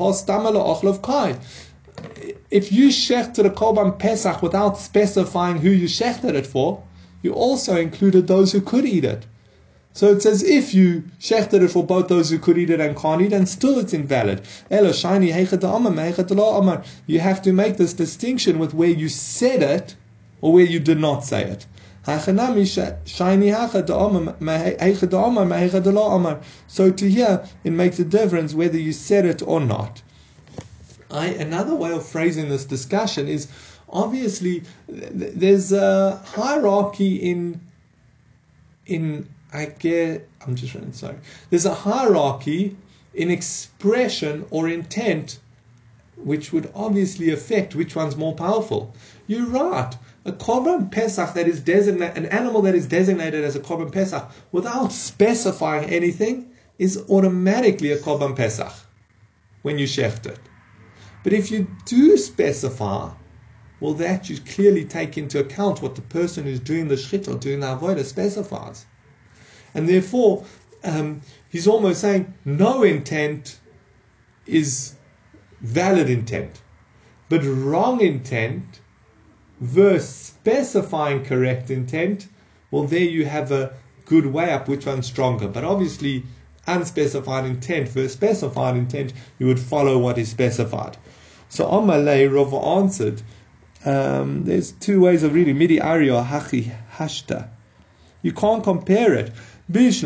kai. 1.03 1.37
If 2.51 2.73
you 2.73 2.89
shechted 2.89 3.45
a 3.45 3.51
korban 3.51 3.99
pesach 3.99 4.43
without 4.43 4.79
specifying 4.79 5.59
who 5.59 5.71
you 5.71 5.87
shechted 5.87 6.35
it 6.35 6.47
for, 6.47 6.83
you 7.23 7.33
also 7.33 7.77
included 7.77 8.27
those 8.27 8.53
who 8.53 8.61
could 8.61 8.85
eat 8.87 9.05
it. 9.05 9.27
So 9.93 10.13
it's 10.13 10.27
as 10.27 10.43
if 10.43 10.75
you 10.75 11.05
shechted 11.19 11.63
it 11.63 11.71
for 11.71 11.83
both 11.83 12.09
those 12.09 12.29
who 12.31 12.39
could 12.39 12.59
eat 12.59 12.69
it 12.69 12.81
and 12.81 12.95
can't 12.95 13.23
eat, 13.23 13.33
and 13.33 13.49
still 13.49 13.79
it's 13.79 13.95
invalid. 13.95 14.43
You 17.07 17.21
have 17.21 17.43
to 17.43 17.53
make 17.53 17.77
this 17.79 17.95
distinction 17.95 18.59
with 18.59 18.75
where 18.75 18.91
you 18.91 19.09
said 19.09 19.63
it 19.63 19.97
or 20.41 20.53
where 20.53 20.65
you 20.65 20.81
did 20.81 20.99
not 20.99 21.25
say 21.25 21.43
it. 21.45 21.67
So 26.69 26.91
to 26.93 27.11
hear, 27.11 27.45
it 27.65 27.71
makes 27.73 27.99
a 27.99 28.05
difference 28.05 28.55
whether 28.55 28.79
you 28.79 28.93
said 28.93 29.27
it 29.27 29.43
or 29.43 29.61
not. 29.61 30.03
I, 31.11 31.27
another 31.27 31.75
way 31.75 31.93
of 31.93 32.07
phrasing 32.07 32.49
this 32.49 32.65
discussion 32.65 33.27
is 33.27 33.49
obviously 33.89 34.63
there's 34.89 35.73
a 35.73 36.23
hierarchy 36.25 37.17
in 37.17 37.61
in 38.87 39.29
I 39.53 39.67
get 39.67 40.29
I'm 40.47 40.55
just 40.55 40.75
running 40.75 40.93
sorry. 40.93 41.17
There's 41.51 41.67
a 41.67 41.75
hierarchy 41.75 42.77
in 43.15 43.31
expression 43.31 44.45
or 44.51 44.69
intent 44.69 45.41
which 46.17 46.53
would 46.53 46.71
obviously 46.75 47.31
affect 47.31 47.75
which 47.75 47.95
one's 47.95 48.17
more 48.17 48.35
powerful. 48.35 48.95
You're 49.27 49.47
right. 49.47 49.95
A 50.27 50.33
korban 50.33 50.91
pesach 50.91 51.35
that 51.35 51.47
is 51.47 51.61
designated, 51.61 52.17
an 52.17 52.27
animal 52.27 52.61
that 52.63 52.75
is 52.75 52.87
designated 52.87 53.45
as 53.45 53.55
a 53.55 53.61
korban 53.61 53.93
pesach 53.93 54.29
without 54.51 54.93
specifying 54.93 55.89
anything 55.89 56.51
is 56.81 56.99
automatically 57.09 57.93
a 57.93 57.99
korban 57.99 58.35
pesach 58.35 58.73
when 59.63 59.79
you 59.79 59.87
shecht 59.87 60.27
it. 60.27 60.41
But 61.23 61.33
if 61.33 61.53
you 61.53 61.69
do 61.85 62.17
specify, 62.17 63.11
well, 63.79 63.95
that 63.95 64.29
you 64.29 64.39
clearly 64.39 64.85
take 64.85 65.17
into 65.17 65.39
account 65.39 65.81
what 65.81 65.95
the 65.95 66.03
person 66.03 66.43
who's 66.43 66.61
doing 66.61 66.89
the 66.89 66.97
shchit 66.97 67.29
or 67.29 67.39
doing 67.39 67.61
the 67.61 67.67
avodah 67.67 68.05
specifies. 68.05 68.85
And 69.75 69.89
therefore, 69.89 70.45
um, 70.83 71.21
he's 71.51 71.69
almost 71.69 72.01
saying 72.01 72.35
no 72.45 72.83
intent 72.83 73.61
is 74.47 74.95
valid 75.61 76.11
intent. 76.11 76.63
But 77.29 77.45
wrong 77.45 78.01
intent 78.01 78.81
versus 79.61 80.09
specifying 80.09 81.25
correct 81.25 81.71
intent, 81.71 82.29
well, 82.71 82.85
there 82.85 83.01
you 83.01 83.25
have 83.25 83.53
a 83.53 83.75
good 84.05 84.27
way 84.27 84.53
up 84.53 84.69
which 84.69 84.87
one's 84.87 85.07
stronger. 85.07 85.49
But 85.49 85.65
obviously, 85.65 86.25
unspecified 86.67 87.45
intent 87.45 87.89
versus 87.89 88.13
specified 88.13 88.77
intent, 88.77 89.13
you 89.39 89.47
would 89.47 89.61
follow 89.61 89.99
what 89.99 90.19
is 90.19 90.29
specified. 90.29 90.97
So 91.49 91.67
Amalei 91.67 92.33
Rava 92.33 92.57
answered, 92.57 93.23
um, 93.85 94.45
there's 94.45 94.73
two 94.73 95.01
ways 95.01 95.23
of 95.23 95.33
reading. 95.33 95.59
Midi 95.59 95.81
Arya 95.81 96.23
Hachi 96.23 96.73
Hashta. 96.97 97.49
You 98.23 98.33
can't 98.33 98.65
compare 98.65 99.15
it. 99.15 99.31
Says 99.69 100.03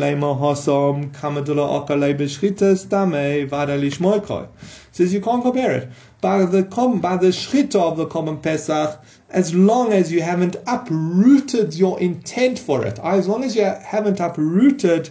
you 5.13 5.21
can't 5.21 5.43
compare 5.43 5.71
it. 5.71 5.89
By 6.19 6.45
the 6.45 6.63
by 7.01 7.17
the 7.17 7.27
shchita 7.27 7.75
of 7.75 7.97
the 7.97 8.05
korban 8.07 8.41
Pesach, 8.41 9.03
as 9.31 9.53
long 9.53 9.93
as 9.93 10.11
you 10.11 10.21
haven't 10.21 10.55
uprooted 10.67 11.73
your 11.73 11.99
intent 11.99 12.59
for 12.59 12.85
it, 12.85 12.99
as 12.99 13.27
long 13.27 13.43
as 13.43 13.55
you 13.55 13.63
haven't 13.63 14.19
uprooted 14.19 15.09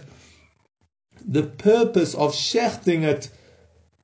the 1.27 1.43
purpose 1.43 2.13
of 2.15 2.33
shechting 2.33 3.03
it 3.03 3.29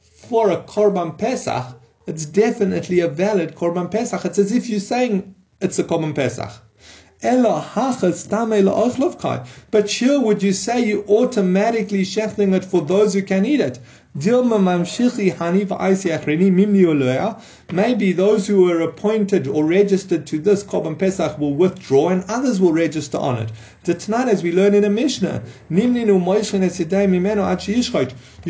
for 0.01 0.51
a 0.51 0.57
korban 0.63 1.17
Pesach, 1.17 1.77
it's 2.07 2.25
definitely 2.25 3.01
a 3.01 3.07
valid 3.09 3.53
Korban 3.53 3.91
Pesach. 3.91 4.23
It's 4.23 4.39
as 4.39 4.53
if 4.53 4.69
you're 4.69 4.79
saying 4.79 5.35
it's 5.59 5.77
a 5.77 5.83
Korban 5.83 6.15
Pesach. 6.15 6.51
But 9.71 9.89
here 9.89 10.19
would 10.21 10.43
you 10.43 10.53
say 10.53 10.85
you 10.85 11.03
automatically 11.09 12.03
shechting 12.03 12.53
it 12.55 12.63
for 12.63 12.81
those 12.81 13.13
who 13.13 13.23
can 13.23 13.45
eat 13.45 13.59
it? 13.59 13.79
Maybe 14.19 14.31
those 18.13 18.47
who 18.47 18.63
were 18.63 18.81
appointed 18.81 19.47
or 19.47 19.63
registered 19.63 20.25
to 20.25 20.39
this 20.39 20.63
Korban 20.63 20.97
Pesach 20.97 21.37
will 21.37 21.53
withdraw 21.53 22.09
and 22.09 22.23
others 22.27 22.59
will 22.59 22.73
register 22.73 23.19
on 23.19 23.37
it. 23.37 23.51
Tonight, 23.83 24.27
as 24.27 24.41
we 24.41 24.51
learn 24.51 24.73
in 24.73 24.85
a 24.85 24.89
Mishnah, 24.89 25.43
you 25.69 25.81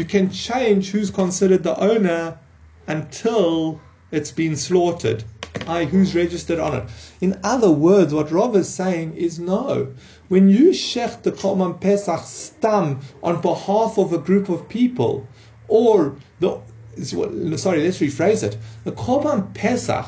can 0.05 0.29
change 0.29 0.91
who's 0.91 1.11
considered 1.11 1.63
the 1.63 1.77
owner 1.77 2.39
until 2.87 3.81
it's 4.09 4.31
been 4.31 4.55
slaughtered. 4.55 5.25
I, 5.67 5.83
who's 5.83 6.15
registered 6.15 6.59
on 6.59 6.75
it? 6.75 6.85
In 7.19 7.37
other 7.43 7.71
words, 7.71 8.13
what 8.13 8.31
Rav 8.31 8.55
is 8.55 8.69
saying 8.69 9.17
is 9.17 9.37
no. 9.37 9.89
When 10.29 10.47
you 10.47 10.69
shech 10.69 11.23
the 11.23 11.33
Korban 11.33 11.81
Pesach 11.81 12.21
stam 12.23 13.01
on 13.21 13.41
behalf 13.41 13.97
of 13.97 14.13
a 14.13 14.17
group 14.17 14.47
of 14.47 14.69
people, 14.69 15.27
or 15.67 16.15
the 16.39 16.59
sorry, 17.03 17.83
let's 17.83 17.99
rephrase 17.99 18.43
it. 18.43 18.57
The 18.83 18.91
Korban 18.91 19.53
Pesach, 19.53 20.05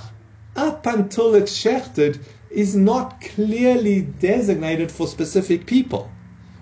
up 0.55 0.85
until 0.85 1.35
it's 1.35 1.55
shechted, 1.55 2.19
is 2.49 2.75
not 2.75 3.21
clearly 3.21 4.01
designated 4.01 4.91
for 4.91 5.07
specific 5.07 5.65
people, 5.65 6.09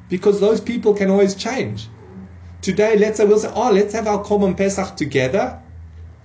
because 0.09 0.39
those 0.39 0.59
people 0.59 0.93
can 0.93 1.09
always 1.09 1.35
change. 1.35 1.87
Today, 2.61 2.97
let's 2.97 3.17
say 3.17 3.25
we'll 3.25 3.39
say, 3.39 3.51
oh, 3.53 3.71
let's 3.71 3.93
have 3.93 4.07
our 4.07 4.23
Korban 4.23 4.57
Pesach 4.57 4.97
together 4.97 5.61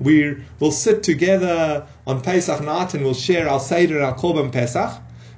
we 0.03 0.37
will 0.59 0.73
sit 0.73 1.03
together 1.03 1.87
on 2.07 2.21
Pesach 2.21 2.61
night 2.63 2.95
and 2.95 3.05
we'll 3.05 3.15
share 3.15 3.49
our 3.49 3.61
Seder 3.61 3.97
and 3.97 4.05
our 4.05 4.17
Korban 4.17 4.53
Pesach. 4.53 4.91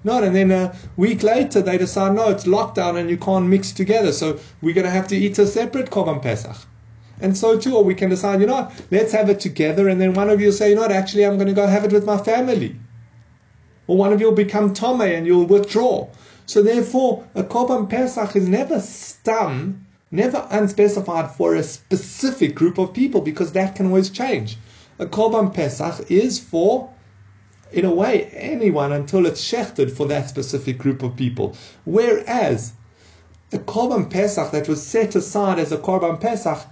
No, 0.02 0.22
and 0.22 0.34
then 0.34 0.50
a 0.50 0.76
week 0.96 1.22
later 1.22 1.62
they 1.62 1.78
decide, 1.78 2.14
no, 2.14 2.30
it's 2.30 2.44
lockdown 2.44 2.98
and 2.98 3.08
you 3.08 3.16
can't 3.16 3.46
mix 3.46 3.72
together, 3.72 4.12
so 4.12 4.38
we're 4.60 4.74
going 4.74 4.84
to 4.84 4.90
have 4.90 5.08
to 5.08 5.16
eat 5.16 5.38
a 5.38 5.46
separate 5.46 5.90
Korban 5.90 6.22
Pesach. 6.22 6.56
And 7.20 7.36
so 7.36 7.58
too, 7.58 7.76
or 7.76 7.84
we 7.84 7.94
can 7.94 8.10
decide, 8.10 8.40
you 8.40 8.46
know, 8.46 8.70
let's 8.90 9.12
have 9.12 9.30
it 9.30 9.40
together, 9.40 9.88
and 9.88 10.00
then 10.00 10.14
one 10.14 10.30
of 10.30 10.40
you 10.40 10.52
say, 10.52 10.70
you 10.70 10.74
know 10.74 10.82
what, 10.82 10.92
actually 10.92 11.24
I'm 11.24 11.36
going 11.36 11.48
to 11.48 11.52
go 11.52 11.66
have 11.66 11.84
it 11.84 11.92
with 11.92 12.04
my 12.04 12.18
family. 12.18 12.76
Or 13.86 13.96
one 13.96 14.12
of 14.12 14.20
you 14.20 14.26
will 14.26 14.34
become 14.34 14.72
Tome 14.72 15.02
and 15.02 15.26
you'll 15.26 15.46
withdraw. 15.46 16.08
So 16.46 16.62
therefore, 16.62 17.24
a 17.34 17.42
Korban 17.42 17.88
Pesach 17.88 18.34
is 18.36 18.48
never 18.48 18.76
stum 18.76 19.84
never 20.14 20.46
unspecified 20.50 21.30
for 21.32 21.56
a 21.56 21.62
specific 21.62 22.54
group 22.54 22.78
of 22.78 22.94
people 22.94 23.20
because 23.20 23.52
that 23.52 23.74
can 23.74 23.86
always 23.86 24.10
change. 24.10 24.56
A 25.00 25.06
Korban 25.06 25.52
Pesach 25.52 26.08
is 26.08 26.38
for, 26.38 26.88
in 27.72 27.84
a 27.84 27.92
way, 27.92 28.26
anyone 28.32 28.92
until 28.92 29.26
it's 29.26 29.42
shechted 29.42 29.90
for 29.90 30.06
that 30.06 30.28
specific 30.28 30.78
group 30.78 31.02
of 31.02 31.16
people. 31.16 31.56
Whereas 31.84 32.74
a 33.52 33.58
Korban 33.58 34.08
Pesach 34.08 34.52
that 34.52 34.68
was 34.68 34.86
set 34.86 35.16
aside 35.16 35.58
as 35.58 35.72
a 35.72 35.78
Korban 35.78 36.20
Pesach 36.20 36.64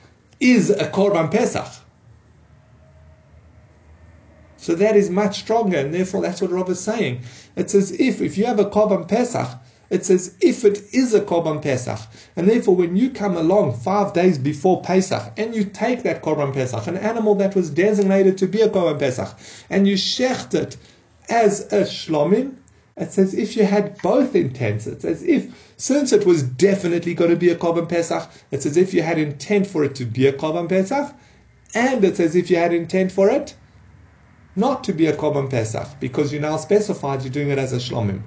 is 0.43 0.71
a 0.71 0.89
Korban 0.89 1.31
Pesach. 1.31 1.69
So 4.57 4.75
that 4.77 4.95
is 4.95 5.11
much 5.11 5.41
stronger, 5.41 5.79
and 5.79 5.93
therefore 5.93 6.23
that's 6.23 6.41
what 6.41 6.51
Rav 6.51 6.71
is 6.71 6.81
saying. 6.81 7.23
It's 7.57 7.75
as 7.75 7.93
if 7.93 8.21
if 8.21 8.39
you 8.39 8.45
have 8.47 8.61
a 8.61 8.67
Korban 8.67 9.09
Pesach 9.09 9.49
it's 9.93 10.09
as 10.09 10.35
if 10.41 10.65
it 10.65 10.83
is 10.95 11.13
a 11.13 11.21
Korban 11.21 11.61
Pesach. 11.61 11.99
And 12.35 12.49
therefore, 12.49 12.75
when 12.75 12.97
you 12.97 13.11
come 13.11 13.37
along 13.37 13.75
five 13.75 14.15
days 14.15 14.39
before 14.39 14.81
Pesach 14.81 15.35
and 15.37 15.55
you 15.55 15.65
take 15.65 16.03
that 16.05 16.23
Korban 16.23 16.55
Pesach, 16.55 16.87
an 16.87 16.97
animal 16.97 17.35
that 17.35 17.55
was 17.55 17.69
designated 17.69 18.39
to 18.39 18.47
be 18.47 18.63
a 18.63 18.71
Korban 18.71 18.99
Pesach, 18.99 19.37
and 19.69 19.87
you 19.87 19.97
shecht 19.97 20.55
it 20.55 20.79
as 21.29 21.71
a 21.75 21.83
Shlomim, 21.83 22.57
it's 22.97 23.19
as 23.19 23.35
if 23.35 23.55
you 23.55 23.67
had 23.67 24.01
both 24.01 24.35
intents. 24.35 24.87
It's 24.87 25.05
as 25.05 25.23
if, 25.23 25.72
since 25.83 26.13
it 26.13 26.25
was 26.25 26.45
definitely 26.45 27.13
going 27.13 27.31
to 27.31 27.37
be 27.37 27.51
a 27.51 27.57
Korban 27.57 27.89
Pesach, 27.89 28.31
it's 28.53 28.67
as 28.67 28.77
if 28.77 28.95
you 28.95 29.03
had 29.03 29.19
intent 29.19 29.67
for 29.67 29.83
it 29.83 29.97
to 29.97 30.05
be 30.05 30.29
a 30.29 30.33
Korban 30.33 30.69
Pesach, 30.69 31.13
and 31.75 32.05
it's 32.05 32.21
as 32.21 32.37
if 32.37 32.49
you 32.49 32.57
had 32.57 32.73
intent 32.73 33.11
for 33.11 33.29
it 33.29 33.57
not 34.55 34.85
to 34.85 34.93
be 34.93 35.07
a 35.07 35.17
Korban 35.17 35.51
Pesach, 35.51 35.89
because 35.99 36.33
you 36.33 36.39
now 36.39 36.57
specified 36.57 37.23
you're 37.23 37.33
doing 37.33 37.51
it 37.51 37.59
as 37.59 37.73
a 37.73 37.79
Shlomim. 37.79 38.23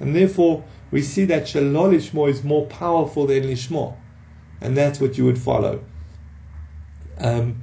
And 0.00 0.16
therefore, 0.16 0.64
we 0.90 1.02
see 1.02 1.26
that 1.26 1.42
Shalol 1.42 1.92
Lishmo 1.92 2.26
is 2.26 2.42
more 2.42 2.64
powerful 2.68 3.26
than 3.26 3.42
Lishmo. 3.42 3.94
And 4.62 4.74
that's 4.74 4.98
what 4.98 5.18
you 5.18 5.26
would 5.26 5.38
follow. 5.38 5.84
Um, 7.18 7.60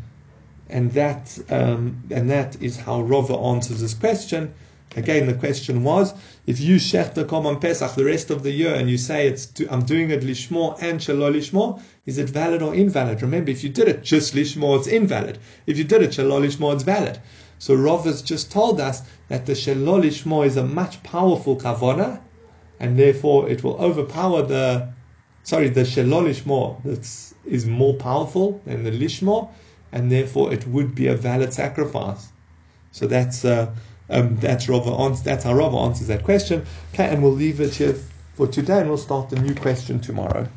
and 0.69 0.91
that 0.91 1.39
um, 1.49 2.03
and 2.11 2.29
that 2.29 2.61
is 2.61 2.77
how 2.77 3.01
Rava 3.01 3.33
answers 3.33 3.81
this 3.81 3.95
question. 3.95 4.53
Again, 4.95 5.25
the 5.25 5.33
question 5.33 5.83
was: 5.83 6.13
If 6.45 6.59
you 6.59 6.75
shech 6.75 7.13
the 7.13 7.23
Korban 7.23 7.61
Pesach 7.61 7.95
the 7.95 8.03
rest 8.03 8.29
of 8.29 8.43
the 8.43 8.51
year 8.51 8.75
and 8.75 8.89
you 8.89 8.97
say 8.97 9.27
it's 9.27 9.45
to, 9.45 9.71
I'm 9.71 9.83
doing 9.83 10.09
it 10.09 10.21
lishmo 10.21 10.77
and 10.81 10.99
shalol 10.99 11.33
lishmo, 11.33 11.81
is 12.05 12.17
it 12.17 12.29
valid 12.29 12.61
or 12.61 12.75
invalid? 12.75 13.21
Remember, 13.21 13.51
if 13.51 13.63
you 13.63 13.69
did 13.69 13.87
it 13.87 14.03
just 14.03 14.33
lishmo, 14.33 14.77
it's 14.77 14.87
invalid. 14.87 15.37
If 15.65 15.77
you 15.77 15.85
did 15.85 16.01
it 16.01 16.11
shalol 16.11 16.41
lishmo, 16.41 16.73
it's 16.73 16.83
valid. 16.83 17.19
So 17.57 17.73
Rav 17.75 18.03
has 18.05 18.21
just 18.21 18.51
told 18.51 18.81
us 18.81 19.01
that 19.29 19.45
the 19.45 19.53
shalol 19.53 20.01
lishmo 20.03 20.45
is 20.45 20.57
a 20.57 20.63
much 20.63 21.01
powerful 21.03 21.55
kavana, 21.55 22.19
and 22.79 22.99
therefore 22.99 23.49
it 23.49 23.63
will 23.63 23.77
overpower 23.81 24.41
the 24.41 24.91
sorry 25.43 25.69
the 25.69 25.81
shelolishmo 25.81 26.83
that 26.83 27.07
is 27.45 27.65
more 27.65 27.93
powerful 27.95 28.61
than 28.65 28.83
the 28.83 28.91
lishmo, 28.91 29.49
and 29.91 30.11
therefore 30.11 30.51
it 30.53 30.67
would 30.67 30.93
be 30.95 31.07
a 31.07 31.15
valid 31.15 31.53
sacrifice. 31.53 32.27
So 32.91 33.07
that's 33.07 33.45
uh, 33.45 33.73
um, 34.11 34.37
that's 34.37 34.67
Rava 34.69 35.15
that's 35.23 35.43
how 35.43 35.53
Rava 35.53 35.77
answers 35.77 36.07
that 36.07 36.23
question. 36.23 36.65
Okay, 36.93 37.07
and 37.07 37.23
we'll 37.23 37.31
leave 37.33 37.61
it 37.61 37.75
here 37.75 37.95
for 38.35 38.47
today, 38.47 38.79
and 38.79 38.89
we'll 38.89 38.97
start 38.97 39.29
the 39.29 39.39
new 39.39 39.55
question 39.55 39.99
tomorrow. 39.99 40.47